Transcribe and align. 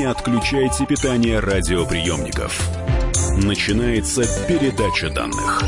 Не 0.00 0.06
отключайте 0.06 0.86
питание 0.86 1.40
радиоприемников. 1.40 2.58
Начинается 3.36 4.22
передача 4.48 5.10
данных. 5.10 5.62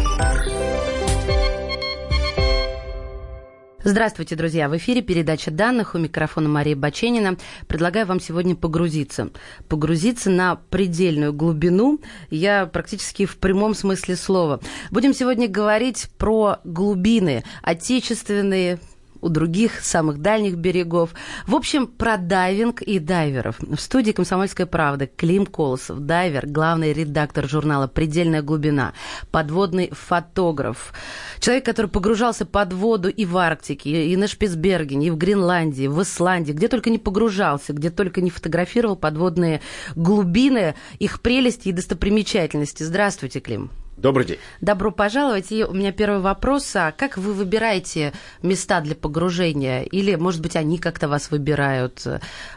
Здравствуйте, 3.85 4.35
друзья! 4.35 4.71
В 4.71 4.77
эфире 4.79 5.03
передача 5.03 5.51
данных 5.51 5.95
у 5.95 5.99
микрофона 5.99 6.49
Мария 6.49 6.75
Баченина. 6.75 7.37
Предлагаю 7.67 8.07
вам 8.07 8.21
сегодня 8.21 8.57
погрузиться. 8.57 9.29
Погрузиться 9.69 10.31
на 10.31 10.57
предельную 10.57 11.35
глубину. 11.35 12.01
Я 12.31 12.65
практически 12.65 13.27
в 13.27 13.37
прямом 13.37 13.75
смысле 13.75 14.17
слова. 14.17 14.61
Будем 14.91 15.13
сегодня 15.13 15.47
говорить 15.47 16.09
про 16.17 16.57
глубины, 16.65 17.45
отечественные, 17.61 18.79
у 19.23 19.29
других 19.29 19.81
самых 19.81 20.19
дальних 20.19 20.57
берегов. 20.57 21.15
В 21.47 21.55
общем, 21.55 21.87
про 21.87 22.19
дайвинг 22.19 22.83
и 22.83 22.99
дайверов. 22.99 23.57
В 23.61 23.79
студии 23.79 24.11
«Комсомольская 24.11 24.67
правда» 24.67 25.07
Клим 25.07 25.47
Колосов, 25.47 26.01
дайвер, 26.01 26.47
главный 26.47 26.93
редактор 26.93 27.49
журнала 27.49 27.87
«Предельная 27.87 28.43
глубина», 28.43 28.93
подводный 29.31 29.91
фотограф, 29.93 30.93
человек, 31.39 31.65
который 31.65 31.87
погружался 31.87 32.45
под 32.45 32.73
воду 32.73 33.09
и 33.09 33.25
в 33.25 33.39
Арктике, 33.39 34.09
и 34.09 34.17
на 34.17 34.27
Шпицбергене, 34.27 35.07
и 35.07 35.11
в 35.11 35.17
Гренландии, 35.17 35.87
в 35.87 36.03
Исландии, 36.03 36.53
где 36.53 36.69
только 36.69 36.91
не 36.91 36.99
погружался, 36.99 37.73
где 37.73 37.91
только 37.91 38.21
не 38.21 38.31
фотографировал 38.31 38.97
подводные 38.97 39.63
глубины, 39.95 40.75
их 40.99 41.21
прелести 41.21 41.69
и 41.69 41.73
достопримечательности. 41.73 42.83
Здравствуйте, 42.83 43.41
Клим. 43.41 43.71
Добрый 44.03 44.27
день. 44.27 44.39
Добро 44.61 44.91
пожаловать. 44.91 45.53
И 45.53 45.63
у 45.63 45.73
меня 45.73 45.93
первый 45.93 46.19
вопрос. 46.19 46.75
А 46.75 46.91
как 46.91 47.17
вы 47.17 47.33
выбираете 47.33 48.13
места 48.43 48.81
для 48.81 48.97
погружения? 48.97 49.83
Или, 49.83 50.17
может 50.17 50.43
быть, 50.43 50.57
они 50.57 50.79
как-то 50.79 51.07
вас 51.07 51.31
выбирают? 51.31 52.05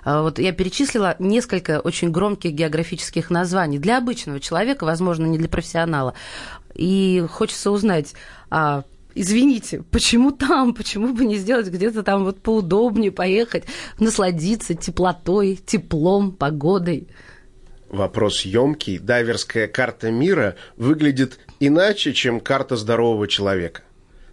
А 0.03 0.23
вот 0.23 0.39
я 0.39 0.51
перечислила 0.53 1.15
несколько 1.19 1.81
очень 1.81 2.09
громких 2.09 2.51
географических 2.53 3.29
названий. 3.29 3.77
Для 3.77 3.99
обычного 3.99 4.39
человека, 4.39 4.85
возможно, 4.85 5.27
не 5.27 5.37
для 5.37 5.47
профессионала. 5.47 6.15
И 6.73 7.23
хочется 7.29 7.69
узнать, 7.69 8.15
а 8.49 8.83
извините, 9.13 9.83
почему 9.91 10.31
там, 10.31 10.73
почему 10.73 11.13
бы 11.13 11.25
не 11.25 11.35
сделать 11.35 11.67
где-то 11.67 12.01
там 12.01 12.23
вот 12.23 12.41
поудобнее 12.41 13.11
поехать, 13.11 13.65
насладиться 13.99 14.73
теплотой, 14.73 15.59
теплом, 15.63 16.31
погодой? 16.31 17.07
Вопрос 17.95 18.41
емкий. 18.41 18.99
Дайверская 18.99 19.67
карта 19.67 20.11
мира 20.11 20.55
выглядит 20.77 21.39
иначе, 21.59 22.13
чем 22.13 22.39
карта 22.39 22.75
здорового 22.75 23.27
человека. 23.27 23.81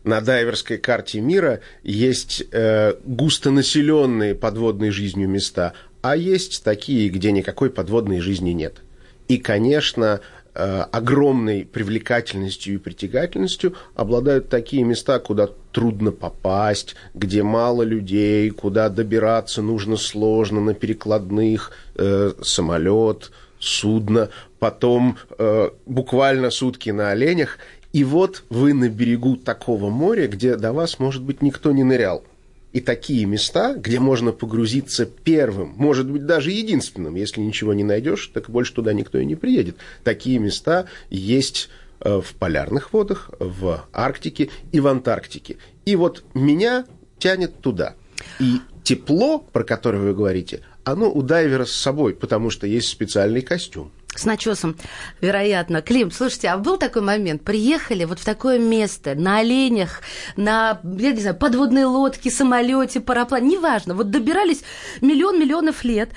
На 0.04 0.20
дайверской 0.20 0.78
карте 0.78 1.20
мира 1.20 1.60
есть 1.84 2.42
э, 2.50 2.94
густонаселенные 3.04 4.34
подводной 4.34 4.90
жизнью 4.90 5.28
места, 5.28 5.74
а 6.00 6.16
есть 6.16 6.64
такие, 6.64 7.08
где 7.08 7.30
никакой 7.30 7.70
подводной 7.70 8.18
жизни 8.18 8.50
нет. 8.50 8.82
И, 9.28 9.38
конечно, 9.38 10.20
э, 10.54 10.84
огромной 10.90 11.64
привлекательностью 11.64 12.74
и 12.74 12.78
притягательностью 12.78 13.76
обладают 13.94 14.48
такие 14.48 14.82
места, 14.82 15.20
куда 15.20 15.48
трудно 15.70 16.10
попасть, 16.10 16.96
где 17.14 17.44
мало 17.44 17.82
людей, 17.82 18.50
куда 18.50 18.88
добираться 18.88 19.62
нужно 19.62 19.96
сложно 19.96 20.60
на 20.60 20.74
перекладных, 20.74 21.70
э, 21.94 22.32
самолет, 22.42 23.30
судно, 23.62 24.28
потом 24.58 25.16
э, 25.38 25.70
буквально 25.86 26.50
сутки 26.50 26.90
на 26.90 27.10
оленях, 27.10 27.58
и 27.92 28.04
вот 28.04 28.44
вы 28.50 28.74
на 28.74 28.88
берегу 28.88 29.36
такого 29.36 29.88
моря, 29.88 30.26
где 30.26 30.56
до 30.56 30.72
вас, 30.72 30.98
может 30.98 31.22
быть, 31.22 31.42
никто 31.42 31.72
не 31.72 31.84
нырял. 31.84 32.24
И 32.72 32.80
такие 32.80 33.26
места, 33.26 33.74
где 33.74 34.00
можно 34.00 34.32
погрузиться 34.32 35.04
первым, 35.04 35.74
может 35.76 36.10
быть, 36.10 36.24
даже 36.24 36.50
единственным, 36.50 37.14
если 37.16 37.42
ничего 37.42 37.74
не 37.74 37.84
найдешь, 37.84 38.30
так 38.32 38.48
больше 38.48 38.72
туда 38.74 38.94
никто 38.94 39.18
и 39.18 39.26
не 39.26 39.36
приедет. 39.36 39.76
Такие 40.04 40.38
места 40.38 40.86
есть 41.10 41.68
э, 42.00 42.20
в 42.20 42.34
полярных 42.34 42.92
водах, 42.94 43.30
в 43.38 43.84
Арктике 43.92 44.48
и 44.72 44.80
в 44.80 44.86
Антарктике. 44.86 45.58
И 45.84 45.96
вот 45.96 46.24
меня 46.32 46.86
тянет 47.18 47.60
туда. 47.60 47.94
И 48.40 48.56
тепло, 48.82 49.38
про 49.38 49.64
которое 49.64 49.98
вы 49.98 50.14
говорите, 50.14 50.62
оно 50.84 51.10
у 51.10 51.22
дайвера 51.22 51.64
с 51.64 51.72
собой, 51.72 52.14
потому 52.14 52.50
что 52.50 52.66
есть 52.66 52.88
специальный 52.88 53.42
костюм. 53.42 53.92
С 54.14 54.24
начесом, 54.26 54.76
вероятно. 55.22 55.80
Клим, 55.80 56.10
слушайте, 56.10 56.48
а 56.48 56.58
был 56.58 56.76
такой 56.76 57.00
момент? 57.00 57.42
Приехали 57.42 58.04
вот 58.04 58.18
в 58.18 58.24
такое 58.24 58.58
место, 58.58 59.14
на 59.14 59.38
оленях, 59.38 60.02
на, 60.36 60.80
я 60.84 61.12
не 61.12 61.20
знаю, 61.20 61.36
подводной 61.36 61.84
лодке, 61.84 62.30
самолете, 62.30 63.00
параплане, 63.00 63.56
неважно. 63.56 63.94
Вот 63.94 64.10
добирались 64.10 64.64
миллион 65.00 65.40
миллионов 65.40 65.82
лет, 65.84 66.10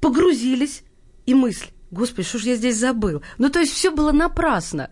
погрузились, 0.00 0.82
и 1.26 1.34
мысль, 1.34 1.66
господи, 1.90 2.26
что 2.26 2.38
ж 2.38 2.42
я 2.44 2.56
здесь 2.56 2.78
забыл? 2.78 3.22
Ну, 3.36 3.50
то 3.50 3.60
есть 3.60 3.72
все 3.72 3.90
было 3.90 4.12
напрасно. 4.12 4.90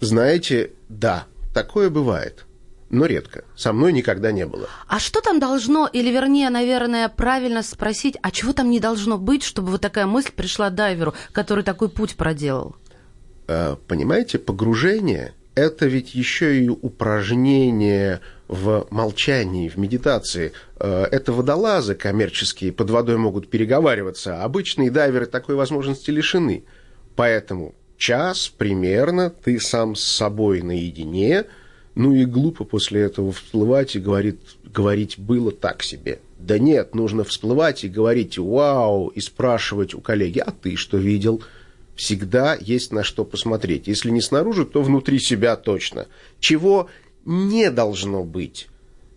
Знаете, 0.00 0.72
да, 0.88 1.26
такое 1.54 1.88
бывает 1.88 2.44
но 2.90 3.06
редко. 3.06 3.44
Со 3.54 3.72
мной 3.72 3.92
никогда 3.92 4.32
не 4.32 4.46
было. 4.46 4.68
А 4.86 4.98
что 4.98 5.20
там 5.20 5.38
должно, 5.38 5.86
или 5.86 6.10
вернее, 6.10 6.50
наверное, 6.50 7.08
правильно 7.08 7.62
спросить, 7.62 8.16
а 8.22 8.30
чего 8.30 8.52
там 8.52 8.70
не 8.70 8.80
должно 8.80 9.18
быть, 9.18 9.42
чтобы 9.42 9.70
вот 9.70 9.80
такая 9.80 10.06
мысль 10.06 10.32
пришла 10.34 10.70
дайверу, 10.70 11.14
который 11.32 11.64
такой 11.64 11.88
путь 11.90 12.16
проделал? 12.16 12.76
Э, 13.46 13.76
понимаете, 13.86 14.38
погружение– 14.38 15.34
это 15.54 15.86
ведь 15.86 16.14
еще 16.14 16.62
и 16.62 16.68
упражнение 16.68 18.20
в 18.48 18.86
молчании, 18.90 19.68
в 19.68 19.76
медитации. 19.76 20.52
Э, 20.78 21.04
это 21.10 21.32
водолазы 21.32 21.94
коммерческие 21.94 22.72
под 22.72 22.88
водой 22.88 23.18
могут 23.18 23.50
переговариваться, 23.50 24.40
а 24.40 24.44
обычные 24.44 24.90
дайверы 24.90 25.26
такой 25.26 25.56
возможности 25.56 26.10
лишены. 26.10 26.64
Поэтому 27.16 27.74
час 27.98 28.48
примерно 28.48 29.28
ты 29.28 29.60
сам 29.60 29.94
с 29.94 30.04
собой 30.04 30.62
наедине– 30.62 31.44
ну 31.98 32.14
и 32.14 32.24
глупо 32.24 32.62
после 32.62 33.00
этого 33.00 33.32
всплывать 33.32 33.96
и 33.96 33.98
говорить, 33.98 34.38
говорить 34.62 35.18
было 35.18 35.50
так 35.50 35.82
себе. 35.82 36.20
Да 36.38 36.56
нет, 36.56 36.94
нужно 36.94 37.24
всплывать 37.24 37.82
и 37.82 37.88
говорить 37.88 38.38
«Вау!» 38.38 39.08
и 39.08 39.20
спрашивать 39.20 39.94
у 39.94 40.00
коллеги 40.00 40.38
«А 40.38 40.52
ты 40.52 40.76
что 40.76 40.96
видел?» 40.96 41.42
Всегда 41.96 42.56
есть 42.60 42.92
на 42.92 43.02
что 43.02 43.24
посмотреть. 43.24 43.88
Если 43.88 44.10
не 44.10 44.20
снаружи, 44.20 44.64
то 44.64 44.80
внутри 44.80 45.18
себя 45.18 45.56
точно. 45.56 46.06
Чего 46.38 46.88
не 47.24 47.68
должно 47.72 48.22
быть? 48.22 48.68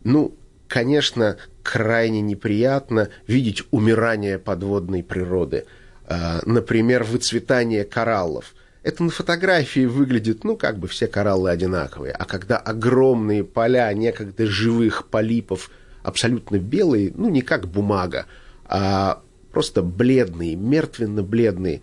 Ну, 0.04 0.34
конечно, 0.68 1.38
крайне 1.62 2.22
неприятно 2.22 3.10
видеть 3.28 3.62
умирание 3.70 4.40
подводной 4.40 5.04
природы. 5.04 5.66
А, 6.08 6.42
например, 6.48 7.04
выцветание 7.04 7.84
кораллов– 7.84 8.56
это 8.84 9.04
на 9.04 9.12
фотографии 9.12 9.86
выглядит, 9.86 10.44
ну, 10.44 10.58
как 10.58 10.80
бы 10.80 10.88
все 10.88 11.08
кораллы 11.08 11.52
одинаковые. 11.52 12.14
А 12.14 12.26
когда 12.26 12.58
огромные 12.58 13.44
поля 13.44 13.92
некогда 13.94 14.48
живых 14.48 15.08
полипов 15.08 15.70
абсолютно 16.04 16.58
белые, 16.58 17.12
ну, 17.16 17.30
не 17.30 17.42
как 17.42 17.68
бумага, 17.68 18.26
а 18.66 19.22
просто 19.52 19.84
бледные, 19.84 20.56
мертвенно-бледные, 20.56 21.82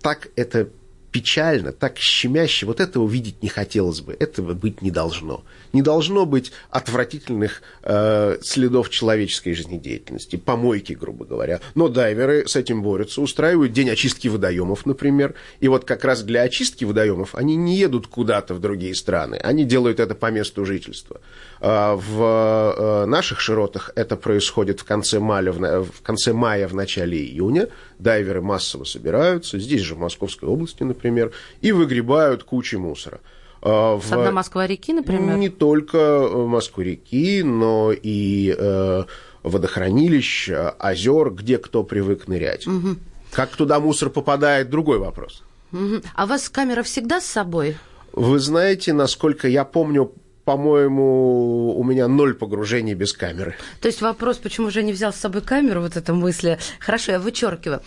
так 0.00 0.28
это 0.36 0.68
печально, 1.10 1.72
так 1.72 1.98
щемяще, 1.98 2.64
вот 2.64 2.80
этого 2.80 3.06
видеть 3.06 3.42
не 3.42 3.48
хотелось 3.48 4.00
бы, 4.00 4.16
этого 4.18 4.54
быть 4.54 4.80
не 4.80 4.90
должно. 4.90 5.44
Не 5.72 5.82
должно 5.82 6.26
быть 6.26 6.52
отвратительных 6.70 7.62
э, 7.82 8.38
следов 8.42 8.90
человеческой 8.90 9.54
жизнедеятельности, 9.54 10.36
помойки, 10.36 10.92
грубо 10.92 11.24
говоря. 11.24 11.60
Но 11.74 11.88
дайверы 11.88 12.46
с 12.46 12.56
этим 12.56 12.82
борются, 12.82 13.22
устраивают 13.22 13.72
день 13.72 13.88
очистки 13.90 14.28
водоемов, 14.28 14.84
например. 14.84 15.34
И 15.60 15.68
вот 15.68 15.84
как 15.84 16.04
раз 16.04 16.22
для 16.22 16.42
очистки 16.42 16.84
водоемов 16.84 17.34
они 17.34 17.56
не 17.56 17.76
едут 17.76 18.06
куда-то 18.06 18.54
в 18.54 18.60
другие 18.60 18.94
страны, 18.94 19.36
они 19.36 19.64
делают 19.64 20.00
это 20.00 20.14
по 20.14 20.30
месту 20.30 20.64
жительства. 20.64 21.20
Э, 21.60 21.94
в 21.94 22.74
э, 22.76 23.06
наших 23.06 23.40
широтах 23.40 23.92
это 23.94 24.16
происходит 24.16 24.80
в 24.80 24.84
конце 24.84 25.20
мая, 25.20 25.52
в 25.52 26.02
конце 26.02 26.32
мая, 26.32 26.68
в 26.68 26.74
начале 26.74 27.18
июня. 27.18 27.68
Дайверы 27.98 28.42
массово 28.42 28.84
собираются, 28.84 29.58
здесь 29.58 29.82
же 29.82 29.94
в 29.94 29.98
Московской 29.98 30.48
области, 30.48 30.82
например, 30.82 31.32
и 31.60 31.72
выгребают 31.72 32.44
кучи 32.44 32.76
мусора. 32.76 33.20
А, 33.62 33.96
в... 33.96 34.04
С 34.04 34.12
одной 34.12 34.32
Москва-реки, 34.32 34.92
например? 34.92 35.36
Не 35.36 35.48
только 35.48 35.98
э, 35.98 36.46
Москвы-реки, 36.46 37.42
но 37.42 37.92
и 37.92 38.54
э, 38.56 39.04
водохранилищ, 39.42 40.50
озер, 40.78 41.30
где 41.30 41.58
кто 41.58 41.84
привык 41.84 42.28
нырять. 42.28 42.66
Угу. 42.66 42.96
Как 43.32 43.50
туда 43.56 43.80
мусор 43.80 44.10
попадает, 44.10 44.68
другой 44.68 44.98
вопрос. 44.98 45.42
Угу. 45.72 46.02
А 46.14 46.24
у 46.24 46.26
вас 46.26 46.48
камера 46.48 46.82
всегда 46.82 47.20
с 47.20 47.26
собой? 47.26 47.76
Вы 48.12 48.38
знаете, 48.40 48.92
насколько 48.92 49.48
я 49.48 49.64
помню, 49.64 50.12
по-моему, 50.44 51.78
у 51.78 51.84
меня 51.84 52.08
ноль 52.08 52.34
погружений 52.34 52.94
без 52.94 53.12
камеры. 53.12 53.54
То 53.80 53.88
есть 53.88 54.02
вопрос, 54.02 54.38
почему 54.38 54.70
же 54.70 54.82
не 54.82 54.92
взял 54.92 55.12
с 55.12 55.16
собой 55.16 55.42
камеру, 55.42 55.80
вот 55.82 55.96
эта 55.96 56.12
мысль, 56.12 56.56
хорошо, 56.80 57.12
я 57.12 57.18
вычеркиваю. 57.20 57.82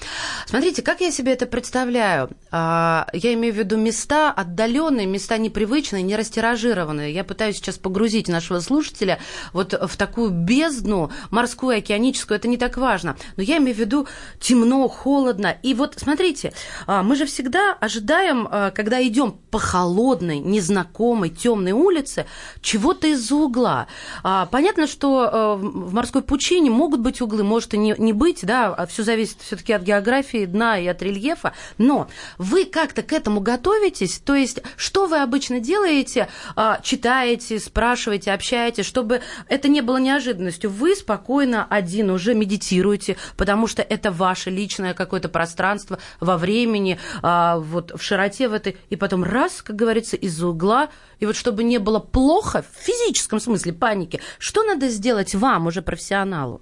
Смотрите, 0.45 0.81
как 0.81 1.01
я 1.01 1.11
себе 1.11 1.33
это 1.33 1.47
представляю? 1.47 2.29
А, 2.51 3.07
я 3.13 3.33
имею 3.33 3.53
в 3.53 3.57
виду 3.57 3.77
места 3.77 4.31
отдаленные, 4.31 5.05
места 5.05 5.37
непривычные, 5.37 6.01
не 6.01 6.15
растиражированные. 6.15 7.13
Я 7.13 7.23
пытаюсь 7.23 7.57
сейчас 7.57 7.77
погрузить 7.77 8.29
нашего 8.29 8.61
слушателя 8.61 9.19
вот 9.51 9.73
в 9.73 9.97
такую 9.97 10.29
бездну 10.29 11.11
морскую, 11.31 11.77
океаническую, 11.77 12.37
это 12.37 12.47
не 12.47 12.57
так 12.57 12.77
важно. 12.77 13.17
Но 13.35 13.43
я 13.43 13.57
имею 13.57 13.75
в 13.75 13.79
виду 13.79 14.07
темно, 14.39 14.87
холодно. 14.87 15.57
И 15.61 15.73
вот 15.73 15.95
смотрите, 15.97 16.53
а, 16.87 17.03
мы 17.03 17.17
же 17.17 17.25
всегда 17.25 17.73
ожидаем, 17.73 18.47
а, 18.49 18.71
когда 18.71 19.05
идем 19.05 19.33
по 19.51 19.59
холодной, 19.59 20.39
незнакомой, 20.39 21.29
темной 21.29 21.73
улице, 21.73 22.25
чего-то 22.61 23.07
из-за 23.07 23.35
угла. 23.35 23.87
А, 24.23 24.45
понятно, 24.47 24.87
что 24.87 25.29
э, 25.31 25.55
в 25.55 25.93
морской 25.93 26.21
пучине 26.21 26.69
могут 26.69 26.99
быть 26.99 27.21
углы, 27.21 27.43
может 27.43 27.73
и 27.73 27.77
не, 27.77 27.95
не 27.97 28.13
быть, 28.13 28.45
да, 28.45 28.73
а 28.73 28.85
все 28.85 29.03
зависит 29.03 29.37
все-таки 29.41 29.73
от 29.73 29.83
географии 29.83 30.45
дна 30.45 30.77
и 30.79 30.87
от 30.87 31.01
рельефа, 31.01 31.53
но 31.77 32.07
вы 32.37 32.65
как-то 32.65 33.03
к 33.03 33.13
этому 33.13 33.39
готовитесь, 33.39 34.19
то 34.19 34.35
есть 34.35 34.61
что 34.75 35.05
вы 35.05 35.21
обычно 35.21 35.59
делаете, 35.59 36.27
а, 36.55 36.79
читаете, 36.81 37.59
спрашиваете, 37.59 38.31
общаетесь, 38.31 38.85
чтобы 38.85 39.21
это 39.47 39.67
не 39.67 39.81
было 39.81 39.97
неожиданностью, 39.97 40.69
вы 40.69 40.95
спокойно 40.95 41.65
один 41.69 42.09
уже 42.09 42.33
медитируете, 42.33 43.17
потому 43.37 43.67
что 43.67 43.81
это 43.81 44.11
ваше 44.11 44.49
личное 44.49 44.93
какое-то 44.93 45.29
пространство 45.29 45.99
во 46.19 46.37
времени, 46.37 46.99
а, 47.21 47.57
вот 47.57 47.91
в 47.95 48.01
широте 48.01 48.47
в 48.47 48.53
этой, 48.53 48.77
и 48.89 48.95
потом 48.95 49.23
раз, 49.23 49.61
как 49.61 49.75
говорится, 49.75 50.15
из-за 50.15 50.47
угла, 50.47 50.89
и 51.19 51.25
вот 51.25 51.35
чтобы 51.35 51.63
не 51.63 51.77
было 51.77 51.99
плохо 51.99 52.34
в 52.41 52.65
физическом 52.79 53.39
смысле 53.39 53.73
паники, 53.73 54.19
что 54.39 54.63
надо 54.63 54.89
сделать 54.89 55.35
вам, 55.35 55.67
уже 55.67 55.81
профессионалу? 55.81 56.61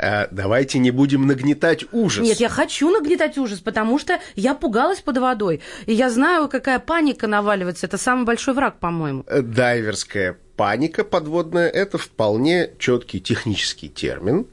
Э, 0.00 0.26
давайте 0.30 0.78
не 0.78 0.90
будем 0.90 1.26
нагнетать 1.26 1.84
ужас. 1.92 2.24
Нет, 2.24 2.40
я 2.40 2.48
хочу 2.48 2.90
нагнетать 2.90 3.36
ужас, 3.38 3.60
потому 3.60 3.98
что 3.98 4.18
я 4.34 4.54
пугалась 4.54 5.00
под 5.00 5.18
водой. 5.18 5.60
И 5.86 5.92
я 5.92 6.10
знаю, 6.10 6.48
какая 6.48 6.78
паника 6.78 7.26
наваливается. 7.26 7.86
Это 7.86 7.98
самый 7.98 8.24
большой 8.24 8.54
враг, 8.54 8.78
по-моему. 8.80 9.24
Э, 9.26 9.42
дайверская 9.42 10.38
паника 10.56 11.04
подводная– 11.04 11.68
это 11.68 11.98
вполне 11.98 12.70
четкий 12.78 13.20
технический 13.20 13.88
термин. 13.88 14.46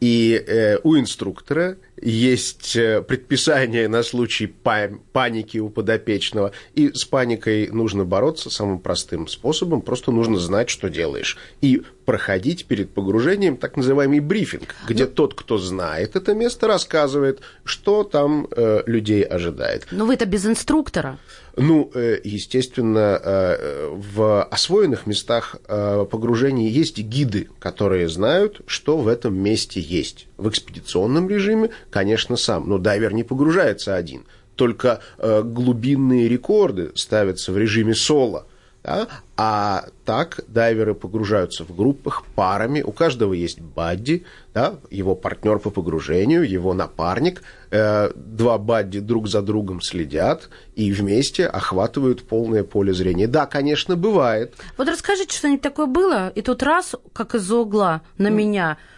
И 0.00 0.42
э, 0.46 0.78
у 0.82 0.96
инструктора 0.96 1.76
есть 2.02 2.76
э, 2.76 3.02
предписание 3.02 3.88
на 3.88 4.02
случай 4.02 4.46
паники 4.46 5.58
у 5.58 5.68
подопечного, 5.68 6.52
и 6.74 6.92
с 6.92 7.04
паникой 7.04 7.68
нужно 7.68 8.04
бороться 8.04 8.50
самым 8.50 8.80
простым 8.80 9.28
способом, 9.28 9.82
просто 9.82 10.10
нужно 10.10 10.38
знать, 10.38 10.70
что 10.70 10.88
делаешь. 10.88 11.36
И 11.60 11.82
проходить 12.04 12.66
перед 12.66 12.92
погружением 12.92 13.56
так 13.56 13.76
называемый 13.76 14.20
брифинг, 14.20 14.74
где 14.88 15.04
ну, 15.04 15.10
тот, 15.10 15.34
кто 15.34 15.58
знает 15.58 16.16
это 16.16 16.34
место, 16.34 16.66
рассказывает, 16.66 17.40
что 17.64 18.04
там 18.04 18.48
э, 18.50 18.82
людей 18.86 19.22
ожидает. 19.22 19.86
Но 19.90 20.06
вы 20.06 20.14
это 20.14 20.26
без 20.26 20.46
инструктора. 20.46 21.18
Ну, 21.62 21.90
э, 21.94 22.20
естественно, 22.24 23.20
э, 23.22 23.90
в 23.92 24.44
освоенных 24.44 25.06
местах 25.06 25.56
э, 25.68 26.06
погружения 26.10 26.70
есть 26.70 26.98
гиды, 26.98 27.48
которые 27.58 28.08
знают, 28.08 28.62
что 28.66 28.96
в 28.96 29.06
этом 29.06 29.36
месте 29.36 29.78
есть. 29.78 30.26
В 30.38 30.48
экспедиционном 30.48 31.28
режиме, 31.28 31.68
конечно, 31.90 32.36
сам, 32.36 32.66
но 32.66 32.78
дайвер 32.78 33.12
не 33.12 33.24
погружается 33.24 33.94
один. 33.94 34.24
Только 34.56 35.00
глубинные 35.18 36.28
рекорды 36.28 36.92
ставятся 36.94 37.50
в 37.52 37.56
режиме 37.56 37.94
соло. 37.94 38.46
Да? 38.82 39.08
А 39.36 39.84
так 40.04 40.40
дайверы 40.48 40.94
погружаются 40.94 41.64
в 41.64 41.74
группах, 41.74 42.24
парами. 42.34 42.82
У 42.82 42.92
каждого 42.92 43.32
есть 43.34 43.60
бадди, 43.60 44.24
да? 44.54 44.74
его 44.90 45.14
партнер 45.14 45.58
по 45.58 45.70
погружению, 45.70 46.48
его 46.48 46.72
напарник. 46.72 47.42
Э, 47.70 48.10
два 48.14 48.58
бадди 48.58 49.00
друг 49.00 49.28
за 49.28 49.42
другом 49.42 49.80
следят 49.80 50.48
и 50.76 50.92
вместе 50.92 51.46
охватывают 51.46 52.22
полное 52.22 52.64
поле 52.64 52.94
зрения. 52.94 53.26
Да, 53.26 53.46
конечно, 53.46 53.96
бывает. 53.96 54.54
Вот 54.76 54.88
расскажите, 54.88 55.36
что-нибудь 55.36 55.62
такое 55.62 55.86
было, 55.86 56.30
и 56.30 56.42
тут 56.42 56.62
раз, 56.62 56.94
как 57.12 57.34
из-за 57.34 57.56
угла 57.56 58.02
на 58.18 58.28
mm. 58.28 58.34
меня– 58.34 58.78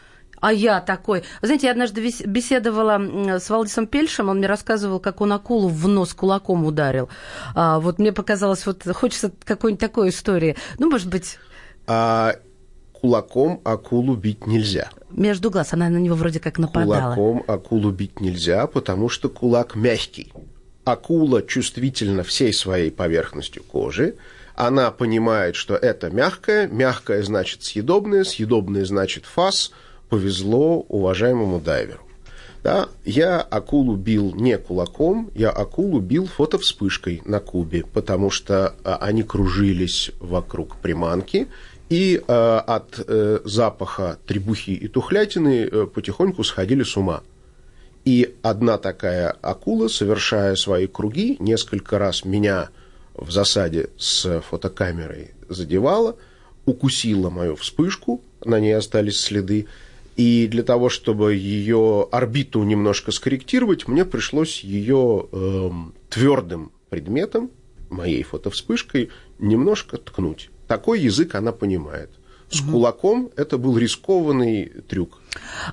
а 0.43 0.53
я 0.53 0.81
такой. 0.81 1.21
Вы 1.41 1.47
знаете, 1.47 1.69
я 1.69 1.71
однажды 1.71 2.03
беседовала 2.27 3.01
с 3.39 3.49
Валдисом 3.49 3.87
Пельшем, 3.87 4.29
он 4.29 4.39
мне 4.39 4.49
рассказывал, 4.49 4.99
как 4.99 5.21
он 5.21 5.33
акулу 5.33 5.69
в 5.69 5.87
нос 5.87 6.13
кулаком 6.15 6.67
ударил. 6.67 7.09
А, 7.55 7.79
вот 7.79 8.01
мне 8.01 8.13
показалось, 8.13 8.67
вот 8.67 8.83
хочется 8.93 9.31
какой-нибудь 9.45 9.81
такой 9.81 10.09
истории. 10.11 10.57
Ну, 10.79 10.91
может 10.91 11.09
быть... 11.09 11.39
А 11.87 12.35
кулаком 12.93 13.61
акулу 13.65 14.17
бить 14.17 14.47
нельзя. 14.49 14.91
Между 15.11 15.49
глаз, 15.49 15.73
она 15.75 15.89
на 15.89 15.99
него 15.99 16.17
вроде 16.17 16.41
как 16.41 16.59
нападала. 16.59 17.15
Кулаком 17.15 17.45
акулу 17.47 17.93
бить 17.93 18.21
нельзя, 18.21 18.67
потому 18.67 19.09
что 19.09 19.29
кулак 19.29 19.77
мягкий. 19.77 20.33
Акула 20.85 21.43
чувствительна 21.43 22.25
всей 22.25 22.53
своей 22.53 22.91
поверхностью 22.91 23.63
кожи, 23.63 24.17
она 24.57 24.91
понимает, 24.91 25.55
что 25.55 25.77
это 25.77 26.11
мягкое, 26.11 26.67
мягкое 26.67 27.23
значит 27.23 27.63
съедобное, 27.63 28.25
съедобное 28.25 28.85
значит 28.85 29.25
фас– 29.25 29.71
повезло 30.13 30.85
уважаемому 30.91 31.59
дайверу. 31.59 32.03
Да, 32.63 32.89
я 33.07 33.41
акулу 33.41 33.97
бил 33.97 34.35
не 34.35 34.59
кулаком, 34.59 35.31
я 35.35 35.49
акулу 35.49 36.01
бил 36.01 36.27
фотовспышкой 36.27 37.23
на 37.25 37.41
кубе, 37.41 37.85
потому 37.95 38.31
что 38.31 38.75
а, 38.85 38.97
они 38.97 39.23
кружились 39.23 40.11
вокруг 40.21 40.77
приманки, 40.77 41.49
и 41.89 42.23
а, 42.29 42.61
от 42.61 43.01
а, 43.01 43.41
запаха 43.47 44.19
требухи 44.27 44.73
и 44.73 44.87
тухлятины 44.87 45.65
а, 45.65 45.87
потихоньку 45.87 46.45
сходили 46.45 46.83
с 46.83 46.95
ума. 46.99 47.23
И 48.05 48.35
одна 48.43 48.77
такая 48.77 49.31
акула, 49.41 49.89
совершая 49.89 50.57
свои 50.57 50.87
круги, 50.87 51.39
несколько 51.41 51.99
раз 51.99 52.27
меня 52.27 52.69
в 53.15 53.31
засаде 53.31 53.89
с 53.97 54.43
фотокамерой 54.43 55.31
задевала, 55.49 56.17
укусила 56.67 57.31
мою 57.31 57.57
вспышку, 57.57 58.21
на 58.45 58.61
ней 58.61 58.77
остались 58.77 59.21
следы, 59.21 59.69
и 60.17 60.47
для 60.47 60.63
того, 60.63 60.89
чтобы 60.89 61.35
ее 61.35 62.07
орбиту 62.11 62.63
немножко 62.63 63.13
скорректировать, 63.13 63.89
мне 63.89 64.05
пришлось 64.05 64.61
ее 64.61 65.29
э, 65.33 65.37
эм, 65.37 65.95
твердым 66.11 66.73
предметом, 66.91 67.51
моей 67.89 68.23
фотовспышкой, 68.23 69.11
немножко 69.39 69.97
ткнуть. 69.97 70.51
Такой 70.69 71.01
язык 71.01 71.35
она 71.35 71.53
понимает. 71.53 72.11
С 72.53 72.61
угу. 72.61 72.73
кулаком 72.73 73.31
это 73.37 73.57
был 73.57 73.79
рискованный 73.79 74.67
трюк. 74.87 75.19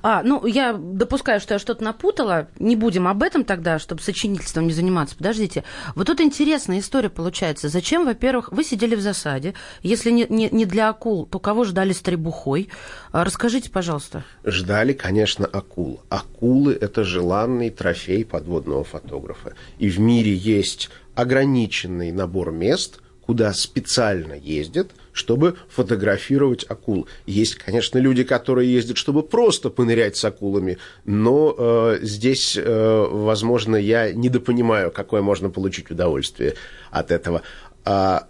А, 0.02 0.22
ну, 0.22 0.46
я 0.46 0.72
допускаю, 0.72 1.38
что 1.38 1.54
я 1.54 1.58
что-то 1.58 1.84
напутала. 1.84 2.48
Не 2.58 2.74
будем 2.74 3.06
об 3.06 3.22
этом 3.22 3.44
тогда, 3.44 3.78
чтобы 3.78 4.00
сочинительством 4.00 4.66
не 4.66 4.72
заниматься. 4.72 5.14
Подождите. 5.14 5.64
Вот 5.94 6.06
тут 6.06 6.22
интересная 6.22 6.78
история 6.78 7.10
получается. 7.10 7.68
Зачем, 7.68 8.06
во-первых, 8.06 8.50
вы 8.50 8.64
сидели 8.64 8.94
в 8.94 9.02
засаде? 9.02 9.52
Если 9.82 10.10
не, 10.10 10.26
не, 10.30 10.48
не 10.48 10.64
для 10.64 10.88
акул, 10.88 11.26
то 11.26 11.38
кого 11.38 11.64
ждали 11.64 11.92
с 11.92 12.00
требухой? 12.00 12.70
А, 13.12 13.24
расскажите, 13.24 13.68
пожалуйста. 13.68 14.24
Ждали, 14.44 14.94
конечно, 14.94 15.44
акул. 15.44 16.00
Акулы– 16.08 16.72
это 16.80 17.04
желанный 17.04 17.68
трофей 17.68 18.24
подводного 18.24 18.84
фотографа. 18.84 19.52
И 19.78 19.90
в 19.90 20.00
мире 20.00 20.34
есть 20.34 20.88
ограниченный 21.14 22.10
набор 22.10 22.52
мест, 22.52 23.00
куда 23.26 23.52
специально 23.52 24.32
ездят 24.32 24.92
чтобы 25.12 25.56
фотографировать 25.68 26.64
акул. 26.68 27.06
Есть, 27.26 27.56
конечно, 27.56 27.98
люди, 27.98 28.24
которые 28.24 28.72
ездят, 28.72 28.96
чтобы 28.96 29.22
просто 29.22 29.70
понырять 29.70 30.16
с 30.16 30.24
акулами, 30.24 30.78
но 31.04 31.54
э, 31.56 31.98
здесь, 32.02 32.56
э, 32.56 33.06
возможно, 33.10 33.76
я 33.76 34.12
недопонимаю, 34.12 34.90
какое 34.90 35.22
можно 35.22 35.50
получить 35.50 35.90
удовольствие 35.90 36.54
от 36.90 37.10
этого. 37.10 37.42
А, 37.84 38.26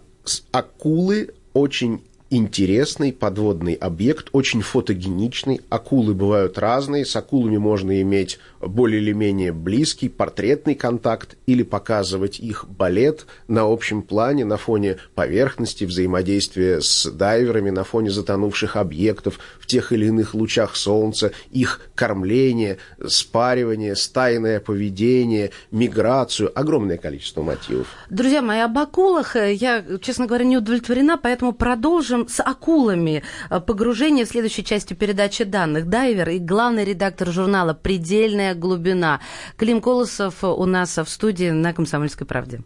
акулы 0.51 1.29
очень 1.53 2.01
интересный 2.31 3.11
подводный 3.11 3.73
объект, 3.73 4.29
очень 4.31 4.61
фотогеничный. 4.61 5.61
Акулы 5.69 6.15
бывают 6.15 6.57
разные. 6.57 7.05
С 7.05 7.15
акулами 7.15 7.57
можно 7.57 8.01
иметь 8.01 8.39
более 8.61 9.01
или 9.01 9.11
менее 9.11 9.51
близкий 9.51 10.07
портретный 10.07 10.75
контакт 10.75 11.35
или 11.45 11.61
показывать 11.63 12.39
их 12.39 12.65
балет 12.67 13.25
на 13.47 13.63
общем 13.63 14.01
плане, 14.01 14.45
на 14.45 14.57
фоне 14.57 14.97
поверхности, 15.13 15.83
взаимодействия 15.83 16.79
с 16.81 17.05
дайверами, 17.11 17.69
на 17.69 17.83
фоне 17.83 18.11
затонувших 18.11 18.77
объектов, 18.77 19.39
в 19.59 19.67
тех 19.67 19.91
или 19.91 20.05
иных 20.05 20.33
лучах 20.33 20.75
солнца, 20.75 21.33
их 21.51 21.81
кормление, 21.95 22.77
спаривание, 23.05 23.95
стайное 23.95 24.61
поведение, 24.61 25.51
миграцию. 25.71 26.51
Огромное 26.57 26.97
количество 26.97 27.41
мотивов. 27.41 27.87
Друзья 28.09 28.41
мои, 28.41 28.59
об 28.59 28.77
акулах 28.77 29.35
я, 29.35 29.83
честно 30.01 30.27
говоря, 30.27 30.45
не 30.45 30.57
удовлетворена, 30.57 31.17
поэтому 31.17 31.51
продолжим 31.51 32.20
с 32.27 32.41
акулами. 32.41 33.23
Э, 33.49 33.59
погружение 33.59 34.25
в 34.25 34.29
следующей 34.29 34.63
части 34.63 34.93
передачи 34.93 35.43
данных. 35.43 35.87
Дайвер 35.87 36.29
и 36.29 36.39
главный 36.39 36.85
редактор 36.85 37.31
журнала 37.31 37.73
«Предельная 37.73 38.55
глубина». 38.55 39.19
Клим 39.57 39.81
Колосов 39.81 40.43
у 40.43 40.65
нас 40.65 40.97
в 40.97 41.07
студии 41.07 41.49
на 41.49 41.73
«Комсомольской 41.73 42.27
правде». 42.27 42.61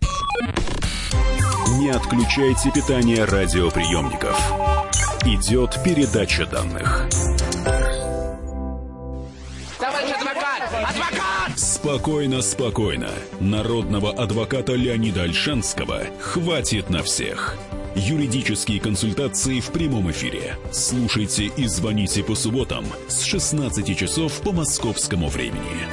Не 1.80 1.90
отключайте 1.90 2.72
питание 2.72 3.26
радиоприемников. 3.26 4.40
Идет 5.26 5.78
передача 5.84 6.46
данных. 6.46 7.08
Товарищ 9.80 10.12
адвокат! 10.12 10.62
Адвокат! 10.72 11.60
Спокойно, 11.60 12.42
спокойно. 12.42 13.10
Народного 13.40 14.12
адвоката 14.12 14.74
Леонида 14.74 15.24
Альшанского 15.24 16.02
хватит 16.20 16.90
на 16.90 17.04
всех. 17.04 17.58
Юридические 17.96 18.82
консультации 18.82 19.62
в 19.62 19.72
прямом 19.72 20.12
эфире. 20.12 20.58
Слушайте 20.70 21.46
и 21.46 21.66
звоните 21.66 22.24
по 22.24 22.36
субботам 22.36 22.86
с 23.08 23.24
16 23.24 23.98
часов 23.98 24.42
по 24.42 24.52
московскому 24.52 25.30
времени. 25.30 25.88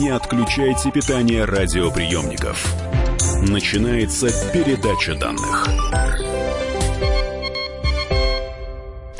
Не 0.00 0.10
отключайте 0.10 0.90
питание 0.90 1.44
радиоприемников. 1.44 2.74
Начинается 3.48 4.28
передача 4.52 5.14
данных. 5.14 6.19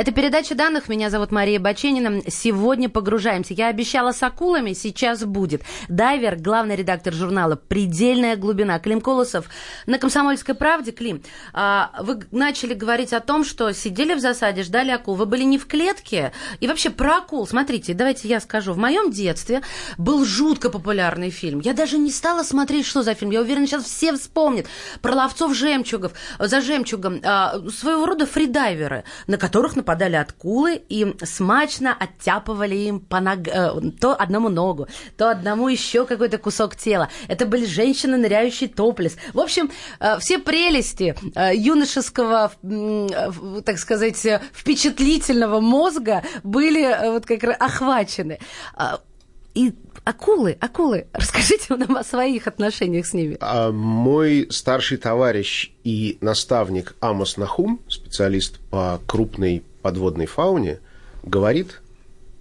Это 0.00 0.12
передача 0.12 0.54
данных. 0.54 0.88
Меня 0.88 1.10
зовут 1.10 1.30
Мария 1.30 1.60
Баченина. 1.60 2.22
Сегодня 2.26 2.88
погружаемся. 2.88 3.52
Я 3.52 3.66
обещала 3.66 4.12
с 4.12 4.22
акулами, 4.22 4.72
сейчас 4.72 5.22
будет. 5.26 5.60
Дайвер, 5.90 6.36
главный 6.36 6.74
редактор 6.74 7.12
журнала 7.12 7.56
«Предельная 7.56 8.36
глубина». 8.36 8.78
Клим 8.78 9.02
Колосов 9.02 9.50
на 9.84 9.98
«Комсомольской 9.98 10.54
правде». 10.54 10.92
Клим, 10.92 11.22
а, 11.52 11.92
вы 12.00 12.20
начали 12.30 12.72
говорить 12.72 13.12
о 13.12 13.20
том, 13.20 13.44
что 13.44 13.72
сидели 13.72 14.14
в 14.14 14.20
засаде, 14.20 14.62
ждали 14.62 14.90
акул. 14.90 15.16
Вы 15.16 15.26
были 15.26 15.42
не 15.42 15.58
в 15.58 15.66
клетке? 15.66 16.32
И 16.60 16.66
вообще 16.66 16.88
про 16.88 17.18
акул. 17.18 17.46
Смотрите, 17.46 17.92
давайте 17.92 18.26
я 18.26 18.40
скажу. 18.40 18.72
В 18.72 18.78
моем 18.78 19.10
детстве 19.10 19.60
был 19.98 20.24
жутко 20.24 20.70
популярный 20.70 21.28
фильм. 21.28 21.60
Я 21.60 21.74
даже 21.74 21.98
не 21.98 22.10
стала 22.10 22.42
смотреть, 22.42 22.86
что 22.86 23.02
за 23.02 23.12
фильм. 23.12 23.32
Я 23.32 23.42
уверена, 23.42 23.66
сейчас 23.66 23.84
все 23.84 24.14
вспомнят. 24.14 24.64
Про 25.02 25.14
ловцов 25.14 25.54
жемчугов, 25.54 26.12
за 26.38 26.62
жемчугом. 26.62 27.20
А, 27.22 27.60
своего 27.68 28.06
рода 28.06 28.24
фридайверы, 28.24 29.04
на 29.26 29.36
которых 29.36 29.76
нападали 29.76 29.89
нападали 29.90 30.16
акулы 30.16 30.80
и 30.88 31.16
смачно 31.24 31.96
оттяпывали 31.98 32.76
им 32.76 33.00
по 33.00 33.20
ног... 33.20 33.38
Э, 33.48 33.72
то 34.00 34.14
одному 34.14 34.48
ногу, 34.48 34.86
то 35.16 35.30
одному 35.30 35.68
еще 35.68 36.06
какой-то 36.06 36.38
кусок 36.38 36.76
тела. 36.76 37.08
Это 37.28 37.44
были 37.44 37.66
женщины, 37.66 38.16
ныряющие 38.16 38.68
топлес. 38.68 39.16
В 39.34 39.40
общем, 39.40 39.70
э, 39.98 40.18
все 40.20 40.38
прелести 40.38 41.16
э, 41.34 41.56
юношеского, 41.56 42.52
так 43.64 43.78
сказать, 43.78 44.26
впечатлительного 44.52 45.60
мозга 45.60 46.22
были 46.44 47.10
вот 47.10 47.26
как 47.26 47.42
раз 47.42 47.56
охвачены. 47.58 48.38
А, 48.74 49.00
и 49.54 49.72
акулы, 50.04 50.56
акулы, 50.60 51.06
расскажите 51.12 51.74
нам 51.74 51.96
о 51.96 52.04
своих 52.04 52.46
отношениях 52.46 53.06
с 53.06 53.12
ними. 53.12 53.36
А 53.40 53.72
мой 53.72 54.46
старший 54.50 54.98
товарищ 54.98 55.72
и 55.84 56.18
наставник 56.20 56.94
Амос 57.00 57.36
Нахум, 57.36 57.80
специалист 57.88 58.58
по 58.70 59.00
крупной 59.06 59.64
подводной 59.80 60.26
фауне, 60.26 60.80
говорит 61.22 61.80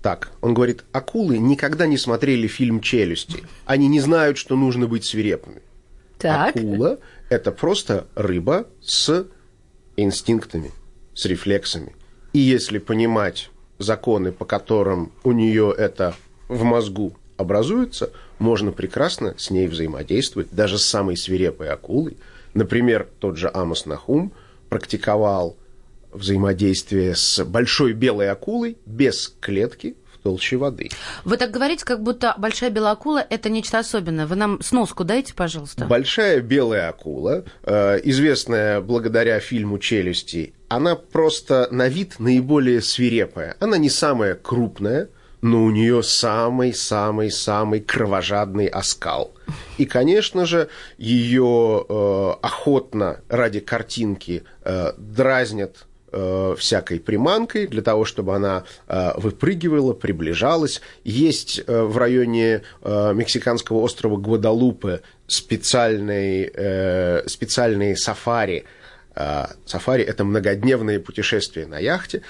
так. 0.01 0.31
Он 0.41 0.53
говорит, 0.53 0.85
акулы 0.91 1.37
никогда 1.37 1.85
не 1.85 1.97
смотрели 1.97 2.47
фильм 2.47 2.79
«Челюсти». 2.79 3.43
Они 3.65 3.87
не 3.87 3.99
знают, 3.99 4.37
что 4.37 4.55
нужно 4.55 4.87
быть 4.87 5.05
свирепыми. 5.05 5.61
Так. 6.17 6.55
Акула– 6.55 6.99
это 7.29 7.51
просто 7.51 8.07
рыба 8.15 8.67
с 8.81 9.27
инстинктами, 9.97 10.71
с 11.13 11.25
рефлексами. 11.25 11.95
И 12.33 12.39
если 12.39 12.77
понимать 12.77 13.49
законы, 13.77 14.31
по 14.31 14.45
которым 14.45 15.11
у 15.23 15.31
нее 15.31 15.73
это 15.77 16.15
в 16.47 16.63
мозгу 16.63 17.13
образуется, 17.37 18.11
можно 18.37 18.71
прекрасно 18.71 19.35
с 19.37 19.49
ней 19.49 19.67
взаимодействовать, 19.67 20.49
даже 20.51 20.77
с 20.77 20.85
самой 20.85 21.17
свирепой 21.17 21.69
акулой. 21.69 22.17
Например, 22.53 23.07
тот 23.19 23.37
же 23.37 23.49
Амос 23.53 23.85
Нахум 23.85 24.31
практиковал 24.69 25.57
взаимодействие 26.11 27.15
с 27.15 27.43
большой 27.43 27.93
белой 27.93 28.29
акулой 28.29 28.77
без 28.85 29.33
клетки 29.39 29.95
в 30.13 30.17
толще 30.23 30.57
воды. 30.57 30.89
Вы 31.23 31.37
так 31.37 31.51
говорите, 31.51 31.85
как 31.85 32.03
будто 32.03 32.33
большая 32.37 32.69
белая 32.69 32.93
акула– 32.93 33.25
это 33.29 33.49
нечто 33.49 33.79
особенное. 33.79 34.27
Вы 34.27 34.35
нам 34.35 34.61
сноску 34.61 35.03
дайте, 35.03 35.33
пожалуйста. 35.33 35.85
Большая 35.85 36.41
белая 36.41 36.89
акула, 36.89 37.45
э, 37.63 37.99
известная 38.03 38.81
благодаря 38.81 39.39
фильму 39.39 39.79
«Челюсти», 39.79 40.53
она 40.67 40.95
просто 40.95 41.67
на 41.71 41.87
вид 41.87 42.19
наиболее 42.19 42.81
свирепая. 42.81 43.55
Она 43.59 43.77
не 43.77 43.89
самая 43.89 44.35
крупная, 44.35 45.09
но 45.41 45.63
у 45.63 45.71
нее 45.71 46.03
самый-самый-самый 46.03 47.79
кровожадный 47.79 48.67
оскал. 48.67 49.33
И, 49.77 49.85
конечно 49.85 50.45
же, 50.45 50.69
ее 50.97 51.85
э, 51.87 52.31
охотно 52.41 53.21
ради 53.29 53.61
картинки 53.61 54.43
э, 54.63 54.93
дразнят 54.97 55.87
Э, 56.11 56.55
всякой 56.57 56.99
приманкой 56.99 57.67
для 57.67 57.83
того, 57.83 58.03
чтобы 58.03 58.35
она 58.35 58.63
э, 58.87 59.11
выпрыгивала, 59.17 59.93
приближалась. 59.93 60.81
Есть 61.03 61.61
э, 61.67 61.83
в 61.83 61.97
районе 61.97 62.63
мексиканского 62.83 63.77
острова 63.77 64.17
Гвадалупе 64.17 65.01
специальные, 65.27 67.23
специальные 67.27 67.95
сафари, 67.95 68.65
Сафари– 69.65 70.03
это 70.05 70.23
многодневные 70.23 70.99
путешествия 70.99 71.65
на 71.65 71.77
яхте. 71.77 72.21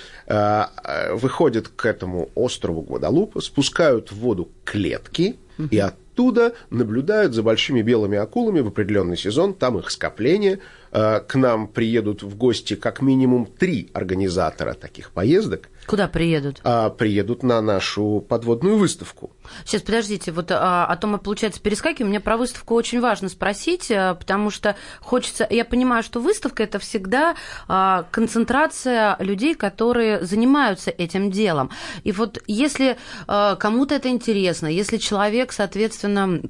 Выходят 1.11 1.67
к 1.67 1.85
этому 1.85 2.29
острову 2.35 2.81
Гвадалупа, 2.81 3.41
спускают 3.41 4.11
в 4.11 4.17
воду 4.17 4.49
клетки 4.65 5.37
и 5.69 5.77
оттуда 5.77 6.53
наблюдают 6.69 7.33
за 7.33 7.43
большими 7.43 7.81
белыми 7.81 8.17
акулами 8.17 8.61
в 8.61 8.67
определенный 8.67 9.17
сезон. 9.17 9.53
Там 9.53 9.77
их 9.77 9.91
скопление– 9.91 10.59
Э, 10.78 10.78
к 10.91 11.35
нам 11.35 11.67
приедут 11.67 12.23
в 12.23 12.35
гости 12.35 12.75
как 12.75 13.01
минимум 13.01 13.45
три 13.45 13.89
организатора 13.93 14.73
таких 14.73 15.11
поездок. 15.11 15.69
Куда 15.89 16.07
приедут? 16.07 16.59
А, 16.63 16.91
приедут 16.91 17.41
на 17.41 17.61
нашу 17.61 18.23
подводную 18.27 18.77
выставку. 18.77 19.31
Сейчас, 19.65 19.81
подождите, 19.81 20.31
вот 20.31 20.51
а, 20.51 20.85
а 20.85 20.95
то 20.95 21.07
мы, 21.07 21.17
получается, 21.17 21.59
перескакиваем. 21.59 22.09
Мне 22.09 22.19
про 22.19 22.37
выставку 22.37 22.75
очень 22.75 23.01
важно 23.01 23.27
спросить, 23.27 23.89
а, 23.89 24.13
потому 24.13 24.51
что 24.51 24.75
хочется... 24.99 25.47
Я 25.49 25.65
понимаю, 25.65 26.03
что 26.03 26.19
выставка– 26.19 26.61
это 26.69 26.77
всегда 26.77 27.35
а, 27.67 28.05
концентрация 28.11 29.17
людей, 29.19 29.55
которые 29.55 30.23
занимаются 30.23 30.91
этим 30.91 31.31
делом. 31.31 31.71
И 32.03 32.11
вот 32.11 32.37
если 32.45 32.97
а, 33.27 33.55
кому-то 33.55 33.95
это 33.95 34.09
интересно, 34.09 34.67
если 34.67 34.97
человек, 34.97 35.51
соответственно, 35.51 36.41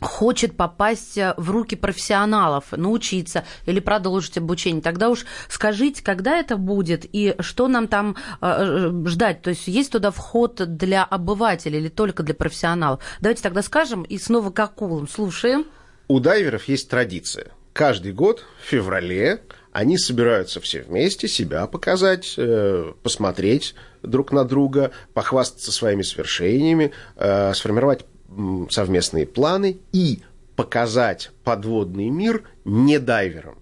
хочет 0.00 0.56
попасть 0.56 1.18
э, 1.18 1.34
в 1.36 1.50
руки 1.50 1.76
профессионалов, 1.76 2.72
научиться 2.72 3.44
или 3.66 3.80
продолжить 3.80 4.38
обучение, 4.38 4.82
тогда 4.82 5.08
уж 5.08 5.24
скажите, 5.48 6.02
когда 6.02 6.38
это 6.38 6.56
будет 6.56 7.06
и 7.10 7.34
что 7.40 7.68
нам 7.68 7.88
там 7.88 8.16
э, 8.40 8.46
э, 8.46 9.06
ждать. 9.06 9.42
То 9.42 9.50
есть 9.50 9.66
есть 9.66 9.92
туда 9.92 10.10
вход 10.10 10.76
для 10.76 11.04
обывателей 11.04 11.80
или 11.80 11.88
только 11.88 12.22
для 12.22 12.34
профессионалов? 12.34 13.00
Давайте 13.20 13.42
тогда 13.42 13.62
скажем 13.62 14.02
и 14.02 14.18
снова 14.18 14.50
к 14.50 14.58
акулам. 14.60 15.08
Слушаем. 15.08 15.66
У 16.08 16.20
дайверов 16.20 16.68
есть 16.68 16.88
традиция. 16.88 17.52
Каждый 17.72 18.12
год 18.12 18.44
в 18.62 18.68
феврале 18.68 19.42
они 19.72 19.98
собираются 19.98 20.60
все 20.60 20.80
вместе 20.80 21.28
себя 21.28 21.66
показать, 21.66 22.38
посмотреть 23.02 23.74
друг 24.02 24.32
на 24.32 24.44
друга, 24.44 24.92
похвастаться 25.12 25.72
своими 25.72 26.00
свершениями, 26.00 26.92
сформировать 27.52 28.06
совместные 28.70 29.26
планы 29.26 29.78
и 29.92 30.22
показать 30.56 31.30
подводный 31.44 32.08
мир 32.08 32.42
не 32.64 32.98
дайверам. 32.98 33.58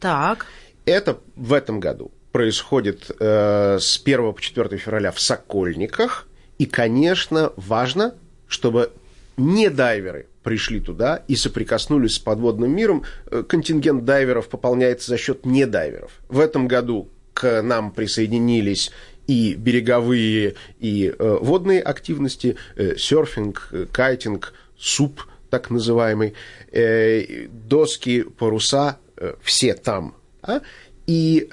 Так. 0.00 0.46
Это 0.84 1.18
в 1.34 1.52
этом 1.52 1.80
году 1.80 2.12
происходит 2.32 3.10
э, 3.18 3.78
с 3.80 4.00
1 4.04 4.32
по 4.32 4.40
4 4.40 4.76
февраля 4.76 5.10
в 5.10 5.20
Сокольниках. 5.20 6.28
И, 6.58 6.66
конечно, 6.66 7.52
важно, 7.56 8.14
чтобы 8.46 8.92
не 9.36 9.68
дайверы 9.68 10.28
пришли 10.42 10.80
туда 10.80 11.24
и 11.28 11.34
соприкоснулись 11.34 12.14
с 12.14 12.18
подводным 12.18 12.70
миром. 12.70 13.04
Э, 13.30 13.42
контингент 13.42 14.04
дайверов 14.04 14.48
пополняется 14.48 15.08
за 15.08 15.18
счет 15.18 15.44
недайверов. 15.44 16.12
В 16.28 16.38
этом 16.38 16.68
году 16.68 17.08
к 17.32 17.62
нам 17.62 17.90
присоединились 17.90 18.92
и 19.26 19.54
береговые, 19.54 20.54
и 20.78 21.14
э, 21.18 21.38
водные 21.40 21.80
активности, 21.80 22.56
э, 22.76 22.96
серфинг, 22.96 23.68
э, 23.72 23.86
кайтинг, 23.90 24.54
суп 24.78 25.26
так 25.50 25.70
называемый, 25.70 26.34
доски, 26.72 28.24
паруса, 28.24 28.98
все 29.40 29.74
там. 29.74 30.16
А? 30.42 30.60
И 31.06 31.48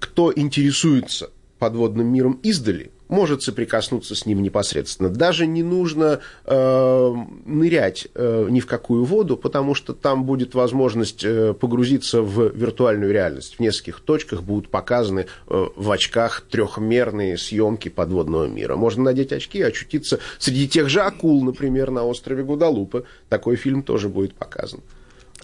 кто 0.00 0.32
интересуется 0.34 1.30
подводным 1.58 2.06
миром 2.06 2.40
издали, 2.42 2.90
может 3.10 3.42
соприкоснуться 3.42 4.14
с 4.14 4.24
ним 4.24 4.42
непосредственно. 4.42 5.10
Даже 5.10 5.46
не 5.46 5.62
нужно 5.62 6.20
э, 6.44 7.14
нырять 7.44 8.08
э, 8.14 8.46
ни 8.48 8.60
в 8.60 8.66
какую 8.66 9.04
воду, 9.04 9.36
потому 9.36 9.74
что 9.74 9.92
там 9.92 10.24
будет 10.24 10.54
возможность 10.54 11.24
э, 11.24 11.52
погрузиться 11.52 12.22
в 12.22 12.50
виртуальную 12.54 13.12
реальность. 13.12 13.56
В 13.56 13.60
нескольких 13.60 14.00
точках 14.00 14.42
будут 14.42 14.70
показаны 14.70 15.26
э, 15.48 15.66
в 15.74 15.90
очках 15.90 16.42
трехмерные 16.48 17.36
съемки 17.36 17.88
подводного 17.88 18.46
мира. 18.46 18.76
Можно 18.76 19.04
надеть 19.04 19.32
очки 19.32 19.58
и 19.58 19.62
очутиться 19.62 20.20
среди 20.38 20.68
тех 20.68 20.88
же 20.88 21.00
акул, 21.00 21.44
например, 21.44 21.90
на 21.90 22.04
острове 22.04 22.44
Гудалупы. 22.44 23.04
Такой 23.28 23.56
фильм 23.56 23.82
тоже 23.82 24.08
будет 24.08 24.34
показан. 24.34 24.80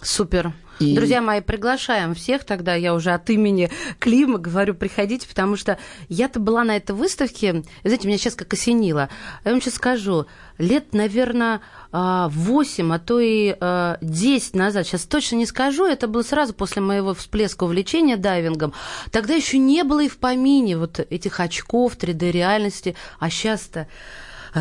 Супер. 0.03 0.53
И... 0.79 0.95
Друзья 0.95 1.23
мои, 1.23 1.41
приглашаем 1.41 2.15
всех 2.15 2.45
тогда, 2.45 2.75
я 2.75 2.93
уже 2.93 3.13
от 3.13 3.31
имени 3.31 3.71
Клима 3.99 4.37
говорю, 4.37 4.75
приходите, 4.75 5.27
потому 5.27 5.57
что 5.57 5.79
я-то 6.09 6.39
была 6.39 6.65
на 6.65 6.77
этой 6.77 6.95
выставке, 6.95 7.65
знаете, 7.83 8.07
меня 8.07 8.19
сейчас 8.19 8.35
как 8.35 8.53
осенило. 8.53 9.09
Я 9.45 9.53
вам 9.53 9.63
сейчас 9.63 9.75
скажу, 9.75 10.27
лет, 10.59 10.93
наверное, 10.93 11.63
8, 11.93 12.93
а 12.93 12.99
то 12.99 13.21
и 13.21 13.57
10 14.03 14.55
назад, 14.55 14.87
сейчас 14.87 15.05
точно 15.05 15.37
не 15.37 15.47
скажу, 15.47 15.87
это 15.87 16.09
было 16.09 16.23
сразу 16.23 16.53
после 16.53 16.83
моего 16.83 17.15
всплеска 17.15 17.65
увлечения 17.65 18.19
дайвингом, 18.19 18.75
тогда 19.11 19.33
еще 19.35 19.57
не 19.57 19.83
было 19.83 20.01
и 20.05 20.09
в 20.09 20.19
помине 20.19 20.77
вот 20.77 21.01
этих 21.01 21.41
очков 21.41 21.97
3D-реальности, 21.97 22.97
а 23.19 23.31
сейчас-то 23.31 23.81
а, 23.81 23.87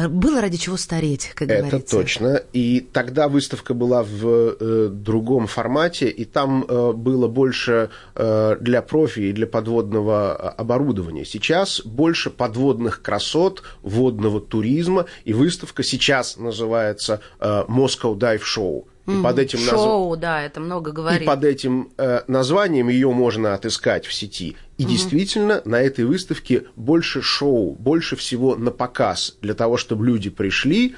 было 0.09 0.41
ради 0.41 0.57
чего 0.57 0.77
стареть, 0.77 1.31
как 1.35 1.49
Это 1.49 1.59
говорится. 1.61 1.77
Это 1.77 2.03
точно. 2.03 2.41
И 2.53 2.81
тогда 2.81 3.29
выставка 3.29 3.73
была 3.73 4.03
в 4.03 4.55
э, 4.59 4.89
другом 4.91 5.47
формате, 5.47 6.09
и 6.09 6.25
там 6.25 6.65
э, 6.67 6.91
было 6.91 7.27
больше 7.27 7.89
э, 8.15 8.57
для 8.59 8.81
профи 8.81 9.19
и 9.21 9.31
для 9.31 9.47
подводного 9.47 10.35
а, 10.35 10.49
оборудования. 10.49 11.23
Сейчас 11.23 11.81
больше 11.81 12.29
подводных 12.29 13.01
красот, 13.01 13.63
водного 13.83 14.41
туризма, 14.41 15.05
и 15.23 15.33
выставка 15.33 15.81
сейчас 15.83 16.37
называется 16.37 17.21
э, 17.39 17.63
Moscow 17.67 18.17
Dive 18.17 18.41
Show. 18.41 18.85
И 19.07 19.21
под 19.21 19.37
этим 19.39 19.59
шоу, 19.59 20.15
да, 20.17 20.41
это 20.41 20.59
много 20.59 20.91
говорит. 20.91 21.21
И 21.21 21.25
под 21.25 21.43
этим 21.43 21.89
э, 21.97 22.21
названием 22.27 22.89
ее 22.89 23.11
можно 23.11 23.53
отыскать 23.53 24.05
в 24.05 24.13
сети. 24.13 24.55
И 24.77 24.83
mm 24.83 24.87
действительно, 24.87 25.61
на 25.65 25.79
этой 25.81 26.05
выставке 26.05 26.63
больше 26.75 27.21
шоу, 27.21 27.75
больше 27.75 28.15
всего 28.15 28.55
на 28.55 28.71
показ, 28.71 29.37
для 29.41 29.53
того, 29.53 29.77
чтобы 29.77 30.05
люди 30.05 30.29
пришли 30.29 30.95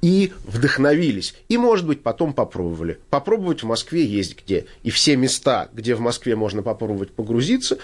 и 0.00 0.32
вдохновились. 0.46 1.34
И, 1.48 1.58
может 1.58 1.86
быть, 1.86 2.02
потом 2.02 2.32
попробовали. 2.32 2.98
Попробовать 3.10 3.62
в 3.62 3.66
Москве 3.66 4.04
есть 4.04 4.42
где. 4.42 4.66
И 4.82 4.90
все 4.90 5.16
места, 5.16 5.68
где 5.72 5.94
в 5.94 6.00
Москве 6.00 6.36
можно 6.36 6.62
попробовать 6.62 7.10
погрузиться, 7.10 7.78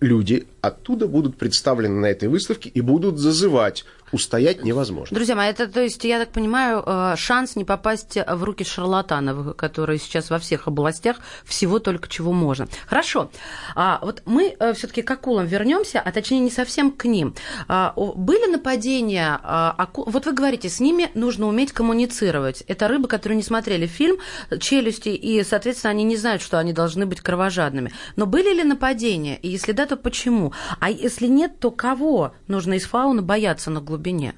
люди 0.00 0.46
оттуда 0.60 1.06
будут 1.06 1.36
представлены 1.36 2.00
на 2.00 2.06
этой 2.06 2.28
выставке 2.28 2.68
и 2.68 2.80
будут 2.80 3.18
зазывать 3.18 3.84
устоять 4.12 4.64
невозможно. 4.64 5.14
Друзья 5.14 5.34
мои, 5.34 5.50
это, 5.50 5.68
то 5.68 5.80
есть, 5.80 6.04
я 6.04 6.18
так 6.18 6.30
понимаю, 6.30 6.82
э, 6.84 7.14
шанс 7.16 7.56
не 7.56 7.64
попасть 7.64 8.16
в 8.16 8.44
руки 8.44 8.64
шарлатанов, 8.64 9.56
которые 9.56 9.98
сейчас 9.98 10.30
во 10.30 10.38
всех 10.38 10.68
областях 10.68 11.18
всего 11.44 11.78
только 11.78 12.08
чего 12.08 12.32
можно. 12.32 12.68
Хорошо. 12.86 13.30
А, 13.74 14.00
вот 14.02 14.22
мы 14.24 14.56
э, 14.58 14.72
все-таки 14.74 15.02
к 15.02 15.10
акулам 15.10 15.46
вернемся, 15.46 16.00
а 16.00 16.12
точнее 16.12 16.40
не 16.40 16.50
совсем 16.50 16.90
к 16.90 17.04
ним. 17.04 17.34
А, 17.68 17.92
были 17.96 18.50
нападения 18.50 19.38
а, 19.42 19.74
акул? 19.76 20.04
Вот 20.06 20.26
вы 20.26 20.32
говорите, 20.32 20.68
с 20.68 20.80
ними 20.80 21.10
нужно 21.14 21.46
уметь 21.46 21.72
коммуницировать. 21.72 22.62
Это 22.62 22.88
рыбы, 22.88 23.08
которые 23.08 23.36
не 23.36 23.42
смотрели 23.42 23.86
фильм 23.86 24.16
«Челюсти», 24.60 25.10
и, 25.10 25.42
соответственно, 25.44 25.90
они 25.90 26.04
не 26.04 26.16
знают, 26.16 26.42
что 26.42 26.58
они 26.58 26.72
должны 26.72 27.06
быть 27.06 27.20
кровожадными. 27.20 27.92
Но 28.16 28.26
были 28.26 28.54
ли 28.54 28.64
нападения? 28.64 29.36
И 29.36 29.48
если 29.48 29.72
да, 29.72 29.86
то 29.86 29.96
почему? 29.96 30.47
А 30.80 30.90
если 30.90 31.26
нет, 31.26 31.58
то 31.58 31.70
кого 31.70 32.32
нужно 32.46 32.74
из 32.74 32.84
фауны 32.84 33.22
бояться 33.22 33.70
на 33.70 33.80
глубине? 33.80 34.34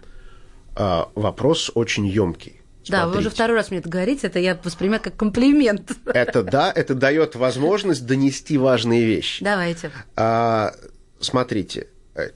А, 0.76 1.08
вопрос 1.14 1.70
очень 1.74 2.06
емкий. 2.06 2.60
Да, 2.88 3.06
вы 3.06 3.18
уже 3.18 3.30
второй 3.30 3.56
раз 3.56 3.70
мне 3.70 3.80
это 3.80 3.88
говорите, 3.88 4.26
это 4.26 4.38
я 4.38 4.58
воспринимаю 4.62 5.02
как 5.02 5.16
комплимент. 5.16 5.92
Это 6.06 6.42
да, 6.42 6.72
это 6.74 6.94
дает 6.94 7.36
возможность 7.36 8.06
донести 8.06 8.58
важные 8.58 9.04
вещи. 9.04 9.44
Давайте. 9.44 9.90
А, 10.16 10.74
смотрите, 11.20 11.88
э, 12.14 12.30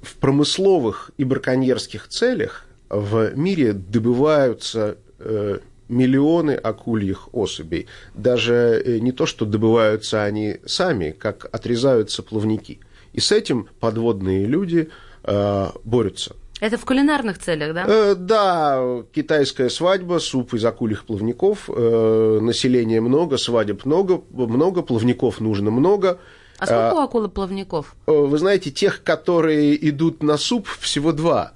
в 0.00 0.16
промысловых 0.16 1.10
и 1.18 1.24
браконьерских 1.24 2.08
целях 2.08 2.66
в 2.88 3.36
мире 3.36 3.72
добываются 3.72 4.96
э, 5.18 5.58
миллионы 5.88 6.52
акульих 6.52 7.28
особей. 7.32 7.86
Даже 8.14 8.82
э, 8.84 8.98
не 8.98 9.12
то, 9.12 9.26
что 9.26 9.44
добываются 9.44 10.24
они 10.24 10.56
сами, 10.66 11.10
как 11.10 11.48
отрезаются 11.52 12.22
плавники. 12.22 12.80
И 13.12 13.20
с 13.20 13.32
этим 13.32 13.68
подводные 13.80 14.46
люди– 14.46 14.90
Э, 15.28 15.68
борются. 15.84 16.36
Это 16.60 16.78
в 16.78 16.84
кулинарных 16.84 17.38
целях, 17.38 17.74
да? 17.74 17.84
Э, 17.86 18.14
да, 18.14 19.02
китайская 19.12 19.68
свадьба, 19.68 20.18
суп 20.18 20.54
из 20.54 20.64
акульих 20.64 21.04
плавников, 21.04 21.68
э, 21.68 22.38
населения 22.40 23.00
много, 23.00 23.36
свадеб 23.36 23.84
много, 23.84 24.22
много, 24.30 24.82
плавников 24.82 25.40
нужно 25.40 25.70
много. 25.70 26.18
А 26.58 26.66
сколько 26.66 26.94
у 26.94 26.98
акулы 27.04 27.28
плавников? 27.28 27.94
Вы 28.06 28.38
знаете, 28.38 28.70
тех, 28.70 29.04
которые 29.04 29.88
идут 29.88 30.22
на 30.22 30.38
суп, 30.38 30.66
всего 30.80 31.12
два. 31.12 31.52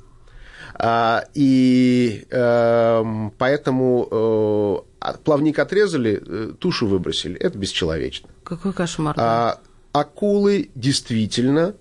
А, 0.84 1.24
и 1.34 2.26
эм, 2.30 3.32
поэтому 3.38 4.84
плавник 5.24 5.58
отрезали, 5.60 6.16
тушу 6.58 6.88
выбросили. 6.88 7.38
Это 7.38 7.56
бесчеловечно. 7.56 8.28
Какой 8.42 8.72
кошмар. 8.72 9.14
А, 9.16 9.60
акулы 9.92 10.70
действительно 10.74 11.76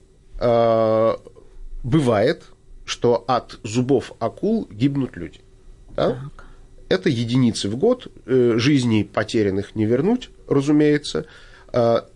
бывает, 1.83 2.43
что 2.85 3.23
от 3.27 3.59
зубов 3.63 4.13
акул 4.19 4.67
гибнут 4.69 5.15
люди. 5.15 5.41
Да? 5.95 6.29
Это 6.89 7.09
единицы 7.09 7.69
в 7.69 7.77
год, 7.77 8.07
э, 8.25 8.55
жизней 8.57 9.05
потерянных 9.05 9.75
не 9.75 9.85
вернуть, 9.85 10.29
разумеется. 10.47 11.25
А, 11.67 12.09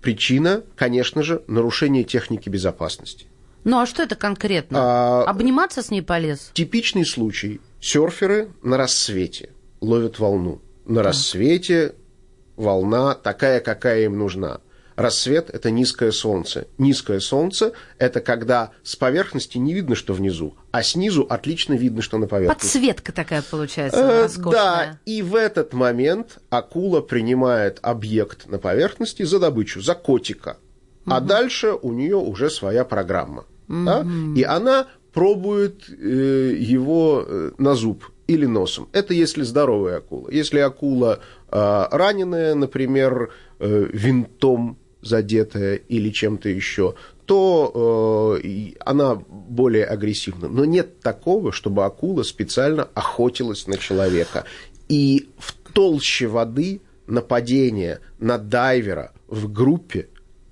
причина, 0.00 0.62
конечно 0.76 1.24
же, 1.24 1.42
нарушение 1.48 2.04
техники 2.04 2.48
безопасности. 2.48 3.26
Ну 3.64 3.78
а 3.78 3.86
что 3.86 4.02
это 4.02 4.16
конкретно? 4.16 4.78
А, 4.80 5.24
Обниматься 5.24 5.82
с 5.82 5.90
ней 5.90 6.02
полез? 6.02 6.50
Типичный 6.52 7.06
случай. 7.06 7.60
Серферы 7.80 8.50
на 8.62 8.76
рассвете 8.76 9.50
ловят 9.80 10.18
волну. 10.18 10.60
На 10.84 11.02
рассвете 11.02 11.94
волна 12.56 13.14
такая, 13.14 13.60
какая 13.60 14.04
им 14.04 14.18
нужна. 14.18 14.60
Рассвет– 14.96 15.48
это 15.52 15.70
низкое 15.70 16.10
солнце. 16.12 16.66
Низкое 16.76 17.20
солнце– 17.20 17.72
это 17.98 18.20
когда 18.20 18.72
с 18.82 18.94
поверхности 18.94 19.56
не 19.56 19.72
видно, 19.72 19.94
что 19.94 20.12
внизу, 20.12 20.54
а 20.70 20.82
снизу 20.82 21.26
отлично 21.28 21.72
видно, 21.74 22.02
что 22.02 22.18
на 22.18 22.26
поверхности. 22.26 22.62
Подсветка 22.62 23.10
такая 23.12 23.42
получается 23.42 23.98
э, 23.98 24.22
роскошная. 24.24 24.52
Да, 24.52 24.98
и 25.06 25.22
в 25.22 25.34
этот 25.34 25.72
момент 25.72 26.38
акула 26.50 27.00
принимает 27.00 27.78
объект 27.80 28.46
на 28.46 28.58
поверхности 28.58 29.22
за 29.22 29.38
добычу, 29.38 29.80
за 29.80 29.94
котика. 29.94 30.58
Угу. 31.06 31.14
А 31.14 31.20
дальше 31.20 31.72
у 31.72 31.92
нее 31.92 32.16
уже 32.16 32.50
своя 32.50 32.84
программа. 32.84 33.46
Угу. 33.72 33.84
Да? 33.84 34.06
И 34.36 34.42
она 34.42 34.86
пробует 35.12 35.88
э, 35.88 36.54
его 36.58 37.24
э, 37.26 37.50
на 37.58 37.74
зуб 37.74 38.04
или 38.26 38.46
носом. 38.46 38.88
Это 38.92 39.14
если 39.14 39.42
здоровая 39.42 39.98
акула. 39.98 40.30
Если 40.30 40.58
акула 40.58 41.20
э, 41.50 41.84
раненая, 41.90 42.54
например, 42.54 43.30
э, 43.58 43.88
винтом 43.92 44.78
задетая 45.02 45.76
или 45.76 46.10
чем-то 46.10 46.48
еще, 46.48 46.94
то 47.26 48.38
э, 48.42 48.72
она 48.84 49.16
более 49.16 49.84
агрессивна. 49.84 50.48
Но 50.48 50.64
нет 50.64 51.00
такого, 51.00 51.52
чтобы 51.52 51.84
акула 51.84 52.22
специально 52.22 52.88
охотилась 52.94 53.66
на 53.66 53.76
человека. 53.78 54.44
И 54.88 55.28
в 55.38 55.54
толще 55.72 56.26
воды 56.26 56.80
нападение 57.06 58.00
на 58.18 58.38
дайвера 58.38 59.12
в 59.28 59.52
группе 59.52 60.08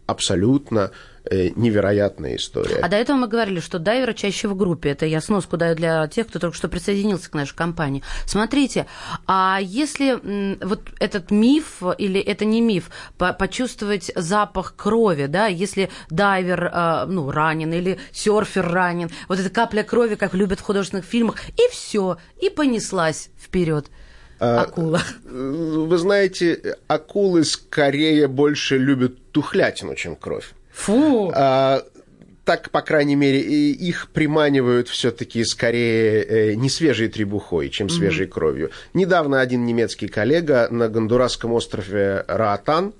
абсолютно 0.06 0.90
невероятная 1.30 2.36
история. 2.36 2.76
А 2.76 2.88
до 2.88 2.96
этого 2.96 3.16
мы 3.16 3.28
говорили, 3.28 3.60
что 3.60 3.78
дайверы 3.78 4.14
чаще 4.14 4.48
в 4.48 4.56
группе. 4.56 4.90
Это 4.90 5.06
я 5.06 5.20
сноску 5.20 5.56
даю 5.56 5.74
для 5.74 6.06
тех, 6.08 6.28
кто 6.28 6.38
только 6.38 6.56
что 6.56 6.68
присоединился 6.68 7.30
к 7.30 7.34
нашей 7.34 7.54
компании. 7.54 8.02
Смотрите, 8.26 8.86
а 9.26 9.58
если 9.60 10.18
вот 10.64 10.80
этот 10.98 11.30
миф 11.30 11.82
или 11.98 12.20
это 12.20 12.44
не 12.44 12.60
миф, 12.60 12.90
почувствовать 13.16 14.10
запах 14.14 14.74
крови, 14.76 15.26
да, 15.26 15.46
если 15.46 15.90
дайвер 16.08 16.64
э, 16.64 17.04
ну, 17.06 17.30
ранен 17.30 17.72
или 17.72 17.98
серфер 18.12 18.66
ранен, 18.66 19.10
вот 19.28 19.38
эта 19.38 19.50
капля 19.50 19.82
крови, 19.82 20.14
как 20.14 20.34
любят 20.34 20.60
в 20.60 20.62
художественных 20.62 21.04
фильмах, 21.04 21.36
и 21.50 21.70
все, 21.70 22.18
и 22.40 22.50
понеслась 22.50 23.30
вперед. 23.38 23.90
А, 24.38 24.62
акула. 24.62 25.02
Вы 25.24 25.98
знаете, 25.98 26.76
акулы 26.88 27.44
скорее 27.44 28.26
больше 28.26 28.78
любят 28.78 29.32
тухлятину, 29.32 29.94
чем 29.94 30.16
кровь. 30.16 30.54
Фу! 30.72 31.30
А, 31.34 31.82
так, 32.44 32.70
по 32.70 32.80
крайней 32.82 33.16
мере, 33.16 33.40
их 33.40 34.08
приманивают 34.10 34.88
все-таки 34.88 35.44
скорее 35.44 36.24
э, 36.24 36.54
не 36.54 36.68
свежей 36.68 37.08
требухой, 37.08 37.68
чем 37.68 37.88
свежей 37.88 38.26
mm-hmm. 38.26 38.30
кровью. 38.30 38.70
Недавно 38.94 39.40
один 39.40 39.64
немецкий 39.66 40.08
коллега 40.08 40.68
на 40.70 40.88
гондурасском 40.88 41.52
острове 41.52 42.24
Раатан 42.26 42.94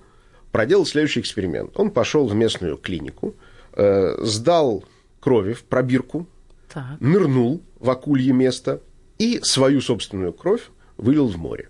проделал 0.52 0.87
следующий 0.87 1.20
эксперимент. 1.20 1.72
Он 1.78 1.90
пошел 1.90 2.26
в 2.28 2.35
местную 2.35 2.76
клинику, 2.76 3.35
э, 3.72 4.16
сдал 4.20 4.85
крови 5.20 5.54
в 5.54 5.64
пробирку, 5.64 6.28
Так. 6.72 7.00
нырнул 7.00 7.62
в 7.78 7.90
акулье 7.90 8.33
место 8.33 8.80
и 9.18 9.40
свою 9.42 9.80
собственную 9.80 10.33
кровь 10.33 10.62
вылил 10.96 11.26
в 11.26 11.38
море. 11.38 11.69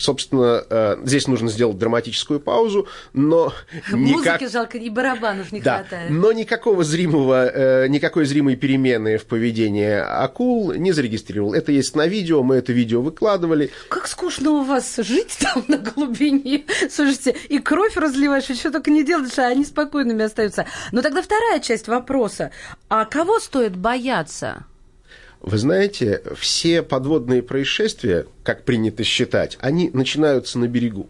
Собственно, 0.00 0.64
э, 0.68 0.96
здесь 1.04 1.26
нужно 1.28 1.50
сделать 1.50 1.76
драматическую 1.76 2.40
паузу, 2.40 2.88
но 3.12 3.52
никак... 3.92 4.40
Музыки 4.40 4.50
жалко, 4.50 4.78
и 4.78 4.88
барабанов 4.88 5.52
не 5.52 5.60
Да, 5.60 5.80
хватает. 5.80 6.10
но 6.10 6.32
никакого 6.32 6.84
зримого, 6.84 7.46
э, 7.46 7.86
никакой 7.88 8.24
зримой 8.24 8.56
перемены 8.56 9.18
в 9.18 9.26
поведении 9.26 9.92
акул 9.92 10.72
не 10.72 10.92
зарегистрировал. 10.92 11.52
Это 11.52 11.70
есть 11.70 11.94
на 11.94 12.06
видео, 12.06 12.42
мы 12.42 12.56
это 12.56 12.72
видео 12.72 13.02
выкладывали. 13.02 13.70
Как 13.90 14.08
скучно 14.08 14.52
у 14.52 14.62
вас 14.64 14.96
жить 14.96 15.36
там 15.40 15.64
на 15.68 15.76
глубине. 15.76 16.64
Слушайте, 16.90 17.36
и 17.50 17.58
кровь 17.58 17.96
разливаешь, 17.98 18.48
и 18.48 18.54
что 18.54 18.70
только 18.70 18.90
не 18.90 19.04
делаешь, 19.04 19.38
а 19.38 19.48
они 19.48 19.66
спокойными 19.66 20.24
остаются. 20.24 20.64
Но 20.92 21.02
тогда 21.02 21.20
вторая 21.20 21.60
часть 21.60 21.88
вопроса. 21.88 22.52
А 22.88 23.04
кого 23.04 23.38
стоит 23.38 23.76
бояться? 23.76 24.64
Вы 25.40 25.56
знаете, 25.56 26.22
все 26.36 26.82
подводные 26.82 27.42
происшествия, 27.42 28.26
как 28.42 28.64
принято 28.64 29.04
считать, 29.04 29.56
они 29.60 29.90
начинаются 29.92 30.58
на 30.58 30.68
берегу. 30.68 31.08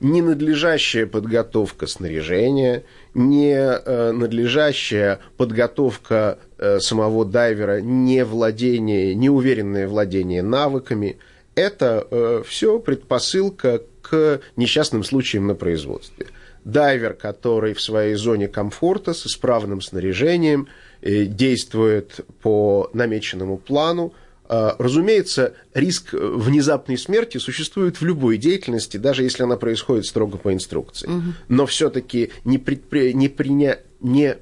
Ненадлежащая 0.00 1.06
подготовка 1.06 1.86
снаряжения, 1.86 2.84
не 3.14 3.54
э, 3.54 4.12
надлежащая 4.12 5.20
подготовка 5.36 6.38
э, 6.58 6.78
самого 6.78 7.24
дайвера, 7.24 7.80
не 7.80 8.24
владение, 8.24 9.14
неуверенное 9.14 9.88
владение 9.88 10.42
навыками– 10.42 11.18
это 11.54 12.42
все 12.44 12.80
предпосылка 12.80 13.80
к 14.02 14.40
несчастным 14.56 15.04
случаям 15.04 15.46
на 15.46 15.54
производстве. 15.54 16.26
Дайвер, 16.64 17.14
который 17.14 17.74
в 17.74 17.80
своей 17.80 18.14
зоне 18.14 18.48
комфорта 18.48 19.14
с 19.14 19.26
исправным 19.26 19.80
снаряжением 19.80 20.66
э, 20.66 20.83
действует 21.26 22.20
по 22.42 22.90
намеченному 22.94 23.56
плану, 23.58 24.12
э, 24.48 24.70
Разумеется, 24.78 25.52
риск 25.74 26.12
внезапной 26.12 26.96
смерти 26.98 27.38
существует 27.38 28.00
в 28.00 28.04
любой 28.04 28.36
деятельности, 28.38 28.96
даже 28.96 29.22
если 29.22 29.42
она 29.42 29.56
происходит 29.56 30.06
строго 30.06 30.38
по 30.38 30.52
инструкции. 30.52 31.08
Но 31.48 31.66
все-таки 31.66 32.30
не, 32.44 32.58
предпри... 32.58 33.12
не, 33.14 33.28
приня... 33.28 33.78
не 34.00 34.36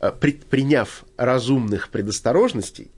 э, 0.00 0.12
предприняв 0.20 1.04
разумных 1.16 1.88
предосторожностей, 1.90 2.90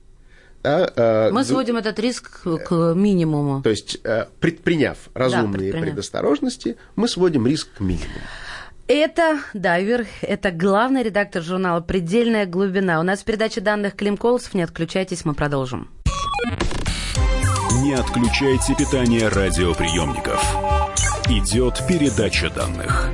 да, 0.63 0.91
э, 0.95 1.29
Мы 1.31 1.41
д- 1.43 1.47
сводим 1.47 1.77
этот 1.77 1.99
риск 1.99 2.41
к- 2.41 2.93
минимуму. 2.95 3.61
то 3.61 3.69
есть 3.69 3.99
э, 4.03 4.25
предприняв 4.39 4.97
разумные 5.13 5.59
предприняв. 5.59 5.85
предосторожности, 5.89 6.75
мы 6.95 7.07
сводим 7.07 7.45
риск 7.45 7.67
к 7.77 7.79
минимуму. 7.81 8.09
Это 8.87 9.39
дайвер, 9.55 10.05
это 10.21 10.51
главный 10.51 11.01
редактор 11.01 11.41
журнала 11.41 11.81
«Предельная 11.81 12.45
глубина». 12.45 12.99
У 12.99 13.03
нас 13.03 13.23
передача 13.23 13.59
данных 13.59 13.95
Клим 13.95 14.15
Колосов. 14.15 14.53
Не 14.53 14.61
отключайтесь, 14.61 15.25
мы 15.25 15.33
продолжим. 15.33 15.89
Не 17.81 17.93
отключайте 17.93 18.75
питание 18.75 19.27
радиоприемников. 19.27 20.39
Идет 21.27 21.81
передача 21.87 22.51
данных. 22.51 23.11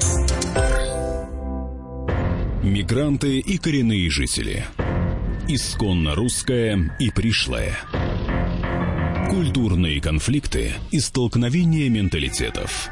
Мигранты 2.61 3.39
и 3.39 3.57
коренные 3.57 4.09
жители. 4.09 4.65
Исконно 5.47 6.15
русская 6.15 6.93
и 6.99 7.11
пришлая. 7.11 7.77
Культурные 9.29 10.01
конфликты 10.01 10.73
и 10.91 10.99
столкновения 10.99 11.89
менталитетов. 11.89 12.91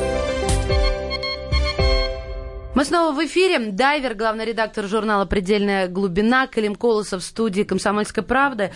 Мы 2.73 2.85
снова 2.85 3.13
в 3.13 3.25
эфире. 3.25 3.59
Дайвер, 3.59 4.15
главный 4.15 4.45
редактор 4.45 4.87
журнала 4.87 5.25
«Предельная 5.25 5.89
глубина», 5.89 6.47
Калим 6.47 6.75
Колосов 6.75 7.21
в 7.21 7.25
студии 7.25 7.63
«Комсомольской 7.63 8.23
правды». 8.23 8.71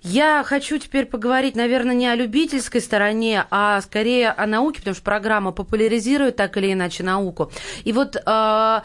Я 0.00 0.42
хочу 0.42 0.78
теперь 0.78 1.04
поговорить, 1.04 1.54
наверное, 1.54 1.94
не 1.94 2.06
о 2.06 2.14
любительской 2.14 2.80
стороне, 2.80 3.44
а 3.50 3.82
скорее 3.82 4.30
о 4.30 4.46
науке, 4.46 4.78
потому 4.78 4.94
что 4.94 5.04
программа 5.04 5.52
популяризирует 5.52 6.36
так 6.36 6.56
или 6.56 6.72
иначе 6.72 7.02
науку. 7.02 7.52
И 7.84 7.92
вот 7.92 8.16
э, 8.16 8.80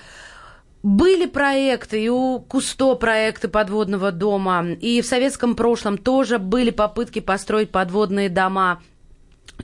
были 0.83 1.27
проекты, 1.27 2.03
и 2.03 2.09
у 2.09 2.39
Кусто 2.39 2.95
проекты 2.95 3.47
подводного 3.47 4.11
дома, 4.11 4.65
и 4.65 5.01
в 5.01 5.05
советском 5.05 5.55
прошлом 5.55 5.97
тоже 5.97 6.39
были 6.39 6.71
попытки 6.71 7.19
построить 7.19 7.71
подводные 7.71 8.27
дома. 8.27 8.81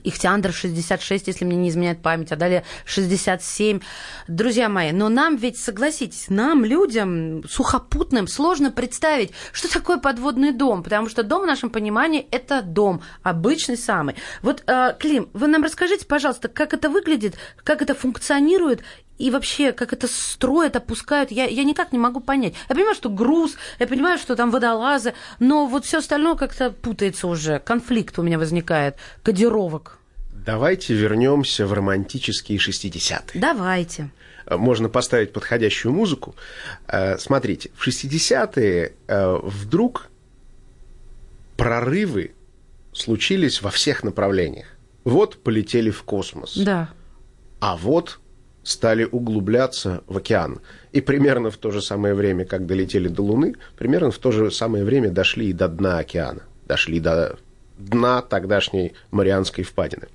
Ихтиандр 0.04 0.52
66, 0.52 1.26
если 1.26 1.44
мне 1.44 1.56
не 1.56 1.68
изменяет 1.68 2.02
память, 2.02 2.32
а 2.32 2.36
далее 2.36 2.64
67. 2.84 3.80
Друзья 4.28 4.68
мои, 4.68 4.92
но 4.92 5.08
нам 5.08 5.36
ведь, 5.36 5.58
согласитесь, 5.58 6.28
нам, 6.28 6.64
людям, 6.64 7.42
сухопутным, 7.48 8.28
сложно 8.28 8.70
представить, 8.70 9.32
что 9.52 9.72
такое 9.72 9.98
подводный 9.98 10.52
дом, 10.52 10.82
потому 10.82 11.08
что 11.08 11.22
дом 11.22 11.42
в 11.42 11.46
нашем 11.46 11.70
понимании– 11.70 12.26
это 12.30 12.62
дом, 12.62 13.02
обычный 13.22 13.76
самый. 13.76 14.16
Вот, 14.42 14.62
э, 14.66 14.94
Клим, 14.98 15.28
вы 15.32 15.46
нам 15.46 15.62
расскажите, 15.62 16.06
пожалуйста, 16.06 16.48
как 16.48 16.74
это 16.74 16.88
выглядит, 16.88 17.36
как 17.64 17.82
это 17.82 17.94
функционирует, 17.94 18.82
и 19.18 19.30
вообще, 19.30 19.72
как 19.72 19.92
это 19.92 20.06
строят, 20.08 20.76
опускают, 20.76 21.30
я, 21.30 21.44
я 21.46 21.64
никак 21.64 21.92
не 21.92 21.98
могу 21.98 22.20
понять. 22.20 22.54
Я 22.68 22.74
понимаю, 22.74 22.94
что 22.94 23.08
груз, 23.10 23.56
я 23.78 23.86
понимаю, 23.86 24.18
что 24.18 24.36
там 24.36 24.50
водолазы, 24.50 25.14
но 25.40 25.66
вот 25.66 25.84
все 25.84 25.98
остальное 25.98 26.36
как-то 26.36 26.70
путается 26.70 27.26
уже. 27.26 27.58
Конфликт 27.58 28.18
у 28.18 28.22
меня 28.22 28.38
возникает, 28.38 28.96
кодировок. 29.22 29.98
Давайте 30.32 30.94
вернемся 30.94 31.66
в 31.66 31.72
романтические 31.72 32.58
60-е. 32.58 33.40
Давайте. 33.40 34.10
Можно 34.50 34.88
поставить 34.88 35.32
подходящую 35.32 35.92
музыку. 35.92 36.34
Э, 36.86 37.18
Смотрите, 37.18 37.70
в 37.76 37.86
60-е 37.86 38.92
э, 39.08 39.38
вдруг 39.42 40.08
прорывы 41.56 42.32
случились 42.92 43.60
во 43.62 43.70
всех 43.70 44.02
направлениях. 44.04 44.66
Вот 45.04 45.42
полетели 45.42 45.90
в 45.90 46.02
космос, 46.02 46.56
Да. 46.56 46.88
а 47.60 47.76
вот 47.76 48.20
стали 48.68 49.04
углубляться 49.10 50.02
в 50.06 50.18
океан. 50.18 50.60
И 50.92 51.00
примерно 51.00 51.50
в 51.50 51.56
то 51.56 51.70
же 51.70 51.80
самое 51.80 52.14
время, 52.14 52.44
как 52.44 52.66
долетели 52.66 53.08
до 53.08 53.22
Луны, 53.22 53.54
примерно 53.78 54.10
в 54.10 54.18
то 54.18 54.30
же 54.30 54.50
самое 54.50 54.84
время 54.84 55.10
дошли 55.10 55.48
и 55.48 55.52
до 55.54 55.68
дна 55.68 55.98
океана. 55.98 56.42
Дошли 56.66 57.00
до 57.00 57.38
дна 57.78 58.20
тогдашней 58.20 58.92
Марианской 59.10 59.64
впадины. 59.64 60.08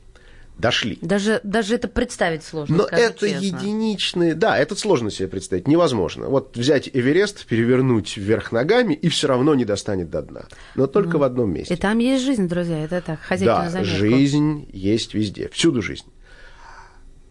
Дошли. 0.60 1.00
Даже, 1.02 1.42
даже 1.44 1.74
это 1.74 1.88
представить 1.88 2.44
сложно, 2.44 2.78
Но 2.78 2.84
это 2.86 3.28
честно. 3.28 3.44
единичные... 3.44 4.36
Да, 4.36 4.56
это 4.56 4.76
сложно 4.76 5.10
себе 5.10 5.28
представить, 5.28 5.68
невозможно. 5.68 6.28
Вот 6.28 6.56
взять 6.56 6.88
Эверест, 6.94 7.48
перевернуть 7.48 8.18
вверх 8.18 8.52
ногами, 8.52 8.94
и 8.94 9.10
все 9.10 9.28
равно 9.30 9.56
не 9.56 9.66
достанет 9.66 10.12
до 10.12 10.22
дна. 10.22 10.44
Но 10.76 10.86
только 10.86 11.18
в 11.18 11.24
одном 11.24 11.52
месте. 11.52 11.74
И 11.74 11.78
там 11.78 11.98
есть 11.98 12.24
жизнь, 12.24 12.48
друзья, 12.48 12.84
это 12.84 13.02
так, 13.02 13.20
Да, 13.40 13.84
жизнь 13.84 14.70
есть 14.72 15.16
везде, 15.16 15.50
всюду 15.50 15.82
жизнь. 15.82 16.06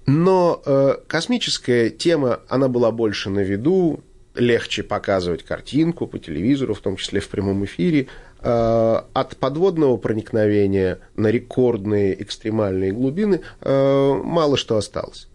Но 0.06 0.62
э, 0.64 0.96
космическая 1.06 1.90
тема, 1.90 2.40
она 2.48 2.68
была 2.68 2.90
больше 2.90 3.30
на 3.30 3.40
виду, 3.40 4.00
легче 4.34 4.82
показывать 4.82 5.42
картинку 5.42 6.06
по 6.06 6.18
телевизору, 6.18 6.74
в 6.74 6.80
том 6.80 6.96
числе 6.96 7.20
в 7.20 7.28
прямом 7.28 7.64
эфире. 7.64 8.08
Э, 8.40 9.02
от 9.12 9.36
подводного 9.36 9.96
проникновения 9.96 10.98
на 11.14 11.28
рекордные 11.28 12.20
экстремальные 12.20 12.92
глубины 12.92 13.42
э, 13.60 14.20
мало 14.24 14.56
что 14.56 14.76
осталось. 14.76 15.28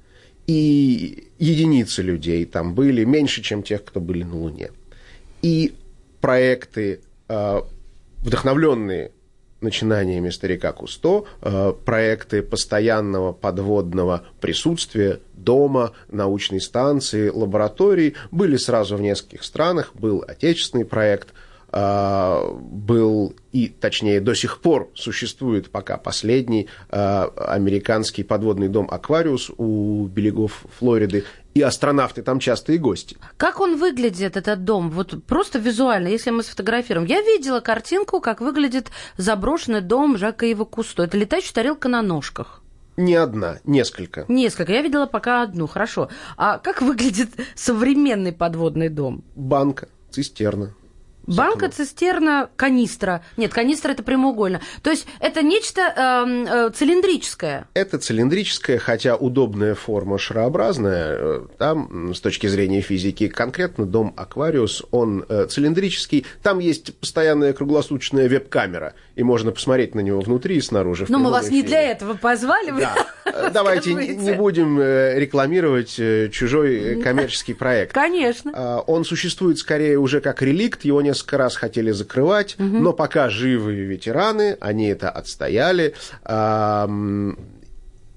И 0.47 1.29
единицы 1.39 2.01
людей 2.01 2.45
там 2.45 2.73
были, 2.73 3.03
меньше, 3.03 3.41
чем 3.41 3.63
тех, 3.63 3.83
кто 3.83 3.99
были 3.99 4.23
на 4.23 4.35
Луне. 4.35 4.71
И 5.41 5.73
проекты, 6.19 7.01
э, 7.29 7.61
вдохновленные 8.19 9.11
начинаниями 9.61 10.29
старика 10.29 10.71
Кусто, 10.71 11.25
э, 11.41 11.73
проекты 11.85 12.41
постоянного 12.41 13.33
подводного 13.33 14.23
присутствия, 14.39 15.19
дома, 15.33 15.93
научной 16.09 16.61
станции, 16.61 17.29
лаборатории 17.29 18.15
были 18.31 18.57
сразу 18.57 18.97
в 18.97 19.01
нескольких 19.01 19.43
странах. 19.43 19.91
Был 19.95 20.23
отечественный 20.27 20.85
проект, 20.85 21.29
а, 21.69 22.53
был 22.59 23.35
и, 23.51 23.67
точнее, 23.67 24.21
до 24.21 24.33
сих 24.33 24.61
пор 24.61 24.89
существует 24.93 25.69
пока 25.69 25.97
последний 25.97 26.67
а, 26.89 27.31
американский 27.35 28.23
подводный 28.23 28.69
дом 28.69 28.87
«Аквариус» 28.89 29.51
у 29.57 30.07
берегов 30.07 30.65
Флориды, 30.79 31.25
и 31.57 31.61
астронавты 31.61 32.21
там 32.21 32.39
частые 32.39 32.77
гости. 32.77 33.17
Как 33.37 33.59
он 33.59 33.77
выглядит, 33.77 34.37
этот 34.37 34.63
дом? 34.63 34.91
Вот 34.91 35.23
просто 35.25 35.57
визуально, 35.57 36.07
если 36.07 36.29
мы 36.29 36.43
сфотографируем. 36.43 37.07
Я 37.07 37.21
видела 37.21 37.61
картинку, 37.61 38.21
как 38.21 38.41
выглядит 38.41 38.91
заброшенный 39.17 39.81
дом 39.81 40.17
Жака 40.17 40.45
Ива 40.45 40.65
Кусто. 40.65 41.03
Это 41.03 41.17
летающая 41.17 41.53
тарелка 41.53 41.89
на 41.89 42.03
ножках. 42.03 42.61
Не 42.95 43.15
одна, 43.15 43.57
несколько. 43.63 44.25
Несколько. 44.27 44.71
Я 44.71 44.83
видела 44.83 45.07
пока 45.07 45.41
одну, 45.41 45.65
хорошо. 45.65 46.09
А 46.35 46.59
как 46.59 46.83
выглядит 46.83 47.29
современный 47.55 48.33
подводный 48.33 48.89
дом? 48.89 49.23
Банка, 49.35 49.87
цистерна. 50.11 50.75
Банка, 51.27 51.69
цистерна, 51.69 52.49
канистра. 52.55 53.21
Нет, 53.35 53.53
канистра 53.53 53.91
это 53.91 54.01
прямоугольно. 54.01 54.61
То 54.81 54.89
есть 54.89 55.05
это 55.19 55.43
нечто 55.43 55.81
э, 55.81 56.67
э, 56.67 56.69
цилиндрическое. 56.73 57.67
Это 57.73 57.97
цилиндрическое, 57.97 58.77
хотя 58.77 59.17
удобная 59.17 59.75
форма 59.75 60.17
шарообразная. 60.17 61.17
Э, 61.19 61.41
там, 61.57 62.13
с 62.13 62.21
точки 62.21 62.47
зрения 62.47 62.79
физики, 62.79 63.27
конкретно 63.27 63.85
дом 63.85 64.13
Аквариус, 64.15 64.83
он 64.91 65.25
э, 65.27 65.47
цилиндрический. 65.47 66.25
Там 66.41 66.59
есть 66.59 66.95
постоянная 66.95 67.51
круглосуточная 67.51 68.29
веб-камера, 68.29 68.93
и 69.15 69.23
можно 69.23 69.51
посмотреть 69.51 69.95
на 69.95 69.99
него 69.99 70.21
внутри 70.21 70.55
и 70.55 70.61
снаружи. 70.61 71.07
Но 71.09 71.19
мы 71.19 71.29
вас 71.29 71.47
эфире. 71.47 71.61
не 71.61 71.67
для 71.67 71.81
этого 71.81 72.13
позвали. 72.13 72.71
Да. 72.71 72.95
Э, 73.27 73.49
давайте 73.53 73.93
не 73.93 74.31
будем 74.35 74.79
э, 74.79 75.19
рекламировать 75.19 75.99
чужой 76.31 77.01
коммерческий 77.01 77.53
проект. 77.53 77.91
Конечно. 77.93 78.53
А, 78.55 78.79
он 78.79 79.03
существует 79.03 79.59
скорее 79.59 79.99
уже 79.99 80.21
как 80.21 80.41
реликт, 80.41 80.85
его 80.85 81.01
не 81.01 81.09
несколько 81.17 81.37
раз 81.37 81.55
хотели 81.55 81.91
закрывать, 81.91 82.55
угу. 82.59 82.65
но 82.65 82.93
пока 82.93 83.29
живые 83.29 83.85
ветераны, 83.85 84.57
они 84.61 84.87
это 84.87 85.09
отстояли. 85.09 85.95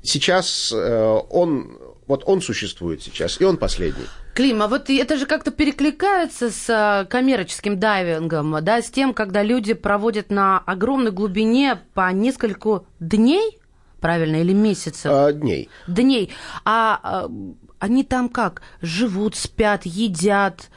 Сейчас 0.02 0.72
э, 0.72 1.20
он 1.30 1.78
вот 2.06 2.24
он 2.26 2.40
существует 2.42 3.02
сейчас, 3.02 3.40
и 3.40 3.44
он 3.44 3.56
последний. 3.56 4.06
Клим, 4.34 4.62
а 4.62 4.66
вот 4.68 4.90
это 4.90 5.16
же 5.16 5.26
как-то 5.26 5.50
перекликается 5.50 6.50
с 6.50 6.68
э, 6.68 7.06
коммерческим 7.06 7.78
дайвингом, 7.78 8.56
да, 8.62 8.82
с 8.82 8.90
тем, 8.90 9.14
когда 9.14 9.42
люди 9.42 9.74
проводят 9.74 10.30
на 10.30 10.58
огромной 10.58 11.12
глубине 11.12 11.78
по 11.94 12.10
несколько 12.10 12.82
дней, 12.98 13.60
правильно, 14.00 14.40
или 14.40 14.52
месяцев? 14.52 15.10
А, 15.12 15.32
дней. 15.32 15.68
Дней. 15.86 16.30
А, 16.64 16.98
а 17.02 17.30
они 17.78 18.02
там 18.02 18.28
как? 18.28 18.62
Живут, 18.82 19.36
спят, 19.36 19.86
едят, 19.86 20.68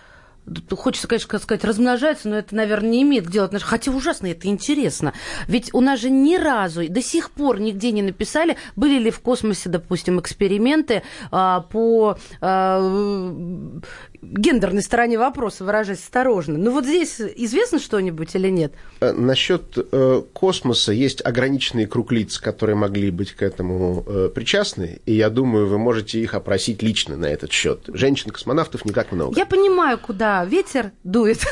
Хочется, 0.71 1.07
конечно, 1.07 1.39
сказать, 1.39 1.63
размножается, 1.63 2.27
но 2.27 2.37
это, 2.37 2.55
наверное, 2.55 2.89
не 2.89 3.01
имеет 3.03 3.27
делать. 3.27 3.61
Хотя 3.63 3.91
ужасно 3.91 4.27
это 4.27 4.47
интересно. 4.47 5.13
Ведь 5.47 5.73
у 5.73 5.81
нас 5.81 5.99
же 5.99 6.09
ни 6.09 6.35
разу, 6.35 6.87
до 6.89 7.01
сих 7.01 7.31
пор 7.31 7.59
нигде 7.59 7.91
не 7.91 8.01
написали, 8.01 8.57
были 8.75 8.99
ли 8.99 9.11
в 9.11 9.21
космосе, 9.21 9.69
допустим, 9.69 10.19
эксперименты 10.19 11.03
а, 11.31 11.61
по 11.61 12.17
а, 12.41 13.81
гендерной 14.23 14.81
стороне 14.81 15.17
вопроса, 15.17 15.63
выражаясь 15.63 15.99
осторожно. 15.99 16.57
Ну 16.57 16.71
вот 16.71 16.85
здесь 16.85 17.19
известно 17.19 17.79
что-нибудь 17.79 18.35
или 18.35 18.49
нет? 18.49 18.73
Э, 18.99 19.11
насчет 19.11 19.77
э, 19.77 20.21
космоса 20.33 20.91
есть 20.91 21.25
ограниченный 21.25 21.85
круг 21.85 22.11
лиц, 22.11 22.39
которые 22.39 22.75
могли 22.75 23.11
быть 23.11 23.33
к 23.33 23.41
этому 23.41 24.03
э, 24.05 24.29
причастны, 24.33 24.99
и 25.05 25.13
я 25.13 25.29
думаю, 25.29 25.67
вы 25.67 25.77
можете 25.77 26.19
их 26.19 26.33
опросить 26.33 26.81
лично 26.81 27.17
на 27.17 27.25
этот 27.25 27.51
счет. 27.51 27.81
Женщин-космонавтов 27.87 28.85
не 28.85 28.91
так 28.91 29.11
много. 29.11 29.37
Я 29.37 29.45
понимаю, 29.45 29.97
куда 29.97 30.45
ветер 30.45 30.91
дует. 31.03 31.45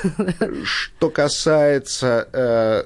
Что 0.63 1.09
касается 1.09 2.27
э, 2.31 2.83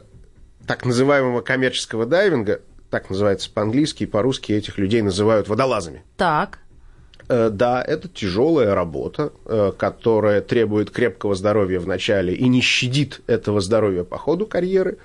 так 0.66 0.86
называемого 0.86 1.42
коммерческого 1.42 2.06
дайвинга, 2.06 2.62
так 2.90 3.10
называется 3.10 3.50
по-английски, 3.52 4.04
и 4.04 4.06
по-русски 4.06 4.54
этих 4.54 4.78
людей 4.78 5.02
называют 5.02 5.48
водолазами. 5.48 6.04
Так. 6.18 6.60
Э, 7.28 7.50
да, 7.50 7.82
это 7.82 8.08
тяжелая 8.08 8.76
работа, 8.76 9.32
э, 9.46 9.72
которая 9.78 10.42
требует 10.42 10.92
крепкого 10.92 11.36
здоровья 11.36 11.80
в 11.80 11.88
начале 11.88 12.34
и 12.36 12.48
не 12.48 12.62
щадит 12.62 13.22
этого 13.28 13.62
здоровья 13.62 14.04
по 14.04 14.18
ходу 14.18 14.46
карьеры. 14.46 14.98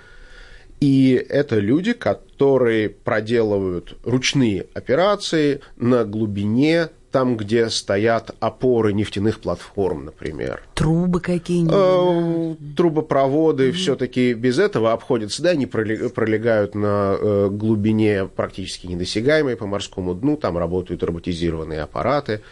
И 0.80 1.12
это 1.28 1.58
люди, 1.58 1.92
которые 1.92 2.88
проделывают 2.88 3.96
ручные 4.04 4.66
операции 4.72 5.60
на 5.76 6.04
глубине 6.04 6.88
там, 7.10 7.36
где 7.36 7.68
стоят 7.70 8.34
опоры 8.40 8.92
нефтяных 8.92 9.40
платформ, 9.40 10.04
например. 10.06 10.62
Трубы 10.74 11.20
какие-нибудь? 11.20 11.74
Э, 11.74 12.56
трубопроводы 12.76 13.68
mm-hmm. 13.68 13.72
все-таки 13.72 14.32
без 14.34 14.58
этого 14.58 14.92
обходятся, 14.92 15.42
да, 15.42 15.50
они 15.50 15.66
пролегают 15.66 16.74
на 16.74 17.16
э, 17.18 17.48
глубине 17.50 18.26
практически 18.26 18.86
недосягаемой 18.86 19.56
по 19.56 19.66
морскому 19.66 20.14
дну, 20.14 20.36
там 20.36 20.56
работают 20.56 21.02
роботизированные 21.02 21.82
аппараты, 21.82 22.42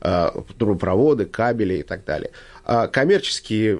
э, 0.00 0.30
трубопроводы, 0.58 1.24
кабели 1.24 1.74
и 1.74 1.82
так 1.82 2.04
далее. 2.04 2.30
А 2.64 2.88
коммерческие 2.88 3.78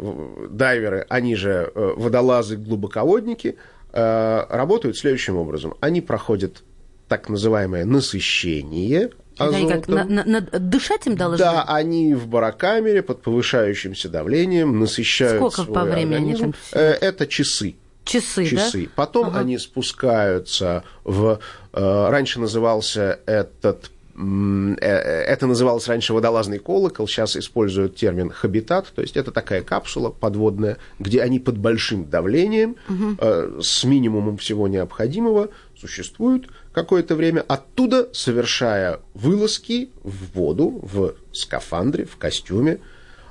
дайверы, 0.50 1.04
они 1.08 1.34
же 1.34 1.72
водолазы-глубоководники, 1.74 3.56
работают 3.92 4.96
следующим 4.96 5.36
образом. 5.36 5.74
Они 5.80 6.00
проходят 6.00 6.62
так 7.08 7.28
называемое 7.28 7.84
насыщение 7.84 9.10
азотом. 9.38 9.68
Как, 9.68 9.88
на, 9.88 10.04
на, 10.04 10.24
на, 10.24 10.40
дышать 10.40 11.06
им 11.06 11.16
должны? 11.16 11.38
Да, 11.38 11.64
они 11.64 12.14
в 12.14 12.26
барокамере 12.26 13.02
под 13.02 13.22
повышающимся 13.22 14.08
давлением 14.08 14.78
насыщают 14.78 15.52
Сколько 15.52 15.72
по 15.72 15.84
времени 15.84 16.32
организм. 16.32 16.44
они 16.44 16.52
там? 16.52 16.54
Э, 16.72 16.92
это 17.00 17.26
часы. 17.26 17.76
Часы, 18.04 18.46
часы. 18.46 18.84
Да? 18.84 18.90
Потом 18.96 19.28
ага. 19.28 19.40
они 19.40 19.58
спускаются 19.58 20.84
в... 21.04 21.40
Э, 21.72 22.08
раньше 22.08 22.40
назывался 22.40 23.20
этот 23.26 23.90
э, 24.16 24.74
это 24.80 25.46
называлось 25.46 25.86
раньше 25.88 26.14
водолазный 26.14 26.58
колокол, 26.58 27.06
сейчас 27.06 27.36
используют 27.36 27.96
термин 27.96 28.30
хабитат, 28.30 28.92
то 28.94 29.02
есть 29.02 29.16
это 29.16 29.30
такая 29.30 29.62
капсула 29.62 30.10
подводная, 30.10 30.78
где 30.98 31.20
они 31.22 31.38
под 31.38 31.58
большим 31.58 32.08
давлением, 32.08 32.76
угу. 32.88 33.62
с 33.62 33.84
минимумом 33.84 34.38
всего 34.38 34.66
необходимого, 34.68 35.50
существуют 35.78 36.48
какое-то 36.78 37.16
время, 37.16 37.44
оттуда 37.48 38.08
совершая 38.12 39.00
вылазки 39.12 39.90
в 40.04 40.36
воду, 40.36 40.78
в 40.82 41.14
скафандре, 41.32 42.04
в 42.04 42.16
костюме, 42.16 42.78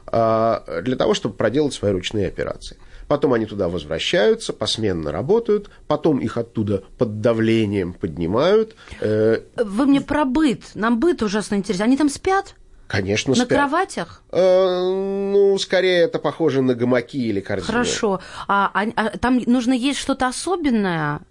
а, 0.05 0.81
для 0.81 0.97
того, 0.97 1.13
чтобы 1.13 1.35
проделать 1.35 1.73
свои 1.73 1.93
ручные 1.93 2.27
операции. 2.27 2.77
Потом 3.07 3.31
они 3.31 3.45
туда 3.45 3.69
возвращаются, 3.69 4.51
посменно 4.51 5.13
работают, 5.13 5.69
потом 5.87 6.17
их 6.19 6.35
оттуда 6.35 6.83
под 6.97 7.21
давлением 7.21 7.93
поднимают. 7.93 8.75
Э, 8.99 9.39
Вы 9.55 9.85
мне 9.85 10.01
про 10.01 10.25
быт. 10.25 10.63
Нам 10.75 10.99
быт 10.99 11.23
ужасно 11.23 11.55
интересен. 11.55 11.85
Они 11.85 11.95
там 11.95 12.09
спят? 12.09 12.55
Конечно, 12.87 13.31
на 13.31 13.35
спят. 13.35 13.49
На 13.49 13.55
кроватях? 13.55 14.23
Э, 14.31 14.81
ну, 14.81 15.57
скорее 15.57 16.01
это 16.01 16.19
похоже 16.19 16.61
на 16.61 16.75
гамаки 16.75 17.29
или 17.29 17.39
корзины. 17.39 17.71
Хорошо. 17.71 18.19
А, 18.49 18.69
а, 18.73 18.87
а 18.97 19.17
там 19.17 19.41
нужно 19.45 19.71
есть 19.71 19.99
что-то 19.99 20.27
особенное? 20.27 21.21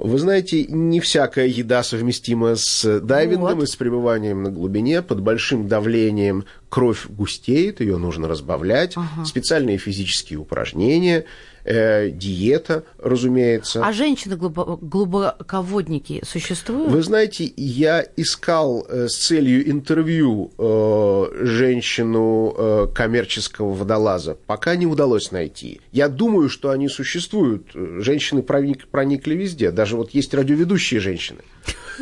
Вы 0.00 0.18
знаете, 0.18 0.64
не 0.64 0.98
всякая 0.98 1.46
еда 1.46 1.82
совместима 1.82 2.56
с 2.56 3.00
дайвингом 3.00 3.58
вот. 3.58 3.64
и 3.64 3.66
с 3.66 3.76
пребыванием 3.76 4.42
на 4.42 4.50
глубине. 4.50 5.02
Под 5.02 5.20
большим 5.20 5.68
давлением 5.68 6.46
кровь 6.70 7.06
густеет, 7.06 7.80
ее 7.80 7.98
нужно 7.98 8.26
разбавлять. 8.26 8.94
Ага. 8.96 9.24
Специальные 9.24 9.78
физические 9.78 10.38
упражнения– 10.38 11.26
э, 11.64 12.10
диета, 12.10 12.84
разумеется. 12.98 13.84
А 13.84 13.92
женщины 13.92 14.36
глубоководники 14.36 16.22
существуют? 16.24 16.90
Вы 16.90 17.02
знаете, 17.02 17.52
я 17.56 18.04
искал 18.16 18.86
э, 18.88 19.08
с 19.08 19.16
целью 19.16 19.68
интервью 19.70 20.52
э, 20.58 21.44
женщину 21.44 22.54
э, 22.56 22.86
коммерческого 22.94 23.72
водолаза, 23.72 24.36
пока 24.46 24.76
не 24.76 24.86
удалось 24.86 25.32
найти. 25.32 25.80
Я 25.92 26.08
думаю, 26.08 26.48
что 26.48 26.70
они 26.70 26.88
существуют. 26.88 27.68
Женщины 27.74 28.42
проник, 28.42 28.88
проникли 28.88 29.34
везде. 29.34 29.70
Даже 29.70 29.96
вот 29.96 30.10
есть 30.10 30.34
радиоведущие 30.34 31.00
женщины. 31.00 31.40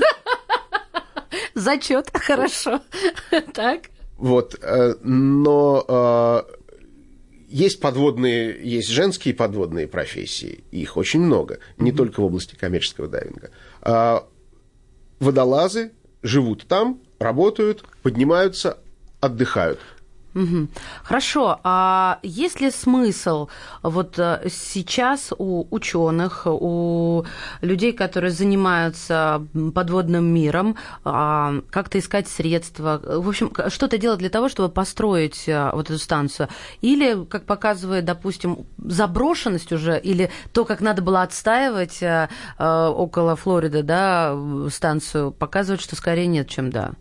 Зачет, 1.59 2.11
хорошо. 2.15 2.81
Так. 3.53 3.83
Вот, 4.17 4.57
э, 4.61 4.95
но 5.03 5.85
э, 5.89 6.43
есть 7.49 7.81
подводные, 7.81 8.57
есть 8.63 8.89
женские 8.89 9.35
подводные 9.35 9.89
профессии, 9.89 10.65
их 10.71 10.97
очень 10.97 11.21
много, 11.21 11.59
не 11.79 11.91
mm-hmm. 11.91 11.97
только 11.97 12.21
в 12.21 12.25
области 12.25 12.55
коммерческого 12.55 13.09
дайвинга. 13.09 13.51
А, 13.81 14.27
водолазы 15.19 15.93
живут 16.23 16.67
там, 16.69 17.01
работают, 17.19 17.85
поднимаются, 18.03 18.79
отдыхают. 19.21 19.81
Хорошо. 21.03 21.61
А 21.65 22.19
есть 22.23 22.61
ли 22.61 22.71
смысл 22.71 23.49
вот 23.83 24.19
э, 24.19 24.49
сейчас 24.51 25.33
у 25.37 25.67
ученых, 25.71 26.43
у 26.47 27.25
людей, 27.61 27.93
которые 27.93 28.31
занимаются 28.31 29.47
подводным 29.75 30.25
миром, 30.27 30.77
а, 31.05 31.55
как-то 31.71 31.99
искать 31.99 32.29
средства, 32.29 33.01
в 33.03 33.29
общем, 33.29 33.53
что-то 33.69 33.99
делать 33.99 34.19
для 34.19 34.31
того, 34.31 34.49
чтобы 34.49 34.69
построить 34.69 35.49
э, 35.49 35.71
вот 35.73 35.91
эту 35.91 35.99
станцию? 35.99 36.49
Или, 36.81 37.25
как 37.25 37.45
показывает, 37.45 38.05
допустим, 38.05 38.67
заброшенность 38.79 39.73
уже, 39.73 39.99
или 39.99 40.31
то, 40.53 40.65
как 40.65 40.81
надо 40.81 41.03
было 41.03 41.23
отстаивать 41.23 42.03
э, 42.03 42.29
около 42.59 43.37
Флориды, 43.37 43.83
да, 43.83 44.37
станцию, 44.71 45.33
показывает, 45.33 45.81
что 45.81 45.97
скорее 45.97 46.27
нет, 46.27 46.49
чем 46.49 46.71
да? 46.71 46.93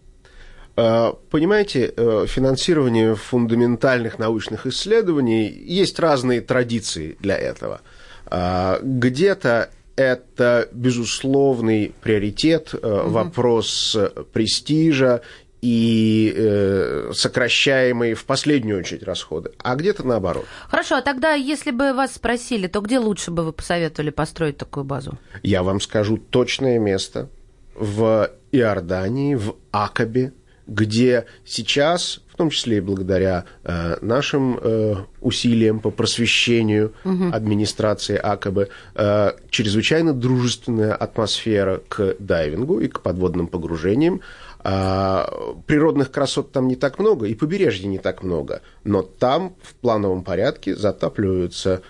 Э, 0.78 1.14
понимаете, 1.32 1.92
э, 1.98 2.26
финансирование 2.28 3.16
фундаментальных 3.16 4.20
научных 4.20 4.68
исследований 4.68 5.48
есть 5.50 6.00
разные 6.00 6.42
традиции 6.42 7.18
для 7.20 7.36
этого. 7.36 7.82
Э, 8.30 8.78
где-то 8.84 9.72
это 9.96 10.70
безусловный 10.72 11.96
приоритет, 12.02 12.76
угу. 12.76 13.10
вопрос 13.10 13.98
престижа 14.32 15.24
и 15.60 17.10
сокращаемые 17.14 18.14
в 18.14 18.26
последнюю 18.26 18.78
очередь 18.78 19.02
расходы, 19.02 19.54
а 19.58 19.76
где-то 19.76 20.06
наоборот. 20.06 20.46
Хорошо, 20.70 20.98
а 20.98 21.02
тогда, 21.02 21.34
если 21.34 21.72
бы 21.72 21.94
вас 21.94 22.14
спросили, 22.14 22.68
то 22.68 22.82
где 22.82 23.00
лучше 23.00 23.32
бы 23.32 23.42
вы 23.42 23.54
посоветовали 23.54 24.12
построить 24.12 24.58
такую 24.58 24.84
базу? 24.84 25.18
Я 25.42 25.64
вам 25.64 25.82
скажу 25.82 26.18
точное 26.18 26.78
место 26.78 27.28
в 27.74 28.30
Иордании, 28.52 29.34
в 29.34 29.56
Акабе, 29.72 30.32
где 30.68 31.26
сейчас, 31.46 32.20
в 32.32 32.36
том 32.36 32.50
числе 32.50 32.78
и 32.78 32.82
благодаря 32.82 33.46
э, 33.64 33.98
нашим 34.02 34.60
э, 34.62 34.96
усилиям 35.22 35.80
по 35.80 35.90
просвещению 35.90 36.94
угу. 37.04 37.30
администрации 37.32 38.18
АКБ, 38.18 38.70
э, 38.96 39.32
чрезвычайно 39.50 40.14
дружественная 40.14 40.94
атмосфера 40.94 41.82
к 41.88 42.16
дайвингу 42.20 42.80
и 42.80 42.88
к 42.88 43.02
подводным 43.02 43.48
погружениям. 43.48 44.22
Э, 44.64 45.26
природных 45.66 46.12
красот 46.12 46.52
там 46.52 46.68
не 46.68 46.76
так 46.76 47.00
много, 47.00 47.28
и 47.28 47.34
побережья 47.34 47.88
не 47.88 48.00
так 48.00 48.22
много, 48.22 48.62
но 48.84 49.02
там 49.02 49.56
в 49.64 49.74
плановом 49.76 50.24
порядке 50.24 50.76
затапливаются 50.76 51.82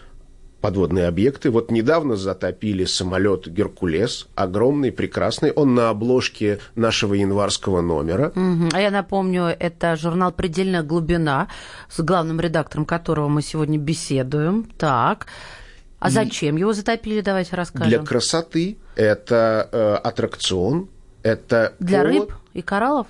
подводные 0.62 1.08
объекты. 1.08 1.52
Вот 1.52 1.72
недавно 1.72 2.15
затопили 2.15 2.86
самолет 2.86 3.48
«Геркулес», 3.48 4.28
огромный, 4.36 4.91
прекрасный. 4.91 5.52
Он 5.52 5.76
на 5.76 5.89
обложке 5.89 6.60
нашего 6.76 7.13
январского 7.13 7.82
номера. 7.82 8.32
Угу. 8.36 8.70
А 8.74 8.82
я 8.82 8.91
напомню, 8.91 9.56
это 9.60 9.96
журнал 9.96 10.32
«Предельная 10.32 10.84
глубина», 10.84 11.48
с 11.89 12.02
главным 12.02 12.39
редактором 12.39 12.86
которого 12.86 13.28
мы 13.28 13.41
сегодня 13.41 13.78
беседуем. 13.78 14.67
Так. 14.78 15.28
А 16.00 16.10
зачем 16.10 16.58
его 16.58 16.74
затопили, 16.74 17.22
давайте 17.22 17.56
расскажем. 17.56 17.89
Для 17.89 18.00
красоты. 18.00 18.78
Это 18.96 19.67
э, 19.72 19.96
аттракцион. 19.96 20.89
Это 21.24 21.74
Для 21.80 22.04
повод... 22.04 22.30
рыб 22.30 22.34
и 22.54 22.62
кораллов? 22.62 23.08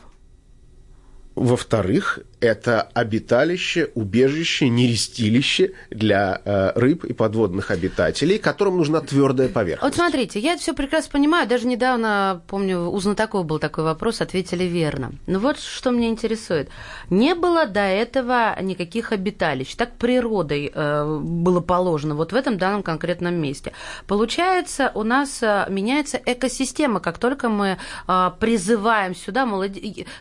Во-вторых, 1.37 2.19
это 2.39 2.81
обиталище, 2.81 3.91
убежище, 3.93 4.69
нерестилище 4.69 5.73
для 5.91 6.41
э, 6.43 6.71
рыб 6.73 7.03
и 7.03 7.13
подводных 7.13 7.69
обитателей, 7.69 8.39
которым 8.39 8.77
нужна 8.77 9.01
твердая 9.01 9.47
поверхность. 9.47 9.97
Вот 9.97 10.03
смотрите, 10.03 10.39
я 10.39 10.53
это 10.53 10.61
все 10.61 10.73
прекрасно 10.73 11.11
понимаю. 11.11 11.47
Даже 11.47 11.67
недавно, 11.67 12.41
помню, 12.47 12.89
у 12.89 12.99
знатоков 12.99 13.45
был 13.45 13.59
такой 13.59 13.83
вопрос, 13.83 14.21
ответили 14.21 14.63
верно. 14.63 15.11
Но 15.27 15.37
вот 15.37 15.59
что 15.59 15.91
меня 15.91 16.09
интересует. 16.09 16.69
Не 17.11 17.35
было 17.35 17.67
до 17.67 17.81
этого 17.81 18.59
никаких 18.59 19.11
обиталищ. 19.11 19.75
Так 19.75 19.97
природой 19.97 20.71
э, 20.73 21.19
было 21.21 21.59
положено 21.59 22.15
вот 22.15 22.31
в 22.31 22.35
этом 22.35 22.57
данном 22.57 22.81
конкретном 22.81 23.35
месте. 23.35 23.73
Получается, 24.07 24.91
у 24.95 25.03
нас 25.03 25.43
э, 25.43 25.67
меняется 25.69 26.19
экосистема. 26.25 26.99
Как 26.99 27.19
только 27.19 27.47
мы 27.47 27.77
э, 28.07 28.31
призываем 28.39 29.15
сюда, 29.15 29.45
молод... 29.45 29.73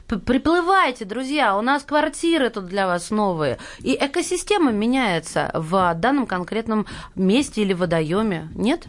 приплывайте, 0.06 1.05
друзья, 1.06 1.56
у 1.56 1.62
нас 1.62 1.82
квартиры 1.82 2.50
тут 2.50 2.66
для 2.66 2.86
вас 2.86 3.10
новые. 3.10 3.58
И 3.80 3.96
экосистема 3.98 4.72
меняется 4.72 5.50
в 5.54 5.94
данном 5.94 6.26
конкретном 6.26 6.86
месте 7.14 7.62
или 7.62 7.72
водоеме, 7.72 8.48
нет? 8.54 8.86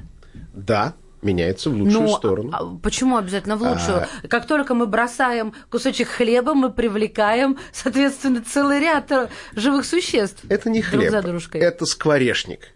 Да, 0.53 0.95
меняется 1.21 1.69
в 1.69 1.73
лучшую 1.75 2.07
Но, 2.07 2.17
сторону. 2.17 2.49
А 2.53 2.77
почему 2.81 3.17
обязательно 3.17 3.55
в 3.57 3.61
лучшую? 3.61 4.03
А... 4.03 4.27
Как 4.27 4.47
только 4.47 4.73
мы 4.73 4.87
бросаем 4.87 5.53
кусочек 5.69 6.07
хлеба, 6.07 6.53
мы 6.53 6.71
привлекаем, 6.71 7.57
соответственно, 7.71 8.41
целый 8.41 8.79
ряд 8.79 9.11
э, 9.11 9.29
живых 9.53 9.85
существ. 9.85 10.43
Это 10.49 10.69
не 10.69 10.81
хлеб, 10.81 11.11
за 11.11 11.21
дружкой. 11.21 11.61
это 11.61 11.85
скворечник. 11.85 12.69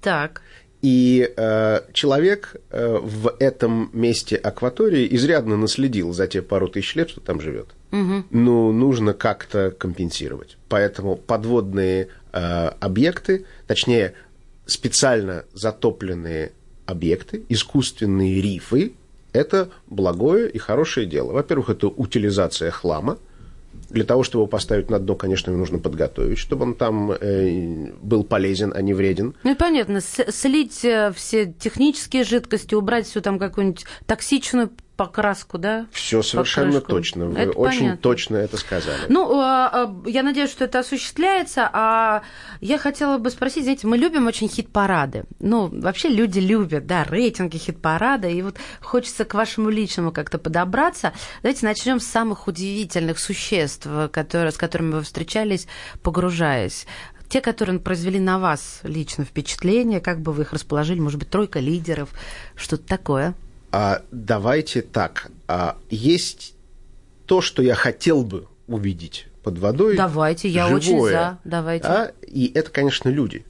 Так. 0.00 0.42
И 0.82 1.32
э, 1.36 1.80
человек 1.92 2.56
э, 2.70 2.98
в 3.00 3.34
этом 3.40 3.90
месте 3.92 4.36
акватории 4.36 5.08
изрядно 5.16 5.56
наследил 5.56 6.12
за 6.12 6.26
те 6.26 6.42
пару 6.42 6.68
тысяч 6.68 6.94
лет, 6.94 7.10
что 7.10 7.20
там 7.20 7.40
живет. 7.40 7.68
Угу. 7.92 8.24
Ну, 8.30 8.72
нужно 8.72 9.12
как-то 9.12 9.70
компенсировать. 9.70 10.56
Поэтому 10.68 11.16
подводные 11.16 12.08
э, 12.32 12.38
объекты, 12.80 13.46
точнее, 13.66 14.14
специально 14.66 15.44
затопленные 15.52 16.52
объекты, 16.84 17.44
искусственные 17.48 18.40
рифы, 18.40 18.94
это 19.32 19.70
благое 19.86 20.50
и 20.50 20.58
хорошее 20.58 21.06
дело. 21.06 21.32
Во-первых, 21.32 21.70
это 21.70 21.88
утилизация 21.88 22.70
хлама, 22.70 23.18
для 23.90 24.04
того, 24.04 24.22
чтобы 24.22 24.42
его 24.42 24.46
поставить 24.46 24.90
на 24.90 24.98
дно, 24.98 25.14
конечно, 25.14 25.50
его 25.50 25.58
нужно 25.58 25.78
подготовить, 25.78 26.38
чтобы 26.38 26.64
он 26.64 26.74
там 26.74 27.12
э, 27.12 27.92
был 28.02 28.24
полезен, 28.24 28.72
а 28.74 28.82
не 28.82 28.94
вреден. 28.94 29.34
Ну 29.44 29.52
и 29.52 29.54
понятно, 29.54 30.00
слить 30.00 30.84
э, 30.84 31.12
все 31.14 31.52
технические 31.58 32.24
жидкости, 32.24 32.74
убрать 32.74 33.06
всю 33.06 33.20
там 33.20 33.38
какую-нибудь 33.38 33.84
токсичную 34.06 34.70
покраску, 34.96 35.58
да? 35.58 35.86
Все 35.92 36.22
совершенно 36.22 36.80
Покрышку. 36.80 36.88
точно. 36.88 37.26
Вы 37.26 37.38
это 37.38 37.52
очень 37.52 37.78
понятно. 37.80 38.02
точно 38.02 38.36
это 38.36 38.56
сказали. 38.56 39.00
Ну, 39.08 39.38
а, 39.38 39.70
а, 39.72 40.08
я 40.08 40.22
надеюсь, 40.22 40.50
что 40.50 40.64
это 40.64 40.80
осуществляется. 40.80 41.68
А 41.72 42.22
я 42.60 42.78
хотела 42.78 43.18
бы 43.18 43.30
спросить, 43.30 43.64
знаете, 43.64 43.86
мы 43.86 43.98
любим 43.98 44.26
очень 44.26 44.48
хит-парады. 44.48 45.24
Ну, 45.38 45.68
вообще 45.68 46.08
люди 46.08 46.38
любят, 46.38 46.86
да, 46.86 47.04
рейтинги 47.04 47.58
хит-парада. 47.58 48.28
И 48.28 48.42
вот 48.42 48.56
хочется 48.80 49.24
к 49.24 49.34
вашему 49.34 49.68
личному 49.68 50.12
как-то 50.12 50.38
подобраться. 50.38 51.12
Давайте 51.42 51.66
начнем 51.66 52.00
с 52.00 52.06
самых 52.06 52.48
удивительных 52.48 53.18
существ, 53.18 53.86
которые, 54.10 54.52
с 54.52 54.56
которыми 54.56 54.92
вы 54.92 55.02
встречались, 55.02 55.66
погружаясь 56.02 56.86
те, 57.28 57.40
которые 57.40 57.78
произвели 57.80 58.20
на 58.20 58.38
вас 58.38 58.80
лично 58.84 59.24
впечатление, 59.24 60.00
как 60.00 60.20
бы 60.20 60.32
вы 60.32 60.42
их 60.42 60.52
расположили, 60.52 61.00
может 61.00 61.18
быть, 61.18 61.28
тройка 61.28 61.58
лидеров, 61.58 62.10
что-то 62.54 62.86
такое? 62.86 63.34
А, 63.72 64.02
давайте 64.10 64.82
так. 64.82 65.30
А, 65.48 65.76
есть 65.90 66.54
то, 67.26 67.40
что 67.40 67.62
я 67.62 67.74
хотел 67.74 68.22
бы 68.22 68.46
увидеть 68.66 69.26
под 69.42 69.58
водой. 69.58 69.96
Давайте, 69.96 70.48
я 70.48 70.64
живое, 70.66 70.76
очень 70.76 71.00
за. 71.02 71.38
Давайте. 71.44 71.86
А, 71.86 72.12
и 72.26 72.50
это, 72.54 72.70
конечно, 72.70 73.08
люди. 73.08 73.44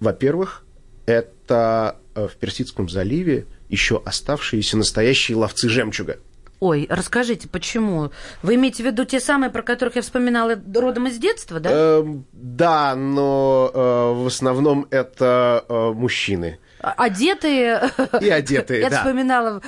Во-первых, 0.00 0.64
это 1.06 1.96
э, 2.14 2.28
в 2.28 2.36
Персидском 2.36 2.88
заливе 2.88 3.46
еще 3.68 4.00
оставшиеся 4.04 4.76
настоящие 4.76 5.36
ловцы 5.36 5.68
жемчуга. 5.68 6.18
Ой, 6.60 6.86
расскажите, 6.90 7.48
почему? 7.48 8.10
Вы 8.42 8.56
имеете 8.56 8.82
в 8.82 8.86
виду 8.86 9.04
те 9.04 9.20
самые, 9.20 9.50
про 9.50 9.62
которых 9.62 9.96
я 9.96 10.02
вспоминала 10.02 10.58
родом 10.74 11.06
из 11.06 11.18
детства, 11.18 11.60
да? 11.60 11.70
Э, 11.72 12.04
да, 12.32 12.96
но 12.96 13.70
э, 13.72 14.22
в 14.22 14.26
основном 14.26 14.86
это 14.90 15.64
э, 15.68 15.92
мужчины. 15.92 16.58
Одетые. 16.80 17.90
И 18.20 18.28
одетые, 18.28 18.80
Я 18.82 18.90
да. 18.90 18.98
вспоминала 18.98 19.60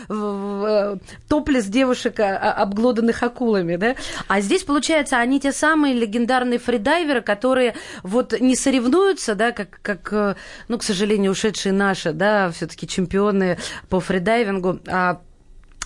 топлес 1.28 1.66
девушек, 1.66 2.20
а, 2.20 2.36
а, 2.36 2.62
обглоданных 2.62 3.22
акулами, 3.22 3.76
да? 3.76 3.96
А 4.28 4.40
здесь, 4.40 4.62
получается, 4.62 5.18
они 5.18 5.40
те 5.40 5.52
самые 5.52 5.94
легендарные 5.94 6.58
фридайверы, 6.58 7.20
которые 7.20 7.74
вот 8.02 8.38
не 8.40 8.54
соревнуются, 8.54 9.34
да, 9.34 9.52
как, 9.52 9.80
как 9.82 10.12
э, 10.12 10.34
ну, 10.68 10.78
к 10.78 10.82
сожалению, 10.82 11.32
ушедшие 11.32 11.72
наши, 11.72 12.12
да, 12.12 12.50
все 12.50 12.66
таки 12.66 12.86
чемпионы 12.86 13.58
по 13.88 14.00
фридайвингу, 14.00 14.80
а 14.86 15.20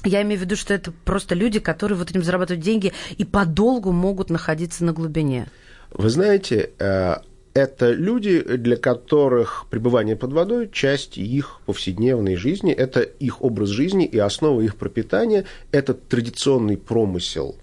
я 0.04 0.22
имею 0.22 0.38
в 0.38 0.42
виду, 0.42 0.56
что 0.56 0.74
это 0.74 0.92
просто 0.92 1.34
люди, 1.34 1.60
которые 1.60 1.96
вот 1.96 2.10
этим 2.10 2.22
зарабатывают 2.22 2.62
деньги 2.62 2.92
и 3.16 3.24
подолгу 3.24 3.92
могут 3.92 4.30
находиться 4.30 4.84
на 4.84 4.92
глубине. 4.92 5.48
Вы 5.90 6.10
знаете, 6.10 6.70
э, 6.78 7.16
это 7.54 7.92
люди, 7.92 8.42
для 8.42 8.76
которых 8.76 9.66
пребывание 9.70 10.16
под 10.16 10.32
водой– 10.32 10.68
часть 10.72 11.16
их 11.16 11.60
повседневной 11.66 12.36
жизни, 12.36 12.72
это 12.72 13.00
их 13.00 13.42
образ 13.42 13.68
жизни 13.68 14.04
и 14.04 14.18
основа 14.18 14.60
их 14.60 14.76
пропитания. 14.76 15.44
Это 15.70 15.94
традиционный 15.94 16.76
промысел 16.76 17.56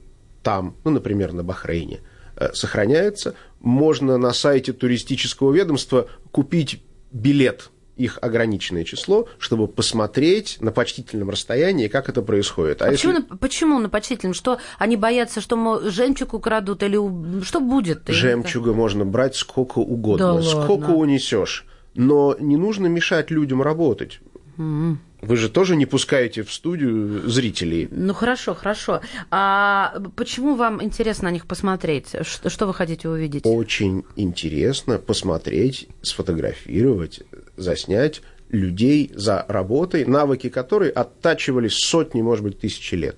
там, 0.44 0.76
ну, 0.84 0.92
например, 0.92 1.34
на 1.34 1.44
Бахрейне, 1.44 2.00
э, 2.36 2.54
сохраняется. 2.54 3.36
Можно 3.60 4.18
на 4.18 4.34
сайте 4.34 4.74
туристического 4.74 5.54
ведомства 5.54 6.08
купить 6.32 6.82
билет 7.12 7.70
их 8.02 8.20
ограниченное 8.22 8.84
число, 8.84 9.28
чтобы 9.38 9.68
посмотреть 9.68 10.58
на 10.60 10.72
почтительном 10.72 11.30
расстоянии, 11.30 11.88
как 11.88 12.10
это 12.10 12.22
происходит. 12.22 12.82
А, 12.82 12.86
а 12.86 12.92
почему, 12.92 13.14
если... 13.14 13.28
на, 13.30 13.38
почему 13.38 13.80
на 13.80 13.90
почтительном? 13.90 14.34
Что 14.34 14.60
они 14.78 14.98
боятся, 14.98 15.42
что 15.42 15.56
мол, 15.56 15.82
жемчуг 15.82 16.34
украдут 16.34 16.84
или 16.84 16.98
что 17.44 17.60
будет? 17.60 18.04
Жемчуга 18.08 18.74
можно 18.74 19.06
брать 19.06 19.36
сколько 19.36 19.80
угодно, 19.80 20.36
да 20.36 20.42
сколько 20.42 20.90
ладно. 20.90 20.96
унесешь. 20.96 21.66
Но 21.94 22.36
не 22.40 22.58
нужно 22.58 22.88
мешать 22.88 23.32
людям 23.32 23.62
работать. 23.62 24.20
Mm-hmm. 24.58 24.98
Вы 25.22 25.38
же 25.38 25.50
тоже 25.50 25.76
не 25.76 25.86
пускаете 25.86 26.42
в 26.44 26.52
студию 26.52 27.30
зрителей. 27.30 27.88
Ну 27.92 28.14
хорошо, 28.14 28.56
хорошо. 28.56 29.02
А 29.30 30.02
почему 30.16 30.56
вам 30.56 30.84
интересно 30.84 31.30
на 31.30 31.34
них 31.34 31.46
посмотреть? 31.46 32.16
Что, 32.24 32.50
что 32.50 32.66
вы 32.66 32.74
хотите 32.74 33.08
увидеть? 33.08 33.46
Очень 33.46 34.04
интересно 34.16 34.98
посмотреть, 34.98 35.88
сфотографировать, 36.02 37.22
заснять 37.62 38.21
людей 38.52 39.12
за 39.16 39.45
работой, 39.47 40.05
навыки 40.05 40.49
которой 40.49 40.89
оттачивались 40.89 41.76
сотни, 41.76 42.22
может 42.22 42.43
быть, 42.43 42.59
тысячи 42.59 42.95
лет. 42.95 43.16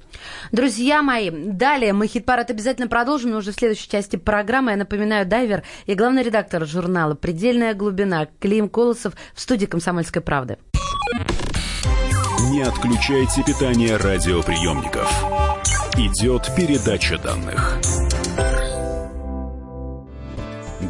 Друзья 0.52 1.02
мои, 1.02 1.30
далее 1.32 1.94
мы 1.94 2.08
хит-парад 2.08 2.50
обязательно 2.52 2.88
продолжим, 2.88 3.32
но 3.32 3.38
уже 3.38 3.52
в 3.52 3.56
следующей 3.56 3.90
части 3.90 4.16
программы. 4.16 4.72
Я 4.72 4.78
напоминаю, 4.78 5.26
дайвер 5.26 5.64
и 5.86 5.96
главный 5.96 6.24
редактор 6.24 6.66
журнала 6.66 7.16
«Предельная 7.16 7.74
глубина» 7.74 8.28
Клим 8.40 8.70
Колосов 8.70 9.14
в 9.34 9.42
студии 9.42 9.66
«Комсомольской 9.66 10.22
правды». 10.22 10.58
Не 12.52 12.62
отключайте 12.62 13.44
питание 13.44 13.98
радиоприемников. 13.98 15.10
Идет 15.98 16.50
передача 16.56 17.18
данных. 17.18 17.80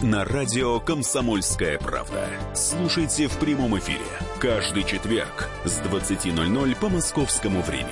на 0.00 0.24
радио 0.24 0.78
«Комсомольская 0.80 1.78
правда». 1.78 2.28
Слушайте 2.54 3.28
в 3.28 3.36
прямом 3.38 3.78
эфире 3.78 4.04
каждый 4.38 4.84
четверг 4.84 5.48
с 5.64 5.80
20.00 5.80 6.76
по 6.78 6.88
московскому 6.88 7.62
времени. 7.62 7.90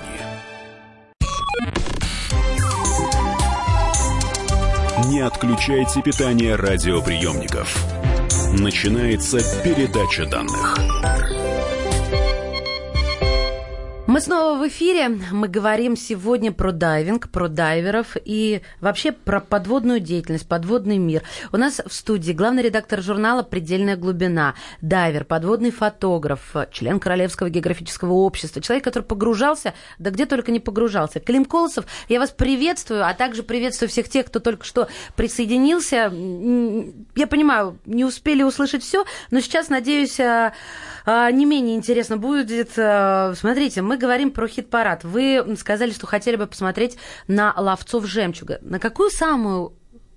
Не 5.09 5.21
отключайте 5.21 6.03
питание 6.03 6.57
радиоприемников. 6.57 7.75
Начинается 8.59 9.39
передача 9.63 10.27
данных. 10.27 11.34
Мы 14.15 14.21
снова 14.21 14.57
в 14.57 14.69
эфире. 14.69 15.09
Мы 15.33 15.49
говорим 15.49 15.97
сегодня 15.97 16.53
про 16.53 16.71
дайвинг, 16.71 17.31
про 17.31 17.49
дайверов 17.49 18.17
и 18.25 18.63
вообще 18.81 19.11
про 19.11 19.41
подводную 19.41 19.99
деятельность, 19.99 20.47
подводный 20.47 20.99
мир. 20.99 21.25
У 21.51 21.57
нас 21.57 21.81
в 21.85 21.93
студии 21.93 22.31
главный 22.31 22.63
редактор 22.63 23.03
журнала 23.03 23.43
«Предельная 23.43 23.97
глубина», 23.97 24.55
дайвер, 24.81 25.25
подводный 25.25 25.73
фотограф, 25.73 26.55
член 26.71 27.01
Королевского 27.01 27.51
географического 27.51 28.13
общества, 28.13 28.63
человек, 28.63 28.85
который 28.85 29.03
погружался, 29.03 29.75
да 29.99 30.11
где 30.11 30.27
только 30.27 30.53
не 30.53 30.61
погружался. 30.61 31.19
Клим 31.19 31.45
Колосов, 31.45 31.85
я 32.09 32.21
вас 32.21 32.31
приветствую, 32.31 33.05
а 33.05 33.15
также 33.15 33.43
приветствую 33.43 33.89
всех 33.89 34.09
тех, 34.09 34.27
кто 34.27 34.39
только 34.39 34.65
что 34.65 34.87
присоединился. 35.17 36.13
Я 37.17 37.27
понимаю, 37.27 37.81
не 37.85 38.05
успели 38.05 38.45
услышать 38.45 38.85
все, 38.85 39.07
но 39.33 39.41
сейчас, 39.41 39.71
надеюсь, 39.71 40.21
а, 40.21 40.53
а, 41.05 41.33
не 41.33 41.47
менее 41.47 41.75
интересно 41.75 42.17
будет. 42.17 42.71
А, 42.77 43.35
смотрите, 43.35 43.83
мы 43.83 44.04
говорим 44.05 44.31
про 44.31 44.47
хит-парад. 44.47 45.03
Вы 45.03 45.43
сказали, 45.59 45.93
что 45.93 46.07
хотели 46.07 46.37
бы 46.37 46.47
посмотреть 46.47 46.99
на 47.27 47.55
ловцов 47.57 48.07
жемчуга. 48.07 48.59
На 48.61 48.79
какую 48.79 49.11
самую 49.11 49.73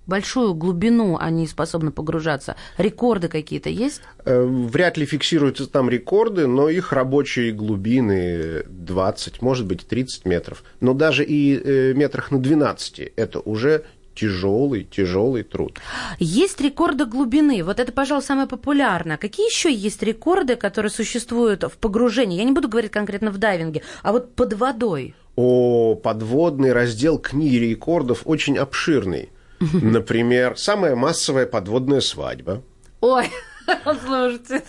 большую 0.06 0.54
глубину 0.54 1.16
они 1.18 1.46
способны 1.46 1.90
погружаться? 1.90 2.56
Рекорды 2.76 3.28
какие-то 3.28 3.70
есть? 3.70 4.02
Э, 4.24 4.42
вряд 4.44 4.96
ли 4.96 5.06
фиксируются 5.06 5.66
там 5.66 5.88
рекорды, 5.88 6.46
но 6.46 6.68
их 6.68 6.92
рабочие 6.92 7.52
глубины 7.52 8.64
20, 8.68 9.40
может 9.40 9.66
быть, 9.66 9.86
30 9.86 10.26
метров. 10.26 10.64
Но 10.80 10.94
даже 10.94 11.24
и 11.24 11.56
э, 11.56 11.92
метрах 11.94 12.30
на 12.30 12.38
12 12.38 13.12
это 13.16 13.40
уже 13.40 13.84
тяжелый, 14.18 14.84
тяжелый 14.84 15.42
труд. 15.42 15.78
Есть 16.18 16.60
рекорды 16.60 17.04
глубины. 17.04 17.62
Вот 17.62 17.78
это, 17.78 17.92
пожалуй, 17.92 18.22
самое 18.22 18.48
популярное. 18.48 19.16
Какие 19.16 19.46
еще 19.46 19.72
есть 19.72 20.02
рекорды, 20.02 20.56
которые 20.56 20.90
существуют 20.90 21.62
в 21.64 21.78
погружении? 21.78 22.38
Я 22.38 22.44
не 22.44 22.52
буду 22.52 22.68
говорить 22.68 22.90
конкретно 22.90 23.30
в 23.30 23.38
дайвинге, 23.38 23.82
а 24.02 24.12
вот 24.12 24.34
под 24.34 24.54
водой. 24.54 25.14
О, 25.36 25.94
подводный 25.94 26.72
раздел 26.72 27.18
книги 27.18 27.56
рекордов 27.56 28.22
очень 28.24 28.58
обширный. 28.58 29.30
Например, 29.60 30.56
самая 30.56 30.96
массовая 30.96 31.46
подводная 31.46 32.00
свадьба. 32.00 32.62
Ой, 33.00 33.26
слушайте, 34.06 34.64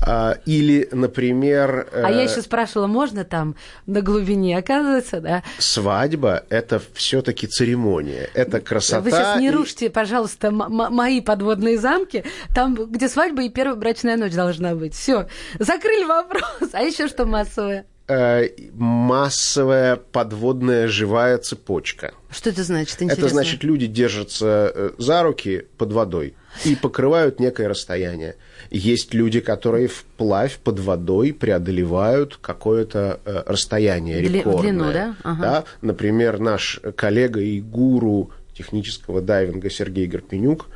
а, 0.00 0.38
или, 0.46 0.88
например... 0.92 1.88
А 1.92 2.10
я 2.10 2.22
еще 2.22 2.42
спрашивала, 2.42 2.86
можно 2.86 3.24
там 3.24 3.56
на 3.86 4.00
глубине, 4.00 4.58
оказывается, 4.58 5.20
да? 5.20 5.42
Свадьба– 5.58 6.44
это 6.48 6.80
все-таки 6.94 7.46
церемония, 7.46 8.28
это 8.34 8.60
красота. 8.60 9.00
Вы 9.00 9.10
сейчас 9.10 9.40
не 9.40 9.50
рушите, 9.50 9.90
пожалуйста, 9.90 10.50
мои 10.50 11.20
подводные 11.20 11.78
замки, 11.78 12.24
там, 12.54 12.74
где 12.74 13.08
свадьба 13.08 13.42
и 13.42 13.48
первая 13.48 13.76
брачная 13.76 14.16
ночь 14.16 14.32
должна 14.32 14.74
быть. 14.74 14.94
Все, 14.94 15.28
закрыли 15.58 16.04
вопрос. 16.04 16.70
А 16.72 16.82
еще 16.82 17.08
что 17.08 17.26
массовое? 17.26 17.86
Э, 18.06 18.48
массовая 18.74 19.96
подводная 19.96 20.88
живая 20.88 21.38
цепочка. 21.38 22.12
Что 22.30 22.50
это 22.50 22.62
значит? 22.62 23.00
Интересно. 23.00 23.24
Это 23.24 23.28
значит, 23.34 23.64
люди 23.64 23.86
держатся 23.86 24.70
э, 24.74 24.90
за 24.98 25.22
руки 25.22 25.66
под 25.78 25.92
водой 25.92 26.34
и 26.66 26.76
покрывают 26.76 27.40
некое 27.40 27.66
расстояние. 27.68 28.36
Есть 28.70 29.14
люди, 29.14 29.40
которые 29.40 29.88
вплавь 29.88 30.58
под 30.58 30.80
водой 30.80 31.32
преодолевают 31.32 32.38
какое-то 32.40 33.20
э, 33.24 33.42
расстояние 33.46 34.20
рекордное. 34.20 34.62
длину, 34.62 34.92
да? 34.92 35.16
Ага. 35.22 35.42
да? 35.42 35.64
Например, 35.80 36.38
наш 36.38 36.80
коллега 36.96 37.40
и 37.40 37.60
гуру 37.60 38.30
технического 38.56 39.20
дайвинга 39.20 39.70
Сергей 39.70 40.06
Гарпенюк 40.06 40.66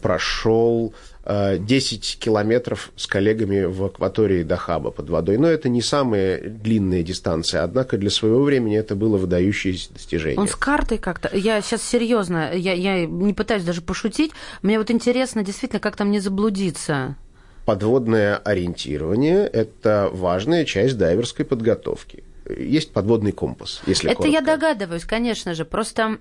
прошел 0.00 0.92
10 1.24 2.18
километров 2.18 2.90
с 2.96 3.06
коллегами 3.06 3.64
в 3.64 3.84
акватории 3.84 4.42
Дахаба 4.42 4.90
под 4.90 5.08
водой. 5.08 5.38
Но 5.38 5.46
это 5.46 5.68
не 5.68 5.82
самая 5.82 6.40
длинная 6.40 7.02
дистанция, 7.02 7.62
однако 7.62 7.96
для 7.96 8.10
своего 8.10 8.42
времени 8.42 8.76
это 8.76 8.96
было 8.96 9.16
выдающееся 9.16 9.92
достижение. 9.92 10.38
Он 10.38 10.48
с 10.48 10.56
картой 10.56 10.98
как-то... 10.98 11.30
Я 11.36 11.60
сейчас 11.62 11.82
серьезно, 11.82 12.52
я, 12.52 12.72
я 12.72 13.06
не 13.06 13.34
пытаюсь 13.34 13.62
даже 13.64 13.82
пошутить. 13.82 14.32
Мне 14.62 14.78
вот 14.78 14.90
интересно 14.90 15.44
действительно, 15.44 15.80
как 15.80 15.96
там 15.96 16.10
не 16.10 16.18
заблудиться. 16.18 17.16
Подводное 17.64 18.36
ориентирование– 18.38 19.46
это 19.52 20.10
важная 20.12 20.64
часть 20.64 20.98
дайверской 20.98 21.44
подготовки 21.44 22.24
есть 22.48 22.92
подводный 22.92 23.32
компас, 23.32 23.82
если 23.86 24.10
Это 24.10 24.22
коротко. 24.22 24.32
я 24.32 24.40
догадываюсь, 24.40 25.04
конечно 25.04 25.54
же. 25.54 25.64
Просто, 25.64 26.18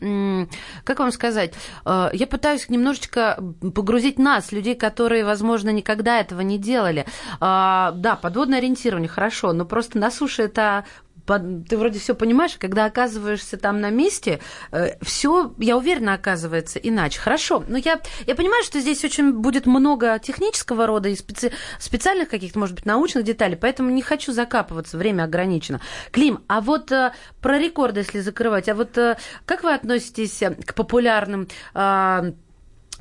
как 0.83 0.99
вам 0.99 1.11
сказать, 1.11 1.53
э, 1.85 2.09
я 2.13 2.27
пытаюсь 2.27 2.69
немножечко 2.69 3.41
погрузить 3.73 4.19
нас, 4.19 4.51
людей, 4.51 4.75
которые, 4.75 5.25
возможно, 5.25 5.69
никогда 5.69 6.19
этого 6.19 6.41
не 6.41 6.57
делали. 6.57 7.05
А, 7.39 7.91
да, 7.91 8.15
подводное 8.15 8.59
ориентирование, 8.59 9.09
хорошо, 9.09 9.53
но 9.53 9.65
просто 9.65 9.97
на 9.97 10.11
суше 10.11 10.43
это 10.43 10.85
ты 11.25 11.77
вроде 11.77 11.99
все 11.99 12.15
понимаешь, 12.15 12.57
когда 12.57 12.85
оказываешься 12.85 13.57
там 13.57 13.81
на 13.81 13.89
месте, 13.89 14.39
э, 14.71 14.97
все, 15.01 15.53
я 15.57 15.77
уверена, 15.77 16.13
оказывается 16.13 16.79
иначе. 16.79 17.19
Хорошо, 17.19 17.63
но 17.67 17.77
я, 17.77 17.99
я 18.27 18.35
понимаю, 18.35 18.63
что 18.63 18.79
здесь 18.79 19.03
очень 19.03 19.33
будет 19.33 19.65
много 19.65 20.19
технического 20.19 20.87
рода 20.87 21.09
и 21.09 21.15
специ, 21.15 21.51
специальных 21.79 22.29
каких-то, 22.29 22.59
может 22.59 22.75
быть, 22.75 22.85
научных 22.85 23.23
деталей, 23.23 23.55
поэтому 23.55 23.89
не 23.89 24.01
хочу 24.01 24.31
закапываться, 24.31 24.97
время 24.97 25.23
ограничено. 25.23 25.81
Клим, 26.11 26.43
а 26.47 26.61
вот 26.61 26.91
э, 26.91 27.13
про 27.41 27.57
рекорды, 27.57 28.01
если 28.01 28.19
закрывать, 28.19 28.69
а 28.69 28.75
вот 28.75 28.97
э, 28.97 29.17
как 29.45 29.63
вы 29.63 29.73
относитесь 29.73 30.41
к 30.65 30.73
популярным 30.73 31.47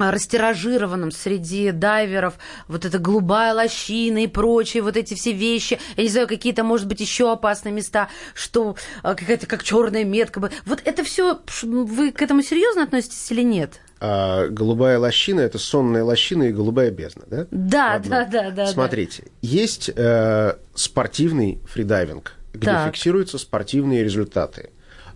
растиражированном 0.01 1.11
среди 1.11 1.70
дайверов, 1.72 2.34
вот 2.68 2.84
эта 2.84 2.98
голубая 2.98 3.53
лощина 3.53 4.24
и 4.24 4.26
прочие 4.26 4.82
вот 4.82 4.96
эти 4.96 5.14
все 5.14 5.32
вещи, 5.32 5.78
я 5.96 6.03
не 6.03 6.09
знаю, 6.09 6.28
какие-то, 6.28 6.64
может 6.64 6.86
быть, 6.86 7.01
еще 7.01 7.30
опасные 7.32 7.72
места, 7.72 8.09
что 8.34 8.76
а, 9.03 9.14
какая-то 9.14 9.46
как 9.46 9.62
черная 9.62 10.05
метка. 10.05 10.40
Вот 10.64 10.80
это 10.84 11.05
все, 11.05 11.40
вы 11.62 12.12
к 12.12 12.22
этому 12.22 12.42
серьезно 12.42 12.84
относитесь 12.84 13.30
или 13.30 13.42
нет? 13.42 13.80
А, 14.01 14.48
голубая 14.48 14.98
лощина 14.98 15.40
это 15.40 15.59
сонная 15.59 16.03
лощина 16.03 16.44
и 16.44 16.53
голубая 16.53 16.90
бездна, 16.90 17.24
да? 17.26 17.46
Да, 17.51 17.94
Одно. 17.94 18.11
да, 18.11 18.24
да, 18.24 18.51
да. 18.51 18.66
Смотрите, 18.66 19.24
да. 19.24 19.30
есть 19.42 19.90
э, 19.94 20.55
спортивный 20.74 21.61
фридайвинг, 21.68 22.32
где 22.55 22.66
Так. 22.66 22.88
фиксируются 22.88 23.36
спортивные 23.36 24.03
результаты. 24.03 24.70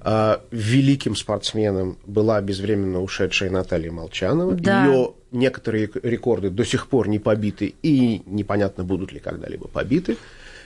А, 0.07 0.43
Великим 0.51 1.17
спортсменом 1.17 1.97
была 2.05 2.39
безвременно 2.43 3.01
ушедшая 3.01 3.49
Наталья 3.49 3.91
Молчанова. 3.91 4.53
Да. 4.53 4.85
Ее 4.85 5.15
некоторые 5.33 5.91
рекорды 6.03 6.51
до 6.51 6.63
сих 6.67 6.89
пор 6.89 7.09
не 7.09 7.19
побиты 7.19 7.75
и 7.83 8.21
непонятно, 8.27 8.85
будут 8.85 9.13
ли 9.13 9.19
когда-либо 9.19 9.67
побиты. 9.67 10.19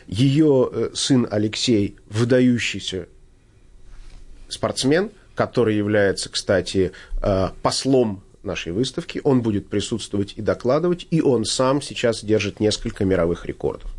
Ее 0.09 0.68
э, 0.72 0.91
сын 0.93 1.28
Алексей, 1.30 1.97
выдающийся 2.11 3.07
спортсмен, 4.49 5.11
который 5.36 5.76
является, 5.76 6.30
кстати, 6.30 6.91
э, 7.22 7.49
послом 7.62 8.24
нашей 8.43 8.72
выставки. 8.72 9.20
Он 9.22 9.41
будет 9.43 9.68
присутствовать 9.68 10.32
и 10.34 10.43
докладывать, 10.43 11.07
и 11.12 11.20
он 11.20 11.45
сам 11.45 11.80
сейчас 11.80 12.24
держит 12.24 12.59
несколько 12.59 13.05
мировых 13.05 13.47
рекордов 13.47 13.95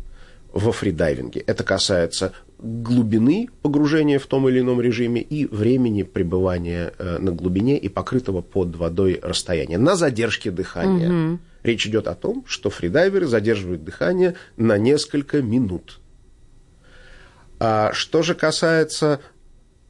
во 0.52 0.72
фридайвинге. 0.72 1.40
Это 1.40 1.64
касается 1.64 2.34
глубины 2.62 3.48
погружения 3.62 4.18
в 4.18 4.26
том 4.26 4.48
или 4.48 4.60
ином 4.60 4.80
режиме 4.80 5.20
и 5.20 5.46
времени 5.46 6.02
пребывания 6.02 6.92
э, 6.98 7.18
на 7.18 7.32
глубине 7.32 7.78
и 7.78 7.88
покрытого 7.88 8.42
под 8.42 8.76
водой 8.76 9.18
расстояния 9.22 9.78
на 9.78 9.96
задержке 9.96 10.50
дыхания. 10.50 11.38
Речь 11.62 11.86
идет 11.86 12.06
о 12.06 12.14
том, 12.14 12.44
что 12.46 12.70
фридайверы 12.70 13.26
задерживают 13.26 13.84
дыхание 13.84 14.34
на 14.56 14.78
несколько 14.78 15.42
минут. 15.42 16.00
А 17.58 17.92
что 17.92 18.22
же 18.22 18.34
касается 18.34 19.20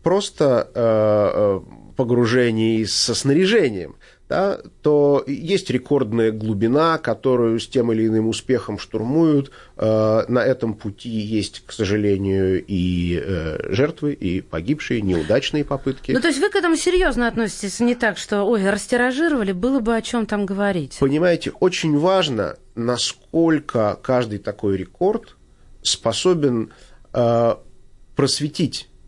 просто 0.03 0.69
э, 0.75 0.81
э, 0.83 1.61
погружений 1.97 2.85
со 2.87 3.15
снаряжением, 3.15 3.97
да, 4.31 4.61
то 4.83 5.25
есть 5.27 5.71
рекордная 5.71 6.31
глубина, 6.31 6.99
которую 6.99 7.59
с 7.59 7.67
тем 7.67 7.91
или 7.91 8.07
иным 8.07 8.29
успехом 8.29 8.79
штурмуют. 8.79 9.51
Э, 9.77 10.23
на 10.29 10.39
этом 10.39 10.75
пути 10.75 11.09
есть, 11.09 11.65
к 11.67 11.73
сожалению, 11.73 12.65
и 12.65 13.21
э, 13.21 13.73
жертвы, 13.75 14.13
и 14.13 14.41
погибшие, 14.41 15.03
неудачные 15.03 15.65
попытки. 15.65 16.13
Ну, 16.13 16.21
то 16.21 16.29
есть 16.29 16.39
вы 16.39 16.49
к 16.49 16.55
этому 16.55 16.77
серьезно 16.77 17.27
относитесь, 17.27 17.81
не 17.81 17.97
так, 17.97 18.19
что, 18.19 18.45
ой, 18.45 18.71
растиражировали, 18.71 19.51
было 19.51 19.81
бы 19.81 19.97
о 19.97 20.01
чем 20.01 20.27
там 20.27 20.47
говорить. 20.47 20.99
Понимаете, 21.01 21.51
очень 21.59 21.99
важно, 21.99 22.57
насколько 22.77 23.99
каждый 24.01 24.39
такой 24.39 24.77
рекорд 24.77 25.37
способен 25.83 26.71
э, 27.13 27.55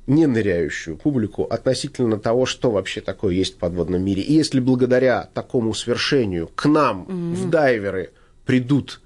просветить 0.03 0.07
неныряющую 0.07 0.97
публику 0.97 1.45
относительно 1.45 2.19
того, 2.19 2.47
что 2.47 2.71
вообще 2.71 3.01
такое 3.01 3.35
есть 3.35 3.57
в 3.57 3.59
подводном 3.59 4.05
мире. 4.05 4.23
И 4.23 4.33
если 4.33 4.61
благодаря 4.61 5.29
такому 5.35 5.75
свершению 5.75 6.49
к 6.55 6.67
нам 6.69 7.05
в 7.35 7.51
дайверы 7.51 8.11
придут 8.45 9.01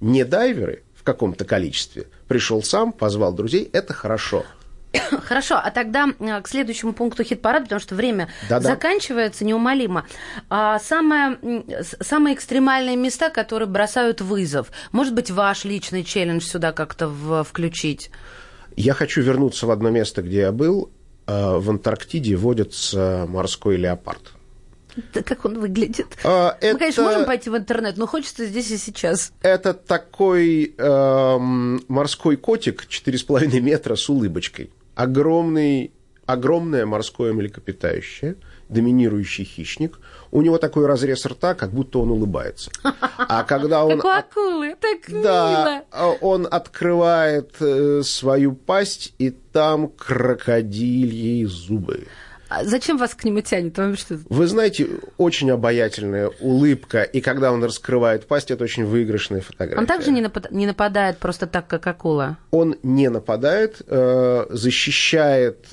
не 0.00 0.24
дайверы 0.24 0.82
в 0.94 1.02
каком-то 1.02 1.44
количестве, 1.44 2.06
пришел 2.28 2.62
сам, 2.62 2.92
позвал 2.92 3.32
друзей, 3.32 3.68
это 3.72 3.92
хорошо. 3.92 4.44
Хорошо, 5.22 5.54
а 5.62 5.70
тогда 5.70 6.08
э, 6.18 6.40
к 6.40 6.48
следующему 6.48 6.92
пункту 6.92 7.22
хит-парад, 7.22 7.64
потому 7.64 7.80
что 7.80 7.94
время 7.94 8.28
Да-да. 8.48 8.70
заканчивается 8.70 9.44
неумолимо. 9.44 10.04
А 10.48 10.80
самое, 10.80 11.38
самые 12.00 12.34
экстремальные 12.34 12.96
места, 12.96 13.30
которые 13.30 13.68
бросают 13.68 14.20
вызов. 14.20 14.72
Может 14.90 15.14
быть, 15.14 15.30
ваш 15.30 15.64
личный 15.64 16.02
челлендж 16.02 16.42
сюда 16.42 16.72
как-то 16.72 17.44
включить? 17.44 18.10
Я 18.80 18.94
хочу 18.94 19.20
вернуться 19.20 19.66
в 19.66 19.70
одно 19.70 19.90
место, 19.90 20.22
где 20.22 20.38
я 20.40 20.52
был. 20.52 20.90
Э, 21.26 21.58
В 21.58 21.68
Антарктиде 21.70 22.34
водится 22.36 23.26
морской 23.28 23.76
леопард. 23.76 24.32
Да 25.14 25.22
как 25.22 25.44
он 25.44 25.60
выглядит? 25.60 26.06
А, 26.24 26.56
Мы, 26.62 26.78
конечно, 26.78 27.02
это- 27.02 27.10
можем 27.10 27.24
пойти 27.26 27.50
в 27.50 27.56
интернет, 27.56 27.96
но 27.98 28.06
хочется 28.06 28.46
здесь 28.46 28.70
и 28.70 28.78
сейчас. 28.78 29.32
Это 29.42 29.74
такой 29.74 30.74
эм, 30.78 31.82
морской 31.88 32.36
котик 32.36 32.86
4,5 32.88 33.60
метра 33.60 33.96
с 33.96 34.08
улыбочкой. 34.08 34.70
Огромный, 34.94 35.92
огромное 36.26 36.86
морское 36.86 37.32
млекопитающее, 37.32 38.34
доминирующий 38.70 39.44
хищник. 39.44 39.98
У 40.30 40.42
него 40.42 40.58
такой 40.58 40.86
разрез 40.86 41.26
рта, 41.26 41.54
как 41.54 41.70
будто 41.70 41.98
он 41.98 42.10
улыбается. 42.10 42.70
А 43.16 43.42
когда 43.44 43.84
он... 43.84 44.00
Как 44.00 44.04
у 44.04 44.08
акулы, 44.40 44.76
так 44.80 44.98
Да, 45.22 45.50
мило. 45.50 45.84
а 45.90 46.10
он 46.20 46.46
открывает 46.50 47.54
э, 47.60 48.02
свою 48.04 48.52
пасть, 48.52 49.14
и 49.18 49.30
там 49.30 49.88
крокодильи 49.88 51.44
зубы. 51.44 52.06
А 52.48 52.64
зачем 52.64 52.96
вас 52.98 53.14
к 53.14 53.22
нему 53.22 53.42
тянет? 53.42 53.78
Вам 53.78 53.96
что? 53.96 54.18
Вы 54.28 54.46
знаете, 54.48 54.88
очень 55.18 55.50
обаятельная 55.52 56.32
улыбка, 56.40 57.02
и 57.02 57.20
когда 57.20 57.52
он 57.52 57.62
раскрывает 57.62 58.26
пасть, 58.26 58.50
это 58.50 58.64
очень 58.64 58.84
выигрышная 58.84 59.40
фотография. 59.40 59.78
Он 59.80 59.86
также 59.86 60.10
не, 60.10 60.20
напад- 60.20 60.48
не 60.50 60.66
нападает 60.66 61.18
просто 61.18 61.46
так, 61.46 61.68
как 61.68 61.86
акула. 61.86 62.38
он 62.50 62.74
не 62.82 63.08
нападает, 63.08 63.80
э, 63.86 64.46
защищает 64.50 65.64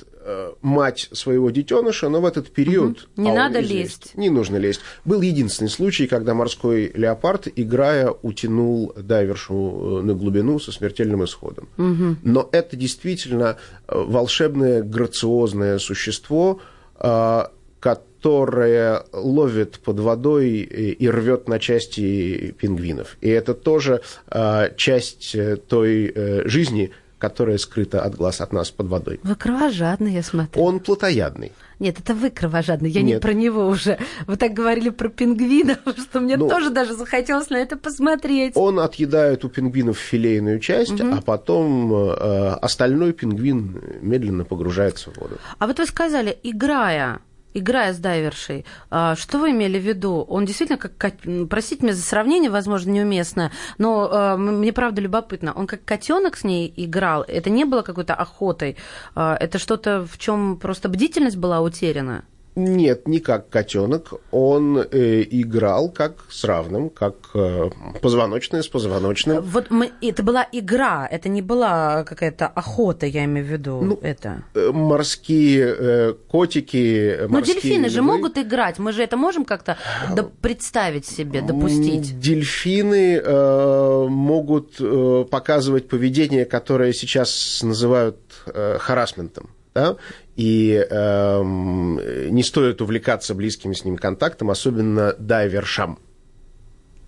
мать 0.62 1.08
своего 1.12 1.50
детеныша, 1.50 2.08
но 2.08 2.20
в 2.20 2.26
этот 2.26 2.50
период... 2.50 3.08
Не 3.16 3.30
а 3.30 3.34
надо 3.34 3.60
известен, 3.62 3.82
лезть. 3.82 4.12
Не 4.16 4.30
нужно 4.30 4.56
лезть. 4.56 4.80
Был 5.04 5.20
единственный 5.20 5.68
случай, 5.68 6.06
когда 6.06 6.34
морской 6.34 6.90
леопард, 6.94 7.48
играя, 7.54 8.10
утянул 8.22 8.92
дайвершу 8.96 10.00
э, 10.00 10.02
на 10.02 10.14
глубину 10.14 10.58
со 10.58 10.72
смертельным 10.72 11.24
исходом. 11.24 11.68
Но 11.76 12.48
это 12.52 12.76
действительно 12.76 13.56
э, 13.86 13.94
волшебное, 13.96 14.82
грациозное 14.82 15.78
существо, 15.78 16.60
э, 16.98 17.44
которое 17.80 19.04
ловит 19.12 19.78
под 19.78 20.00
водой 20.00 20.50
и 20.50 21.08
рвет 21.08 21.48
на 21.48 21.58
части 21.58 22.54
пингвинов. 22.58 23.16
И 23.20 23.28
это 23.28 23.54
тоже 23.54 24.02
э, 24.30 24.70
часть 24.76 25.34
э, 25.34 25.56
той 25.56 26.12
э, 26.12 26.48
жизни, 26.48 26.90
которая 27.18 27.58
скрыта 27.58 28.02
от 28.02 28.14
глаз 28.14 28.40
от 28.40 28.52
нас 28.52 28.70
под 28.70 28.86
водой. 28.88 29.20
Вы 29.22 29.34
кровожадный, 29.34 30.12
я 30.12 30.22
смотрю. 30.22 30.62
Он 30.62 30.80
плотоядный. 30.80 31.52
Нет, 31.78 32.00
это 32.00 32.14
вы 32.14 32.30
кровожадный, 32.30 32.90
я 32.90 33.02
не 33.02 33.12
Нет. 33.12 33.22
про 33.22 33.32
него 33.32 33.66
уже. 33.66 33.98
Вы 34.26 34.36
так 34.36 34.52
говорили 34.52 34.90
про 34.90 35.08
пингвинов, 35.08 35.78
что 35.96 36.20
мне 36.20 36.36
Ну, 36.36 36.48
тоже 36.48 36.70
даже 36.70 36.94
захотелось 36.94 37.50
на 37.50 37.56
это 37.56 37.76
посмотреть. 37.76 38.56
Он 38.56 38.80
отъедает 38.80 39.44
у 39.44 39.48
пингвинов 39.48 39.98
филейную 39.98 40.58
часть, 40.58 41.00
а 41.00 41.20
потом 41.20 41.92
э, 41.92 42.48
остальной 42.62 43.12
пингвин 43.12 43.80
медленно 44.00 44.44
погружается 44.44 45.10
в 45.10 45.18
воду. 45.18 45.38
А 45.58 45.66
вот 45.66 45.78
вы 45.78 45.86
сказали, 45.86 46.36
играя, 46.42 47.20
играя 47.58 47.92
с 47.92 47.98
дайвершей, 47.98 48.64
а, 48.90 49.16
что 49.16 49.38
вы 49.38 49.50
имели 49.50 49.78
в 49.78 49.82
виду? 49.82 50.24
Он 50.28 50.44
действительно 50.44 50.78
как, 50.78 51.14
простите 51.48 51.84
меня 51.84 51.94
за 51.94 52.02
сравнение, 52.02 52.50
возможно, 52.50 52.90
неуместное, 52.90 53.52
но 53.78 54.08
а, 54.10 54.36
мне 54.36 54.72
правда 54.72 55.00
любопытно, 55.00 55.52
он 55.52 55.66
как 55.66 55.84
котенок 55.84 56.36
с 56.36 56.44
ней 56.44 56.72
играл, 56.76 57.24
это 57.26 57.50
не 57.50 57.64
было 57.64 57.82
какой-то 57.82 58.14
охотой, 58.14 58.76
А, 59.14 59.36
это 59.38 59.58
что-то, 59.58 60.06
в 60.06 60.18
чем 60.18 60.56
просто 60.58 60.88
бдительность 60.88 61.36
была 61.36 61.60
утеряна? 61.60 62.24
Нет, 62.58 63.06
не 63.06 63.20
как 63.20 63.48
котенок. 63.48 64.14
Он 64.32 64.78
э, 64.78 65.22
играл 65.30 65.90
как 65.90 66.24
с 66.28 66.42
равным, 66.44 66.90
как 66.90 67.14
э, 67.34 67.70
позвоночное 68.02 68.62
с 68.62 68.68
позвоночным. 68.68 69.40
Вот 69.42 69.70
мы, 69.70 69.92
это 70.02 70.22
была 70.24 70.44
игра, 70.50 71.06
это 71.10 71.28
не 71.28 71.40
была 71.40 72.02
какая-то 72.04 72.48
охота, 72.48 73.06
я 73.06 73.24
имею 73.24 73.46
в 73.46 73.50
виду 73.50 73.80
Ну, 73.80 73.98
это. 74.02 74.42
Э, 74.54 74.70
Морские 74.72 75.74
э, 75.78 76.14
котики, 76.28 77.14
э, 77.20 77.26
Но 77.28 77.34
морские 77.34 77.54
дельфины 77.60 77.88
же 77.88 77.98
львы. 77.98 78.06
могут 78.06 78.38
играть, 78.38 78.78
мы 78.80 78.92
же 78.92 79.02
это 79.04 79.16
можем 79.16 79.44
как-то 79.44 79.76
до- 80.16 80.24
представить 80.24 81.06
себе, 81.06 81.40
допустить. 81.42 82.18
Дельфины 82.18 83.20
э, 83.24 84.06
могут 84.08 84.80
э, 84.80 85.24
показывать 85.30 85.88
поведение, 85.88 86.44
которое 86.44 86.92
сейчас 86.92 87.60
называют 87.62 88.16
э, 88.46 88.78
харасментом. 88.80 89.50
Да? 89.78 89.96
И 90.34 90.86
эм, 90.90 92.00
не 92.34 92.42
стоит 92.42 92.80
увлекаться 92.80 93.34
близким 93.34 93.74
с 93.74 93.84
ним 93.84 93.96
контактом, 93.96 94.50
особенно 94.50 95.14
дайвершам. 95.18 96.00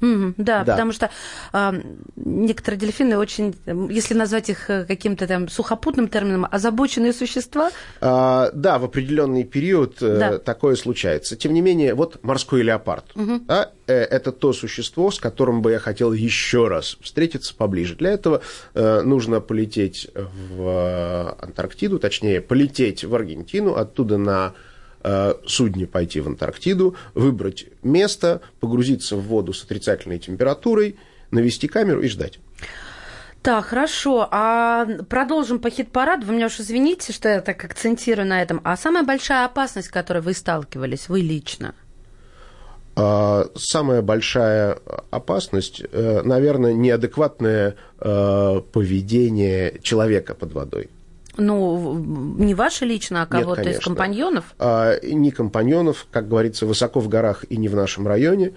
Мгм, 0.01 0.35
да, 0.37 0.65
Да. 0.65 0.73
потому 0.73 0.93
что 0.93 1.11
а, 1.53 1.75
некоторые 2.17 2.79
дельфины 2.81 3.19
очень, 3.19 3.55
если 3.91 4.15
назвать 4.15 4.49
их 4.51 4.71
э, 4.71 4.85
каким-то 4.85 5.27
там 5.27 5.49
сухопутным 5.49 6.09
термином, 6.09 6.47
озабоченные 6.51 7.13
существа. 7.13 7.71
А, 8.01 8.51
да, 8.55 8.79
в 8.79 8.85
определенный 8.85 9.45
период 9.45 10.03
э, 10.03 10.19
Да. 10.19 10.39
такое 10.39 10.77
случается. 10.77 11.37
Тем 11.37 11.53
не 11.53 11.61
менее, 11.61 11.95
вот 11.95 12.23
морской 12.23 12.63
леопард. 12.63 13.05
да, 13.15 13.71
э, 13.87 13.95
это 13.95 14.33
то 14.33 14.53
существо, 14.53 15.11
с 15.11 15.19
которым 15.19 15.63
бы 15.63 15.73
я 15.73 15.79
хотел 15.79 16.13
еще 16.13 16.69
раз 16.69 16.97
встретиться 17.01 17.55
поближе. 17.55 17.95
Для 17.97 18.11
этого 18.11 18.41
э, 18.75 19.03
нужно 19.03 19.41
полететь 19.41 20.09
в 20.15 20.63
э, 20.63 21.45
Антарктиду, 21.45 21.99
точнее, 21.99 22.41
полететь 22.41 23.05
в 23.05 23.15
Аргентину, 23.15 23.75
оттуда 23.75 24.17
на 24.19 24.53
э, 24.55 24.70
судне 25.47 25.87
пойти 25.87 26.21
в 26.21 26.29
Антарктиду, 26.29 26.95
выбрать 27.15 27.67
место, 27.83 28.41
погрузиться 28.61 29.17
в 29.17 29.23
воду 29.23 29.53
с 29.53 29.65
отрицательной 29.65 30.19
температурой, 30.19 30.97
навести 31.31 31.69
камеру 31.69 32.03
и 32.03 32.09
ждать. 32.09 32.39
Так, 33.43 33.67
хорошо. 33.67 34.29
А 34.31 34.87
продолжим 35.09 35.61
по 35.61 35.71
хит-параду. 35.71 36.27
Вы 36.27 36.35
меня 36.35 36.47
уж 36.47 36.61
извините, 36.61 37.13
что 37.13 37.29
я 37.29 37.41
так 37.41 37.65
акцентирую 37.65 38.29
на 38.29 38.43
этом. 38.43 38.61
А 38.65 38.77
самая 38.77 39.03
большая 39.03 39.47
опасность, 39.47 39.89
с 39.89 39.91
которой 39.91 40.21
вы 40.21 40.35
сталкивались, 40.35 41.09
вы 41.09 41.21
лично? 41.21 41.75
А, 42.97 43.47
Самая 43.57 44.03
большая 44.03 44.79
опасность, 45.11 45.83
э, 45.91 46.23
наверное, 46.23 46.75
неадекватное 46.75 47.77
э, 47.99 48.61
поведение 48.73 49.79
человека 49.83 50.35
под 50.35 50.53
водой. 50.53 50.91
Ну, 51.41 51.99
не 52.39 52.55
ваши 52.55 52.85
лично, 52.85 53.23
а 53.23 53.27
кого-то 53.27 53.63
из 53.63 53.81
компаньонов? 53.81 54.55
А, 54.59 54.99
не 55.03 55.31
компаньонов, 55.31 56.07
как 56.11 56.29
говорится, 56.29 56.67
высоко 56.67 57.01
в 57.01 57.09
горах 57.09 57.45
и 57.49 57.57
не 57.57 57.69
в 57.69 57.75
нашем 57.75 58.07
районе. 58.07 58.53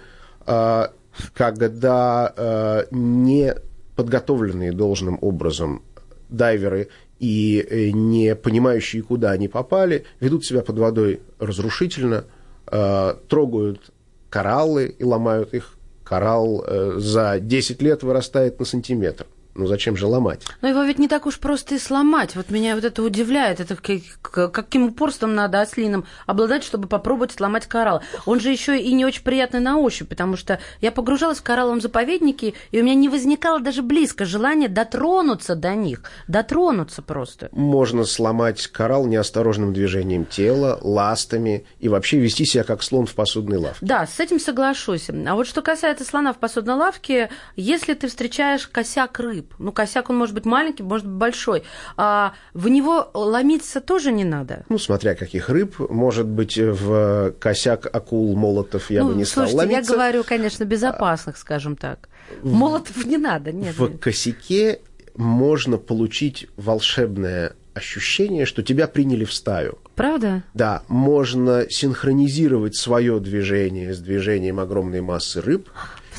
А, 0.45 0.91
когда 1.33 2.33
а, 2.35 2.85
не 2.91 3.55
подготовленные 3.95 4.71
должным 4.71 5.17
образом 5.21 5.83
дайверы 6.29 6.89
и 7.19 7.65
э, 7.69 7.91
не 7.91 8.35
понимающие, 8.35 9.01
куда 9.01 9.31
они 9.31 9.47
попали, 9.47 10.05
ведут 10.19 10.45
себя 10.45 10.61
под 10.61 10.79
водой 10.79 11.21
разрушительно, 11.39 12.25
а, 12.67 13.17
трогают 13.29 13.91
кораллы 14.29 14.87
и 14.87 15.03
ломают 15.03 15.53
их. 15.53 15.75
Коралл 16.03 16.63
э, 16.67 16.95
за 16.97 17.39
10 17.39 17.81
лет 17.81 18.03
вырастает 18.03 18.59
на 18.59 18.65
сантиметр. 18.65 19.25
Ну 19.55 19.67
зачем 19.67 19.95
же 19.95 20.07
ломать? 20.07 20.41
Но 20.61 20.67
его 20.67 20.83
ведь 20.83 20.99
не 20.99 21.07
так 21.07 21.25
уж 21.25 21.39
просто 21.39 21.75
и 21.75 21.79
сломать. 21.79 22.35
Вот 22.35 22.49
меня 22.49 22.75
вот 22.75 22.83
это 22.83 23.03
удивляет. 23.03 23.59
Это 23.59 23.75
каким 23.75 24.85
упорством 24.85 25.35
надо 25.35 25.61
ослиным 25.61 26.05
обладать, 26.25 26.63
чтобы 26.63 26.87
попробовать 26.87 27.33
сломать 27.33 27.67
коралл. 27.67 28.01
Он 28.25 28.39
же 28.39 28.49
еще 28.49 28.79
и 28.79 28.93
не 28.93 29.05
очень 29.05 29.23
приятный 29.23 29.59
на 29.59 29.77
ощупь, 29.77 30.09
потому 30.09 30.37
что 30.37 30.59
я 30.81 30.91
погружалась 30.91 31.39
в 31.39 31.43
коралловом 31.43 31.81
заповеднике, 31.81 32.53
и 32.71 32.81
у 32.81 32.83
меня 32.83 32.95
не 32.95 33.09
возникало 33.09 33.59
даже 33.59 33.83
близко 33.83 34.25
желания 34.25 34.67
дотронуться 34.67 35.55
до 35.55 35.75
них. 35.75 36.01
Дотронуться 36.27 37.01
просто. 37.01 37.49
Можно 37.51 38.05
сломать 38.05 38.67
коралл 38.67 39.05
неосторожным 39.05 39.73
движением 39.73 40.25
тела, 40.25 40.79
ластами 40.81 41.65
и 41.79 41.89
вообще 41.89 42.17
вести 42.17 42.45
себя 42.45 42.63
как 42.63 42.81
слон 42.81 43.05
в 43.05 43.13
посудной 43.13 43.57
лавке. 43.57 43.85
Да, 43.85 44.07
с 44.07 44.19
этим 44.19 44.39
соглашусь. 44.39 45.09
А 45.09 45.35
вот 45.35 45.47
что 45.47 45.61
касается 45.61 46.05
слона 46.05 46.33
в 46.33 46.37
посудной 46.37 46.75
лавке, 46.75 47.29
если 47.55 47.93
ты 47.93 48.07
встречаешь 48.07 48.67
косяк 48.67 49.19
рыб, 49.19 49.42
рыб. 49.43 49.53
Ну, 49.59 49.71
косяк, 49.71 50.09
он 50.09 50.17
может 50.17 50.35
быть 50.35 50.45
маленький, 50.45 50.83
может 50.83 51.05
быть 51.05 51.15
большой. 51.15 51.63
А 51.97 52.33
в 52.53 52.67
него 52.67 53.09
ломиться 53.13 53.81
тоже 53.81 54.11
не 54.11 54.23
надо. 54.23 54.65
Ну, 54.69 54.77
смотря 54.77 55.15
каких 55.15 55.49
рыб. 55.49 55.75
Может 55.89 56.27
быть, 56.27 56.57
в 56.57 57.33
косяк 57.39 57.87
акул, 57.93 58.35
молотов 58.35 58.89
я 58.89 59.03
ну, 59.03 59.09
бы 59.09 59.15
не 59.15 59.25
слушайте, 59.25 59.53
стал 59.53 59.67
ломиться. 59.67 59.91
я 59.91 59.97
говорю, 59.97 60.23
конечно, 60.23 60.63
безопасных, 60.63 61.37
скажем 61.37 61.75
так. 61.75 62.09
Молотов 62.41 63.05
не 63.05 63.17
надо, 63.17 63.51
нет. 63.51 63.77
В 63.77 63.97
косяке 63.97 64.79
можно 65.15 65.77
получить 65.77 66.47
волшебное 66.57 67.53
ощущение, 67.73 68.45
что 68.45 68.61
тебя 68.61 68.87
приняли 68.87 69.25
в 69.25 69.33
стаю. 69.33 69.79
Правда? 69.95 70.43
Да, 70.53 70.83
можно 70.87 71.65
синхронизировать 71.69 72.75
свое 72.75 73.19
движение 73.19 73.93
с 73.93 73.99
движением 73.99 74.59
огромной 74.59 75.01
массы 75.01 75.41
рыб, 75.41 75.69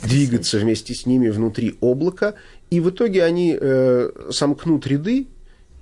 двигаться 0.03 0.59
вместе 0.59 0.95
с 0.95 1.07
ними 1.07 1.29
внутри 1.29 1.77
облака 1.81 2.35
и 2.75 2.81
в 2.81 2.91
итоге 2.91 3.23
они 3.23 3.57
э, 3.59 4.11
сомкнут 4.31 4.87
ряды 4.89 5.29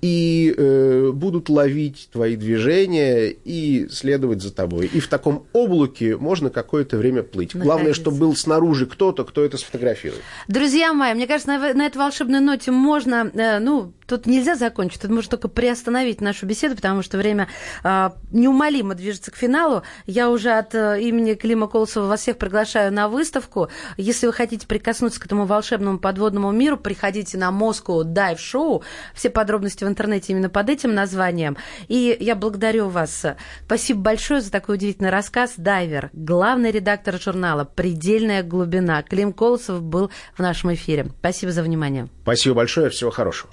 и 0.03 0.53
э, 0.57 1.13
будут 1.15 1.49
ловить 1.49 2.09
твои 2.13 2.35
движения 2.35 3.29
и 3.29 3.87
следовать 3.89 4.43
за 4.43 4.53
тобой. 4.53 4.91
И 4.93 4.99
в 4.99 5.07
таком 5.07 5.47
облаке 5.53 6.17
можно 6.17 6.51
какое-то 6.51 6.99
время 6.99 7.23
плыть. 7.23 7.55
Находиться. 7.55 7.65
Главное, 7.65 7.95
чтобы 7.95 8.17
был 8.19 8.35
снаружи 8.35 8.87
кто-то, 8.87 9.25
кто 9.25 9.45
это 9.45 9.57
сфотографирует. 9.57 10.21
Друзья 10.49 10.93
мои, 10.93 11.15
мне 11.15 11.29
кажется, 11.29 11.49
на, 11.49 11.73
на 11.73 11.87
этой 11.87 11.99
волшебной 11.99 12.41
ноте 12.41 12.73
можно, 12.73 13.31
э, 13.33 13.61
ну, 13.61 13.93
тут 14.09 14.27
нельзя 14.27 14.57
закончить, 14.57 15.01
тут 15.01 15.13
можно 15.13 15.31
только 15.31 15.47
приостановить 15.47 16.21
нашу 16.21 16.47
беседу, 16.47 16.75
потому 16.75 17.03
что 17.03 17.17
время 17.17 17.47
э, 17.85 18.11
неумолимо 18.33 18.97
движется 18.97 19.31
к 19.31 19.37
финалу. 19.37 19.85
Я 20.07 20.31
уже 20.31 20.51
от 20.51 20.75
э, 20.75 21.01
имени 21.01 21.35
Клима 21.35 21.69
Колосова 21.69 22.07
вас 22.07 22.23
всех 22.23 22.39
приглашаю 22.39 22.93
на 22.93 23.09
выставку. 23.09 23.69
Если 23.97 24.27
вы 24.27 24.33
хотите 24.33 24.67
прикоснуться 24.67 25.21
к 25.21 25.27
этому 25.27 25.47
волшебному 25.47 26.01
подводному 26.01 26.51
миру, 26.51 26.77
приходите 26.77 27.39
на 27.39 27.51
Moscow 27.51 28.03
Dive 28.03 28.39
Show. 28.39 28.83
Все 29.15 29.31
подробности 29.31 29.85
в 29.85 29.92
интернете 29.93 30.33
именно 30.33 30.49
под 30.49 30.69
этим 30.69 30.95
названием. 30.95 31.57
И 31.89 32.17
я 32.19 32.35
благодарю 32.35 32.89
вас. 32.89 33.25
Спасибо 33.67 34.01
большое 34.01 34.41
за 34.41 34.51
такой 34.51 34.77
удивительный 34.77 35.11
рассказ. 35.11 35.55
Дайвер, 35.57 36.11
главный 36.13 36.71
редактор 36.71 37.21
журнала 37.21 37.65
«Предельная 37.65 38.43
глубина». 38.43 39.03
Клим 39.03 39.33
Колосов 39.33 39.83
был 39.83 40.11
в 40.35 40.41
нашем 40.41 40.75
эфире. 40.75 41.07
Спасибо 41.21 41.53
за 41.53 41.63
внимание. 41.63 42.09
Спасибо 42.23 42.57
большое. 42.57 42.91
Всего 42.91 43.11
хорошего. 43.11 43.51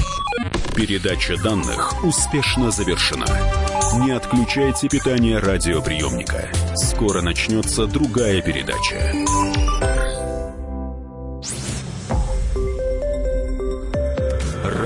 Передача 0.76 1.36
данных 1.42 2.04
успешно 2.04 2.72
завершена. 2.72 3.26
Не 4.06 4.12
отключайте 4.12 4.88
питание 4.88 5.40
радиоприемника. 5.40 6.48
Скоро 6.76 7.22
начнется 7.22 7.88
другая 7.88 8.42
передача. 8.42 9.14